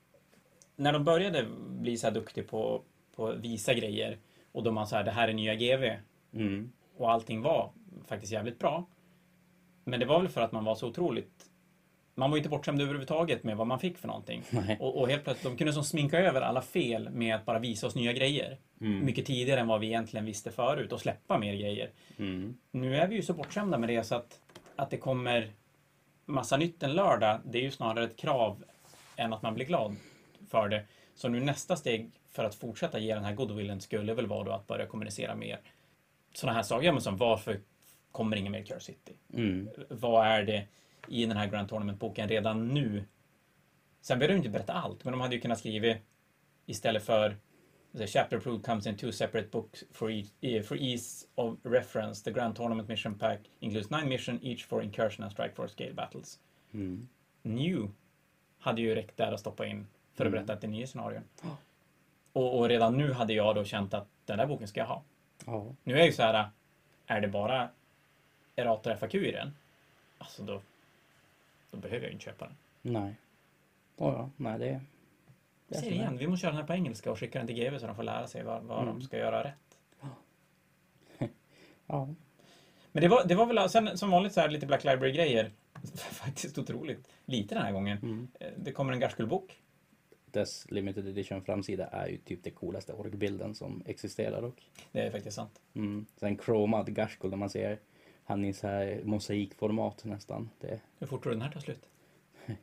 när 0.76 0.92
de 0.92 1.04
började 1.04 1.46
bli 1.68 1.96
så 1.96 2.06
här 2.06 2.14
duktiga 2.14 2.44
på, 2.44 2.82
på 3.18 3.32
visa 3.32 3.74
grejer 3.74 4.18
och 4.52 4.62
de 4.62 4.74
var 4.74 4.84
så 4.84 4.96
här, 4.96 5.04
det 5.04 5.10
här 5.10 5.28
är 5.28 5.32
nya 5.32 5.54
GV 5.54 5.96
Mm. 6.32 6.72
och 6.96 7.10
allting 7.10 7.42
var 7.42 7.70
faktiskt 8.06 8.32
jävligt 8.32 8.58
bra. 8.58 8.86
Men 9.84 10.00
det 10.00 10.06
var 10.06 10.20
väl 10.20 10.28
för 10.28 10.40
att 10.40 10.52
man 10.52 10.64
var 10.64 10.74
så 10.74 10.88
otroligt 10.88 11.48
man 12.18 12.30
var 12.30 12.36
ju 12.36 12.40
inte 12.40 12.48
bortskämd 12.48 12.82
överhuvudtaget 12.82 13.44
med 13.44 13.56
vad 13.56 13.66
man 13.66 13.78
fick 13.78 13.98
för 13.98 14.08
någonting. 14.08 14.42
Och, 14.80 15.00
och 15.00 15.08
helt 15.08 15.24
plötsligt, 15.24 15.52
de 15.52 15.56
kunde 15.56 15.72
som 15.72 15.84
sminka 15.84 16.18
över 16.18 16.40
alla 16.40 16.62
fel 16.62 17.10
med 17.10 17.34
att 17.34 17.44
bara 17.44 17.58
visa 17.58 17.86
oss 17.86 17.94
nya 17.94 18.12
grejer. 18.12 18.58
Mm. 18.80 19.04
Mycket 19.04 19.26
tidigare 19.26 19.60
än 19.60 19.66
vad 19.66 19.80
vi 19.80 19.86
egentligen 19.86 20.26
visste 20.26 20.50
förut 20.50 20.92
och 20.92 21.00
släppa 21.00 21.38
mer 21.38 21.54
grejer. 21.54 21.90
Mm. 22.18 22.56
Nu 22.70 22.96
är 22.96 23.08
vi 23.08 23.16
ju 23.16 23.22
så 23.22 23.32
bortskämda 23.32 23.78
med 23.78 23.88
det 23.88 24.04
så 24.04 24.14
att, 24.14 24.40
att 24.76 24.90
det 24.90 24.96
kommer 24.96 25.50
massa 26.24 26.56
nytt 26.56 26.82
en 26.82 26.92
lördag, 26.92 27.40
det 27.44 27.58
är 27.58 27.62
ju 27.62 27.70
snarare 27.70 28.04
ett 28.04 28.16
krav 28.16 28.64
än 29.16 29.32
att 29.32 29.42
man 29.42 29.54
blir 29.54 29.66
glad 29.66 29.96
för 30.50 30.68
det. 30.68 30.84
Så 31.18 31.28
nu 31.28 31.40
nästa 31.40 31.76
steg 31.76 32.10
för 32.30 32.44
att 32.44 32.54
fortsätta 32.54 32.98
ge 32.98 33.14
den 33.14 33.24
här 33.24 33.34
goodwillen 33.34 33.80
skulle 33.80 34.14
väl 34.14 34.26
vara 34.26 34.44
då 34.44 34.52
att 34.52 34.66
börja 34.66 34.86
kommunicera 34.86 35.34
mer 35.34 35.60
sådana 36.32 36.56
här 36.56 36.62
saker. 36.62 36.92
Men 36.92 37.00
som 37.00 37.16
varför 37.16 37.60
kommer 38.12 38.36
ingen 38.36 38.52
mer 38.52 38.62
Curse 38.62 38.80
City? 38.80 39.12
Mm. 39.32 39.68
Vad 39.88 40.26
är 40.26 40.42
det 40.42 40.66
i 41.08 41.26
den 41.26 41.36
här 41.36 41.46
Grand 41.46 41.68
Tournament-boken 41.68 42.28
redan 42.28 42.68
nu? 42.68 43.04
Sen 44.00 44.18
behöver 44.18 44.34
de 44.34 44.36
inte 44.36 44.48
berätta 44.48 44.72
allt, 44.72 45.04
men 45.04 45.12
de 45.12 45.20
hade 45.20 45.34
ju 45.34 45.40
kunnat 45.40 45.58
skriva 45.58 45.94
istället 46.66 47.02
för 47.02 47.36
The 47.98 48.06
chapter 48.06 48.36
approved 48.36 48.64
comes 48.64 48.86
in 48.86 48.96
two 48.96 49.12
separate 49.12 49.48
books 49.48 49.84
for, 49.92 50.10
eh, 50.40 50.62
for 50.62 50.76
ease 50.76 51.26
of 51.34 51.58
reference. 51.62 52.24
The 52.24 52.30
Grand 52.30 52.56
Tournament 52.56 52.88
Mission 52.88 53.18
Pack 53.18 53.40
includes 53.60 53.90
nine 53.90 54.08
mission 54.08 54.38
each 54.42 54.64
for 54.66 54.82
incursion 54.82 55.24
and 55.24 55.32
strike 55.32 55.54
force 55.54 55.72
scale 55.72 55.94
battles. 55.94 56.38
Mm. 56.74 57.08
New 57.42 57.90
hade 58.58 58.82
ju 58.82 58.94
räckt 58.94 59.16
där 59.16 59.32
att 59.32 59.40
stoppa 59.40 59.66
in 59.66 59.86
för 60.18 60.26
att 60.26 60.32
berätta 60.32 60.52
att 60.52 60.60
det 60.60 60.66
är 60.66 60.68
nya 60.68 60.86
scenarion. 60.86 61.22
Ja. 61.42 61.56
Och, 62.32 62.58
och 62.58 62.68
redan 62.68 62.96
nu 62.96 63.12
hade 63.12 63.32
jag 63.32 63.54
då 63.54 63.64
känt 63.64 63.94
att 63.94 64.06
den 64.26 64.38
där 64.38 64.46
boken 64.46 64.68
ska 64.68 64.80
jag 64.80 64.86
ha. 64.86 65.02
Ja. 65.46 65.66
Nu 65.84 65.98
är 66.00 66.04
ju 66.04 66.12
så 66.12 66.22
här, 66.22 66.48
är 67.06 67.20
det 67.20 67.28
bara 67.28 67.68
Erator 68.56 68.94
FAQ 68.94 69.14
i 69.14 69.32
den? 69.32 69.54
Alltså 70.18 70.42
då, 70.42 70.60
då 71.70 71.76
behöver 71.76 72.04
jag 72.04 72.12
inte 72.12 72.24
köpa 72.24 72.44
den. 72.44 72.56
Nej. 72.92 73.14
Ja, 73.96 74.12
ja. 74.12 74.30
Nej, 74.36 74.58
det... 74.58 74.80
det 75.68 75.76
är. 75.78 75.92
igen, 75.92 76.16
vi 76.18 76.26
måste 76.26 76.40
köra 76.42 76.50
den 76.52 76.60
här 76.60 76.66
på 76.66 76.72
engelska 76.74 77.10
och 77.10 77.18
skicka 77.18 77.38
den 77.38 77.46
till 77.46 77.56
GV 77.56 77.78
så 77.78 77.86
de 77.86 77.96
får 77.96 78.02
lära 78.02 78.26
sig 78.26 78.42
vad, 78.42 78.62
vad 78.62 78.82
Mm. 78.82 78.94
de 78.98 79.02
ska 79.02 79.18
göra 79.18 79.44
rätt. 79.44 79.78
Ja. 81.86 82.08
Men 82.92 83.00
det 83.02 83.08
var, 83.08 83.24
det 83.24 83.34
var 83.34 83.46
väl 83.46 83.70
sen 83.70 83.98
som 83.98 84.10
vanligt 84.10 84.32
så 84.32 84.40
här 84.40 84.48
lite 84.48 84.66
Black 84.66 84.84
Library-grejer. 84.84 85.50
Faktiskt 86.12 86.58
otroligt 86.58 87.08
lite 87.24 87.54
den 87.54 87.64
här 87.64 87.72
gången. 87.72 87.98
Mm. 87.98 88.28
Eh, 88.40 88.48
Det 88.56 88.72
kommer 88.72 88.92
en 88.92 89.00
Garskull-bok. 89.00 89.58
Dess 90.32 90.70
limited 90.70 91.08
edition 91.08 91.42
framsida 91.42 91.86
är 91.86 92.06
ju 92.08 92.16
typ 92.18 92.42
det 92.44 92.50
coolaste 92.50 92.92
orgbilden 92.92 93.54
som 93.54 93.82
existerar 93.86 94.42
dock. 94.42 94.70
Det 94.92 95.00
är 95.00 95.10
faktiskt 95.10 95.36
sant. 95.36 95.60
Mm. 95.74 96.06
Sen 96.16 96.38
chromad 96.38 96.94
Garskull 96.94 97.30
där 97.30 97.36
man 97.38 97.50
ser 97.50 97.78
han 98.24 98.44
i 98.44 98.52
så 98.52 98.66
här 98.66 99.00
mosaikformat 99.04 100.04
nästan. 100.04 100.50
Det, 100.60 100.80
Hur 100.98 101.06
fort 101.06 101.22
tror 101.22 101.30
du 101.32 101.36
den 101.38 101.42
här 101.46 101.52
tar 101.52 101.60
slut? 101.60 101.88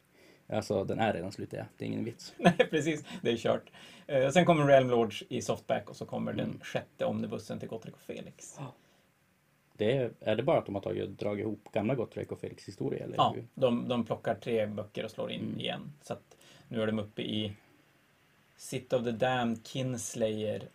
alltså 0.47 0.84
den 0.84 0.99
är 0.99 1.13
redan 1.13 1.32
slut 1.32 1.54
ja. 1.54 1.63
Det 1.78 1.86
är 1.86 1.88
ingen 1.88 2.04
vits. 2.06 2.34
Nej, 2.38 2.67
precis. 2.69 3.06
Det 3.21 3.32
är 3.32 3.38
kört. 3.38 3.71
Eh, 4.08 4.30
sen 4.30 4.45
kommer 4.45 4.65
Realm 4.67 4.89
Lords 4.89 5.23
i 5.30 5.41
softback 5.41 5.89
och 5.89 5.95
så 5.95 6.06
kommer 6.06 6.34
den 6.34 6.45
Mm. 6.49 6.60
sjätte 6.60 7.06
omnibussen 7.06 7.60
till 7.60 7.69
Gottrick 7.69 7.95
och 7.95 8.01
Felix. 8.01 8.60
Det 9.78 9.97
är, 9.97 10.12
är 10.19 10.36
det 10.36 10.43
bara 10.43 10.58
att 10.60 10.65
de 10.65 10.75
har 10.75 10.82
tagit 10.82 11.10
dragit 11.19 11.43
ihop 11.43 11.67
gamla 11.71 11.95
Gottrek 11.95 12.32
och 12.32 12.39
Felix 12.39 12.67
historia 12.67 13.04
eller? 13.04 13.15
Ja, 13.15 13.36
de, 13.54 13.88
de 13.88 14.06
plockar 14.06 14.36
tre 14.36 14.65
böcker 14.65 15.06
och 15.06 15.12
slår 15.12 15.32
in 15.32 15.41
Mm. 15.41 15.60
igen. 15.60 15.93
Så 16.01 16.13
att 16.13 16.34
nu 16.67 16.82
är 16.82 16.88
de 16.88 16.99
uppe 16.99 17.21
i 17.21 17.54
Sit 18.58 18.93
of 18.93 19.04
the 19.04 19.12
Damned, 19.12 19.67
Kinslayer 19.67 20.69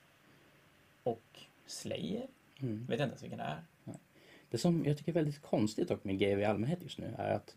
och 1.03 1.41
Slayer? 1.67 2.27
Mm. 2.61 2.87
Vet 2.87 2.91
inte 2.91 3.03
ens 3.03 3.23
vilken 3.23 3.39
det 3.39 3.45
är. 3.45 3.65
Det 4.51 4.59
som 4.59 4.85
jag 4.87 4.99
tycker 4.99 5.13
är 5.13 5.15
väldigt 5.15 5.43
konstigt 5.43 5.89
dock 5.89 6.05
med 6.05 6.19
GW 6.19 6.43
i 6.43 6.45
allmänhet 6.45 6.83
just 6.83 6.99
nu 6.99 7.15
är 7.19 7.35
att 7.35 7.57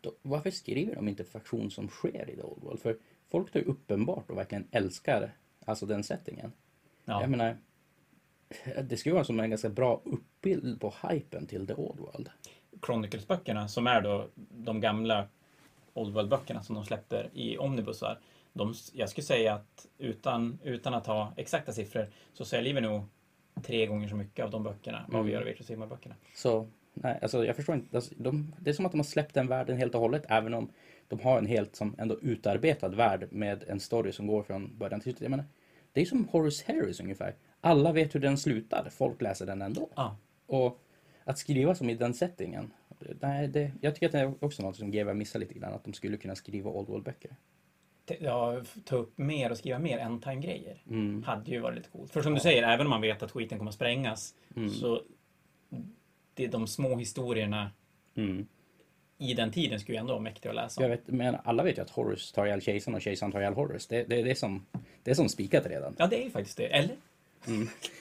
då, 0.00 0.12
varför 0.22 0.50
skriver 0.50 0.94
de 0.94 1.08
inte 1.08 1.24
faktion 1.24 1.70
som 1.70 1.88
sker 1.88 2.30
i 2.30 2.36
The 2.36 2.42
Old 2.42 2.62
World? 2.62 2.80
För 2.80 2.96
folk 3.28 3.52
tar 3.52 3.60
ju 3.60 3.66
uppenbart 3.66 4.30
och 4.30 4.36
verkligen 4.36 4.68
älskar 4.70 5.32
alltså 5.64 5.86
den 5.86 6.04
settingen. 6.04 6.52
Ja. 7.04 7.20
Jag 7.20 7.30
menar, 7.30 7.56
det 8.82 8.96
skulle 8.96 9.14
vara 9.14 9.24
som 9.24 9.40
en 9.40 9.50
ganska 9.50 9.68
bra 9.68 10.00
uppbild 10.04 10.80
på 10.80 10.94
hypen 11.02 11.46
till 11.46 11.66
The 11.66 11.74
Old 11.74 11.98
World. 12.00 12.30
Chronicles-böckerna 12.80 13.68
som 13.68 13.86
är 13.86 14.00
då 14.00 14.28
de 14.34 14.80
gamla 14.80 15.28
Old 15.98 16.14
World-böckerna 16.14 16.62
som 16.62 16.74
de 16.74 16.84
släpper 16.84 17.30
i 17.32 17.58
omnibusar. 17.58 18.18
De, 18.52 18.74
jag 18.92 19.08
skulle 19.08 19.24
säga 19.24 19.54
att 19.54 19.86
utan, 19.98 20.58
utan 20.62 20.94
att 20.94 21.06
ha 21.06 21.32
exakta 21.36 21.72
siffror 21.72 22.06
så 22.32 22.44
säljer 22.44 22.74
vi 22.74 22.80
nog 22.80 23.02
tre 23.62 23.86
gånger 23.86 24.08
så 24.08 24.16
mycket 24.16 24.44
av 24.44 24.50
de 24.50 24.62
böckerna 24.62 25.04
vad 25.08 25.24
vi 25.24 25.32
Mm. 25.32 25.42
gör 25.46 25.52
av 25.52 25.60
of 25.60 25.66
Sigmar-böckerna. 25.66 26.14
Så 26.34 26.66
nej, 26.94 27.18
alltså 27.22 27.44
jag 27.44 27.56
förstår 27.56 27.74
inte. 27.74 27.96
Alltså, 27.96 28.14
de, 28.16 28.54
det 28.60 28.70
är 28.70 28.74
som 28.74 28.86
att 28.86 28.92
de 28.92 28.98
har 28.98 29.04
släppt 29.04 29.34
den 29.34 29.46
världen 29.46 29.76
helt 29.76 29.94
och 29.94 30.00
hållet 30.00 30.24
även 30.28 30.54
om 30.54 30.70
de 31.08 31.20
har 31.20 31.38
en 31.38 31.46
helt 31.46 31.76
som 31.76 31.94
ändå 31.98 32.18
utarbetad 32.22 32.88
värld 32.88 33.28
med 33.30 33.64
en 33.68 33.80
story 33.80 34.12
som 34.12 34.26
går 34.26 34.42
från 34.42 34.78
början 34.78 35.00
till 35.00 35.04
slutet. 35.04 35.22
Jag 35.22 35.30
menar, 35.30 35.44
det 35.92 36.00
är 36.00 36.04
som 36.04 36.28
Horace 36.32 36.64
Harris 36.72 37.00
ungefär. 37.00 37.34
Alla 37.60 37.92
vet 37.92 38.14
hur 38.14 38.20
den 38.20 38.38
slutar, 38.38 38.88
folk 38.90 39.22
läser 39.22 39.46
den 39.46 39.62
ändå. 39.62 39.88
Ja, 39.96 40.16
Och 40.46 40.80
att 41.24 41.38
skriva 41.38 41.74
som 41.74 41.90
i 41.90 41.94
den 41.94 42.14
settingen, 42.14 42.72
nej, 43.20 43.48
det, 43.48 43.72
jag 43.80 43.94
tycker 43.94 44.06
att 44.06 44.12
det 44.12 44.18
är 44.18 44.44
också 44.44 44.62
något 44.62 44.76
som 44.76 44.90
GW 44.90 45.14
missar 45.14 45.38
lite 45.40 45.54
grann, 45.54 45.72
att 45.72 45.84
de 45.84 45.92
skulle 45.92 46.16
kunna 46.16 46.34
skriva 46.34 46.70
Old 46.70 46.88
World-böcker. 46.88 47.36
ja, 48.20 48.62
ta 48.84 48.96
upp 48.96 49.18
mer 49.18 49.50
och 49.50 49.58
skriva 49.58 49.78
mer 49.78 49.98
end-time-grejer. 49.98 50.82
Mm. 50.90 51.22
Hade 51.22 51.50
ju 51.50 51.60
varit 51.60 51.76
lite 51.76 51.88
coolt. 51.90 52.12
För 52.12 52.22
som 52.22 52.34
du 52.34 52.40
säger, 52.40 52.62
även 52.62 52.86
om 52.86 52.90
man 52.90 53.00
vet 53.00 53.22
att 53.22 53.30
skiten 53.30 53.58
kommer 53.58 53.68
att 53.70 53.74
sprängas 53.74 54.34
Mm. 54.56 54.68
så 54.70 55.02
det 56.34 56.44
är 56.44 56.48
de 56.48 56.66
små 56.66 56.96
historierna 56.96 57.70
Mm. 58.16 58.46
i 59.18 59.34
den 59.34 59.52
tiden 59.52 59.80
skulle 59.80 59.96
ju 59.98 60.00
ändå 60.00 60.12
vara 60.12 60.22
mäktiga 60.22 60.50
att 60.52 60.56
läsa. 60.56 60.82
Jag 60.82 60.88
vet, 60.88 61.06
men 61.06 61.36
alla 61.44 61.62
vet 61.62 61.78
ju 61.78 61.82
att 61.82 61.90
Horus 61.90 62.32
tar 62.32 62.46
ihjäl 62.46 62.60
kejsaren 62.60 62.94
och 62.94 63.02
kejsaren 63.02 63.32
tar 63.32 63.40
ihjäl 63.40 63.54
Horus. 63.54 63.86
Det, 63.86 64.04
det, 64.04 64.22
det, 64.22 64.30
är 64.30 64.34
som, 64.34 64.66
det 65.02 65.10
är 65.10 65.14
som 65.14 65.28
spikat 65.28 65.66
redan. 65.66 65.94
Ja, 65.98 66.06
det 66.06 66.20
är 66.20 66.24
ju 66.24 66.30
faktiskt 66.30 66.56
det. 66.56 66.66
Eller? 66.66 66.96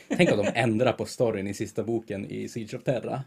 Tänk 0.08 0.32
om 0.32 0.38
de 0.38 0.52
ändrar 0.56 0.94
på 0.94 1.06
storyn 1.06 1.48
i 1.48 1.54
sista 1.54 1.84
boken 1.84 2.26
i 2.26 2.48
Siege 2.48 2.78
of 2.78 2.84
Terra. 2.84 3.24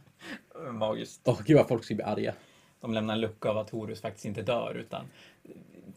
Magiskt. 0.73 1.21
Åh 1.25 1.41
gud 1.45 1.57
vad 1.57 1.69
folk 1.69 1.85
skulle 1.85 1.97
bli 1.97 2.05
arga. 2.05 2.35
De 2.81 2.95
lämnar 2.95 3.15
en 3.15 3.21
lucka 3.21 3.49
av 3.49 3.59
att 3.59 3.71
Horus 3.71 4.01
faktiskt 4.01 4.25
inte 4.25 4.43
dör 4.43 4.75
utan 4.75 5.07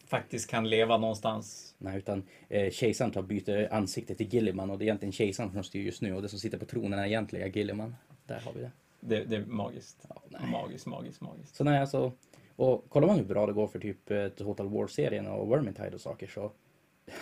faktiskt 0.06 0.50
kan 0.50 0.68
leva 0.68 0.98
någonstans. 0.98 1.74
Nej, 1.78 1.98
utan 1.98 2.22
eh, 2.48 2.70
kejsaren 2.70 3.10
tar 3.10 3.22
byter 3.22 3.72
ansikte 3.72 4.14
till 4.14 4.34
Gilliman 4.34 4.70
och 4.70 4.78
det 4.78 4.84
är 4.84 4.86
egentligen 4.86 5.12
kejsaren 5.12 5.52
som 5.52 5.64
styr 5.64 5.84
just 5.84 6.02
nu 6.02 6.14
och 6.14 6.22
det 6.22 6.28
som 6.28 6.38
sitter 6.38 6.58
på 6.58 6.64
tronen 6.64 6.98
är 6.98 7.06
egentliga 7.06 7.46
Gilliman. 7.46 7.94
Där 8.26 8.40
har 8.40 8.52
vi 8.52 8.60
det. 8.60 8.70
Det, 9.00 9.24
det 9.24 9.36
är 9.36 9.44
magiskt. 9.44 10.06
Ja, 10.08 10.22
nej. 10.28 10.50
Magiskt, 10.50 10.86
magiskt, 10.86 11.20
magiskt. 11.20 11.56
Så 11.56 11.64
nej, 11.64 11.80
alltså, 11.80 12.12
och 12.56 12.84
kollar 12.88 13.06
man 13.06 13.16
hur 13.16 13.24
bra 13.24 13.46
det 13.46 13.52
går 13.52 13.66
för 13.66 13.78
typ 13.78 14.10
eh, 14.10 14.28
Total 14.28 14.68
War-serien 14.68 15.26
och 15.26 15.50
Vermintide 15.50 15.94
och 15.94 16.00
saker 16.00 16.26
så 16.26 16.52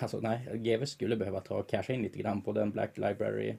Alltså 0.01 0.21
nej, 0.21 0.49
GW 0.55 0.87
skulle 0.87 1.17
behöva 1.17 1.41
ta 1.41 1.63
casha 1.63 1.93
in 1.93 2.03
lite 2.03 2.19
grann 2.19 2.43
på 2.43 2.53
den 2.53 2.71
Black 2.71 2.99
Library 2.99 3.57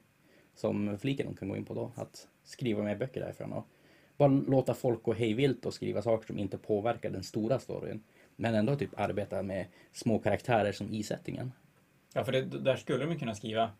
som 0.54 0.98
fliken 0.98 1.26
de 1.26 1.36
kan 1.36 1.48
gå 1.48 1.56
in 1.56 1.64
på 1.64 1.74
då. 1.74 1.92
Att 1.94 2.28
skriva 2.44 2.82
mer 2.82 2.96
böcker 2.96 3.20
därifrån 3.20 3.52
och 3.52 3.66
bara 4.16 4.28
låta 4.28 4.74
folk 4.74 5.02
gå 5.02 5.12
hejvilt 5.12 5.66
och 5.66 5.74
skriva 5.74 6.02
saker 6.02 6.26
som 6.26 6.38
inte 6.38 6.58
påverkar 6.58 7.10
den 7.10 7.22
stora 7.22 7.58
storyn. 7.58 8.02
Men 8.36 8.54
ändå 8.54 8.76
typ 8.76 9.00
arbeta 9.00 9.42
med 9.42 9.66
små 9.92 10.18
karaktärer 10.18 10.72
som 10.72 10.92
i 10.92 11.02
settingen. 11.02 11.52
Ja, 12.14 12.24
för 12.24 12.32
det, 12.32 12.42
där 12.42 12.76
skulle 12.76 13.04
de 13.06 13.18
kunna 13.18 13.34
skriva, 13.34 13.70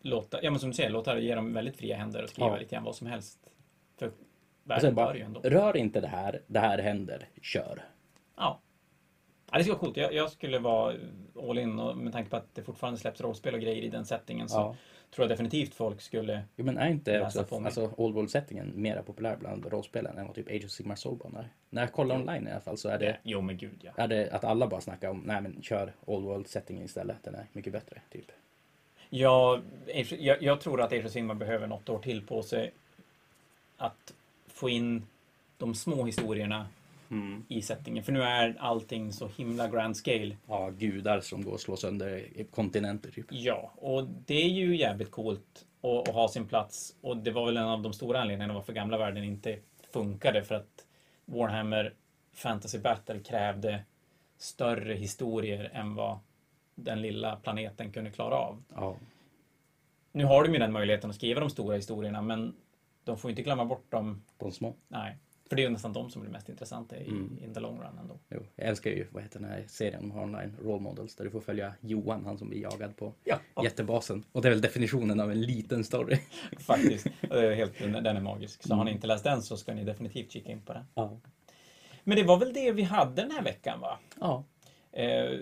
låta, 0.00 0.42
ja 0.42 0.50
men 0.50 0.60
som 0.60 0.70
du 0.70 0.74
säger, 0.76 0.90
låta 0.90 1.18
ge 1.18 1.34
dem 1.34 1.52
väldigt 1.54 1.76
fria 1.76 1.96
händer 1.96 2.22
och 2.22 2.28
skriva 2.28 2.48
Ja. 2.48 2.56
lite 2.56 2.74
grann 2.74 2.84
vad 2.84 2.94
som 2.96 3.06
helst. 3.06 3.38
För 3.98 4.06
Och 4.06 4.12
världen 4.64 4.94
bara, 4.94 5.06
bör 5.06 5.14
ju 5.14 5.20
ändå. 5.22 5.40
rör 5.40 5.76
inte 5.76 6.00
det 6.00 6.08
här, 6.08 6.42
det 6.46 6.58
här 6.58 6.78
händer, 6.78 7.28
kör. 7.42 7.82
Ja. 8.36 8.60
Ja. 9.54 9.58
Det 9.58 9.64
skulle 9.64 9.74
vara 9.74 9.80
coolt. 9.80 9.96
Jag, 9.96 10.14
jag 10.14 10.30
skulle 10.30 10.58
vara 10.58 10.94
all 11.48 11.58
in 11.58 11.78
och 11.78 11.96
med 11.96 12.12
tanke 12.12 12.30
på 12.30 12.36
att 12.36 12.54
det 12.54 12.62
fortfarande 12.62 13.00
släpps 13.00 13.20
rollspel 13.20 13.54
och 13.54 13.60
grejer 13.60 13.82
i 13.82 13.88
den 13.88 14.04
settingen 14.04 14.48
så 14.48 14.56
Ja. 14.56 14.76
tror 15.10 15.22
jag 15.24 15.30
definitivt 15.30 15.74
folk 15.74 16.00
skulle... 16.00 16.42
Jo 16.56 16.64
men 16.64 16.78
är 16.78 16.88
inte 16.88 17.12
Läsa 17.18 17.40
också, 17.40 17.54
på 17.54 17.60
mig. 17.60 17.66
alltså 17.68 17.90
Old 17.96 18.14
World-settingen 18.14 18.72
mera 18.74 19.02
populär 19.02 19.36
bland 19.36 19.66
rollspelen 19.66 20.18
än 20.18 20.26
vad 20.26 20.34
typ 20.34 20.50
Age 20.50 20.64
of 20.64 20.70
Sigmar 20.70 20.94
Soulbound 20.94 21.36
är? 21.36 21.48
När 21.70 21.82
jag 21.82 21.92
kollar 21.92 22.16
online 22.16 22.48
i 22.48 22.50
alla 22.50 22.60
fall 22.60 22.78
så 22.78 22.88
är 22.88 22.98
det, 22.98 23.16
Jo 23.22 23.40
men 23.40 23.56
gud 23.56 23.80
ja. 23.82 23.90
är 23.96 24.08
det 24.08 24.30
att 24.30 24.44
alla 24.44 24.66
bara 24.66 24.80
snackar 24.80 25.08
om, 25.10 25.22
nej 25.26 25.40
men 25.40 25.62
kör 25.62 25.92
Old 26.04 26.24
World-settingen 26.24 26.84
istället, 26.84 27.16
den 27.22 27.34
är 27.34 27.46
mycket 27.52 27.72
bättre, 27.72 28.00
typ. 28.10 28.26
Ja, 29.10 29.60
jag, 30.18 30.42
jag 30.42 30.60
tror 30.60 30.80
att 30.82 30.92
Age 30.92 31.04
of 31.04 31.10
Sigmar 31.12 31.34
behöver 31.34 31.66
något 31.66 31.88
år 31.88 31.98
till 31.98 32.26
på 32.26 32.42
sig 32.42 32.72
att 33.76 34.14
få 34.46 34.68
in 34.68 35.06
de 35.58 35.74
små 35.74 36.04
historierna 36.04 36.66
i 37.48 37.62
settingen. 37.62 38.04
För 38.04 38.12
nu 38.12 38.22
är 38.22 38.56
allting 38.58 39.12
så 39.12 39.28
himla 39.28 39.68
grand 39.68 39.96
scale. 39.96 40.36
Ja, 40.48 40.70
gudar 40.70 41.20
som 41.20 41.44
går 41.44 41.52
och 41.52 41.60
slår 41.60 41.76
sönder 41.76 42.26
kontinenter 42.50 43.10
typ. 43.10 43.26
Ja, 43.30 43.72
och 43.76 44.04
det 44.26 44.42
är 44.44 44.48
ju 44.48 44.76
jävligt 44.76 45.10
coolt 45.10 45.66
att, 45.82 46.08
att 46.08 46.14
ha 46.14 46.28
sin 46.28 46.48
plats. 46.48 46.96
Och 47.00 47.16
det 47.16 47.30
var 47.30 47.46
väl 47.46 47.56
en 47.56 47.64
av 47.64 47.82
de 47.82 47.92
stora 47.92 48.20
anledningarna 48.20 48.54
varför 48.54 48.72
gamla 48.72 48.98
världen 48.98 49.24
inte 49.24 49.58
funkade. 49.92 50.44
För 50.44 50.54
att 50.54 50.86
Warhammer 51.24 51.94
Fantasy 52.32 52.78
Battle 52.78 53.18
krävde 53.18 53.84
större 54.38 54.94
historier 54.94 55.70
än 55.74 55.94
vad 55.94 56.18
den 56.74 57.02
lilla 57.02 57.36
planeten 57.36 57.92
kunde 57.92 58.10
klara 58.10 58.34
av. 58.34 58.62
Ja. 58.74 58.96
Nu 60.12 60.24
har 60.24 60.44
de 60.44 60.52
ju 60.52 60.58
den 60.58 60.72
möjligheten 60.72 61.10
att 61.10 61.16
skriva 61.16 61.40
de 61.40 61.50
stora 61.50 61.76
historierna, 61.76 62.22
men 62.22 62.56
de 63.04 63.18
får 63.18 63.30
inte 63.30 63.42
glömma 63.42 63.64
bort 63.64 63.90
dem. 63.90 64.22
De 64.38 64.52
små. 64.52 64.74
Nej, 64.88 65.18
för 65.54 65.56
det 65.56 65.62
är 65.62 65.66
ju 65.66 65.70
nästan 65.72 65.92
de 65.92 66.10
som 66.10 66.24
det 66.24 66.30
mest 66.30 66.48
intressanta 66.48 66.96
i 66.96 67.08
Mm. 67.08 67.38
in 67.44 67.54
the 67.54 67.60
long 67.60 67.78
run 67.80 67.98
ändå. 68.00 68.18
Jo, 68.30 68.40
jag 68.56 68.68
älskar 68.68 68.90
ju, 68.90 69.06
vad 69.10 69.22
heter 69.22 69.40
den 69.40 69.48
här 69.50 69.64
serien 69.68 70.00
de 70.02 70.10
har 70.10 70.22
online, 70.22 70.56
Role 70.62 70.80
Models, 70.82 71.16
där 71.16 71.24
du 71.24 71.30
får 71.30 71.40
följa 71.40 71.74
Johan, 71.80 72.24
han 72.24 72.38
som 72.38 72.48
blir 72.48 72.60
jagad 72.62 72.96
på 72.96 73.12
Ja, 73.24 73.38
jättebasen. 73.62 74.24
Och 74.32 74.42
det 74.42 74.48
är 74.48 74.50
väl 74.50 74.60
definitionen 74.60 75.20
av 75.20 75.30
en 75.30 75.42
liten 75.42 75.84
story. 75.84 76.18
faktiskt. 76.58 77.06
Helt, 77.30 77.78
den 77.78 78.06
är 78.06 78.20
magisk. 78.20 78.62
Så 78.62 78.68
har 78.68 78.74
Mm. 78.76 78.86
ni 78.86 78.92
inte 78.92 79.06
läst 79.06 79.24
den 79.24 79.42
så 79.42 79.56
ska 79.56 79.74
ni 79.74 79.84
definitivt 79.84 80.30
kika 80.32 80.50
in 80.50 80.60
på 80.60 80.72
den. 80.72 80.84
Ja. 80.94 81.18
Men 82.04 82.16
det 82.16 82.22
var 82.24 82.36
väl 82.38 82.52
det 82.52 82.72
vi 82.72 82.82
hade 82.82 83.22
den 83.22 83.30
här 83.30 83.42
veckan, 83.42 83.80
va? 83.80 83.98
Ja. 84.20 84.44
Eh, 84.92 85.38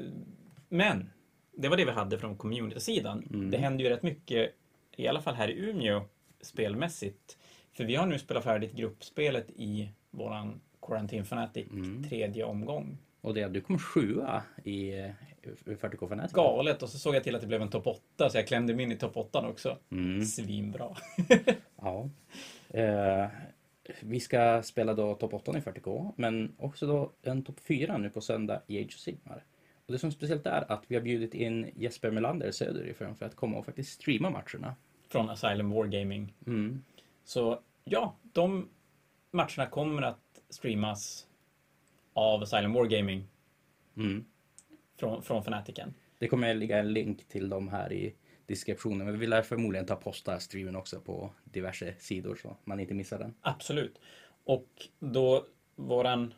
men 0.68 1.10
det 1.56 1.68
var 1.68 1.76
det 1.76 1.84
vi 1.84 1.90
hade 1.90 2.18
från 2.18 2.36
community-sidan. 2.36 3.26
Mm. 3.30 3.50
Det 3.50 3.58
händer 3.58 3.84
ju 3.84 3.90
rätt 3.90 4.02
mycket, 4.02 4.54
i 4.96 5.08
alla 5.08 5.20
fall 5.20 5.34
här 5.34 5.48
i 5.50 5.58
Umeå, 5.70 6.02
spelmässigt. 6.40 7.38
För 7.72 7.84
vi 7.84 7.94
har 7.94 8.06
nu 8.06 8.18
spelat 8.18 8.44
färdigt 8.44 8.72
gruppspelet 8.72 9.50
i 9.50 9.88
våran 10.12 10.60
Quarantine 10.82 11.24
Fanatic 11.24 11.66
Mm. 11.70 12.04
tredje 12.04 12.44
omgång. 12.44 12.98
Och 13.20 13.34
det, 13.34 13.48
du 13.48 13.60
kom 13.60 13.78
sjua 13.78 14.42
i 14.64 14.98
eh, 14.98 15.10
40K 15.64 16.08
Fanatic. 16.08 16.32
Galet! 16.32 16.82
Och 16.82 16.88
så 16.88 16.98
såg 16.98 17.14
jag 17.14 17.24
till 17.24 17.34
att 17.34 17.40
det 17.40 17.46
blev 17.46 17.62
en 17.62 17.70
topp 17.70 17.86
8, 17.86 18.30
så 18.30 18.38
jag 18.38 18.46
klämde 18.46 18.74
mig 18.74 18.82
in 18.84 18.92
i 18.92 18.96
topp 18.96 19.16
8 19.16 19.48
också. 19.48 19.78
Mm. 19.90 20.24
Svinbra. 20.24 20.96
Ja. 21.84 22.08
Eh, 22.68 23.26
vi 24.00 24.20
ska 24.20 24.62
spela 24.62 24.94
då 24.94 25.14
topp 25.14 25.34
8 25.34 25.58
i 25.58 25.60
40K, 25.60 26.12
men 26.16 26.52
också 26.58 26.86
då 26.86 27.12
en 27.22 27.42
topp 27.42 27.60
4 27.68 27.98
nu 27.98 28.10
på 28.10 28.20
söndag 28.20 28.60
i 28.66 28.78
Age 28.78 28.86
of 28.94 29.00
Sigmar. 29.00 29.44
Och 29.86 29.92
det 29.92 29.98
som 29.98 30.06
är 30.06 30.10
speciellt 30.10 30.46
är 30.46 30.72
att 30.72 30.84
vi 30.88 30.94
har 30.94 31.02
bjudit 31.02 31.34
in 31.34 31.70
Jesper 31.76 32.10
Melander 32.10 32.50
söderifrån 32.50 33.16
för 33.16 33.26
att 33.26 33.36
komma 33.36 33.58
och 33.58 33.64
faktiskt 33.64 33.92
streama 33.92 34.30
matcherna. 34.30 34.74
Från 35.08 35.30
Asylum 35.30 35.70
Wargaming. 35.70 36.34
Mm. 36.46 36.82
Så 37.24 37.58
ja, 37.84 38.14
de 38.32 38.68
matcherna 39.32 39.66
kommer 39.70 40.02
att 40.02 40.40
streamas 40.48 41.26
av 42.12 42.42
Asylum 42.42 42.72
Wargaming 42.72 43.28
Mm. 43.96 44.24
från, 44.98 45.22
från 45.22 45.44
Fanatiken. 45.44 45.94
Det 46.18 46.28
kommer 46.28 46.50
att 46.50 46.56
ligga 46.56 46.78
en 46.78 46.92
länk 46.92 47.28
till 47.28 47.48
dem 47.48 47.68
här 47.68 47.92
i 47.92 48.14
descriptionen, 48.46 49.06
men 49.06 49.18
vi 49.18 49.26
lär 49.26 49.42
förmodligen 49.42 49.86
ta 49.86 49.96
posta 49.96 50.40
streamen 50.40 50.76
också 50.76 51.00
på 51.00 51.30
diverse 51.44 51.94
sidor 51.98 52.36
så 52.42 52.56
man 52.64 52.80
inte 52.80 52.94
missar 52.94 53.18
den. 53.18 53.34
Absolut. 53.40 54.00
Och 54.44 54.68
då 54.98 55.46
våran, 55.76 56.34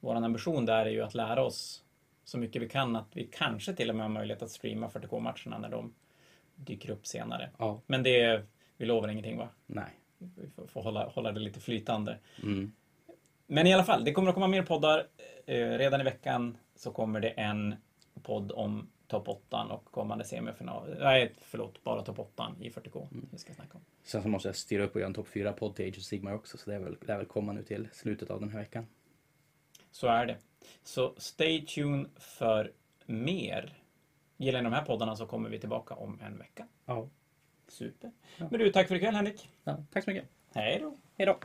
våran 0.00 0.24
ambition 0.24 0.66
där 0.66 0.86
är 0.86 0.90
ju 0.90 1.02
att 1.02 1.14
lära 1.14 1.44
oss 1.44 1.84
så 2.24 2.38
mycket 2.38 2.62
vi 2.62 2.68
kan 2.68 2.96
att 2.96 3.16
vi 3.16 3.28
kanske 3.32 3.74
till 3.74 3.90
och 3.90 3.96
med 3.96 4.04
har 4.04 4.10
möjlighet 4.10 4.42
att 4.42 4.50
streama 4.50 4.88
40K-matcherna 4.88 5.58
när 5.58 5.68
de 5.68 5.94
dyker 6.56 6.90
upp 6.90 7.06
senare. 7.06 7.50
Ja. 7.58 7.80
Men 7.86 8.02
det, 8.02 8.46
vi 8.76 8.86
lovar 8.86 9.08
ingenting 9.08 9.38
va? 9.38 9.48
Nej. 9.66 9.90
Vi 10.36 10.48
får, 10.48 10.66
får 10.66 10.82
hålla, 10.82 11.08
hålla 11.08 11.32
det 11.32 11.40
lite 11.40 11.60
flytande. 11.60 12.18
Mm. 12.42 12.72
Men 13.46 13.66
i 13.66 13.74
alla 13.74 13.84
fall, 13.84 14.04
det 14.04 14.12
kommer 14.12 14.28
att 14.28 14.34
komma 14.34 14.48
mer 14.48 14.62
poddar. 14.62 15.06
Eh, 15.46 15.68
redan 15.68 16.00
i 16.00 16.04
veckan 16.04 16.56
så 16.76 16.90
kommer 16.90 17.20
det 17.20 17.28
en 17.28 17.74
podd 18.22 18.52
om 18.52 18.88
topp 19.06 19.28
8 19.28 19.64
och 19.64 19.84
kommande 19.84 20.24
semifinal. 20.24 20.96
Nej, 21.00 21.32
förlåt, 21.40 21.84
bara 21.84 22.02
topp 22.02 22.18
8 22.18 22.54
i 22.60 22.70
40K 22.70 23.08
vi 23.30 23.38
ska 23.38 23.54
snacka 23.54 23.78
om. 23.78 23.84
Sen 24.02 24.22
så 24.22 24.28
måste 24.28 24.48
jag 24.48 24.56
styra 24.56 24.84
upp 24.84 24.94
och 24.94 25.00
göra 25.00 25.08
en 25.08 25.14
topp 25.14 25.28
4-podd 25.28 25.74
till 25.74 25.88
Age 25.88 25.98
of 25.98 26.04
Sigmar 26.04 26.34
också, 26.34 26.58
så 26.58 26.70
det 26.70 26.76
är 26.76 26.80
väl, 26.80 26.96
det 27.06 27.12
är 27.12 27.16
väl 27.16 27.26
komma 27.26 27.52
nu 27.52 27.62
till 27.62 27.88
slutet 27.92 28.30
av 28.30 28.40
den 28.40 28.50
här 28.50 28.58
veckan. 28.58 28.86
Så 29.90 30.06
är 30.06 30.26
det. 30.26 30.36
Så 30.82 31.14
stay 31.16 31.66
tuned 31.66 32.06
för 32.16 32.72
mer. 33.06 33.78
Gillar 34.36 34.60
ni 34.60 34.64
de 34.64 34.72
här 34.72 34.84
poddarna 34.84 35.16
så 35.16 35.26
kommer 35.26 35.50
vi 35.50 35.58
tillbaka 35.58 35.94
om 35.94 36.20
en 36.20 36.38
vecka. 36.38 36.66
Ja. 36.86 37.08
Super. 37.68 38.10
Ja. 38.36 38.48
Men 38.50 38.60
du, 38.60 38.72
tack 38.72 38.88
för 38.88 38.94
ikväll 38.94 39.14
Henrik. 39.14 39.50
ja 39.64 39.84
tack 39.92 40.04
så 40.04 40.10
mycket. 40.10 40.28
Hej 40.54 40.78
då. 40.80 40.96
Hej 41.18 41.26
då! 41.26 41.38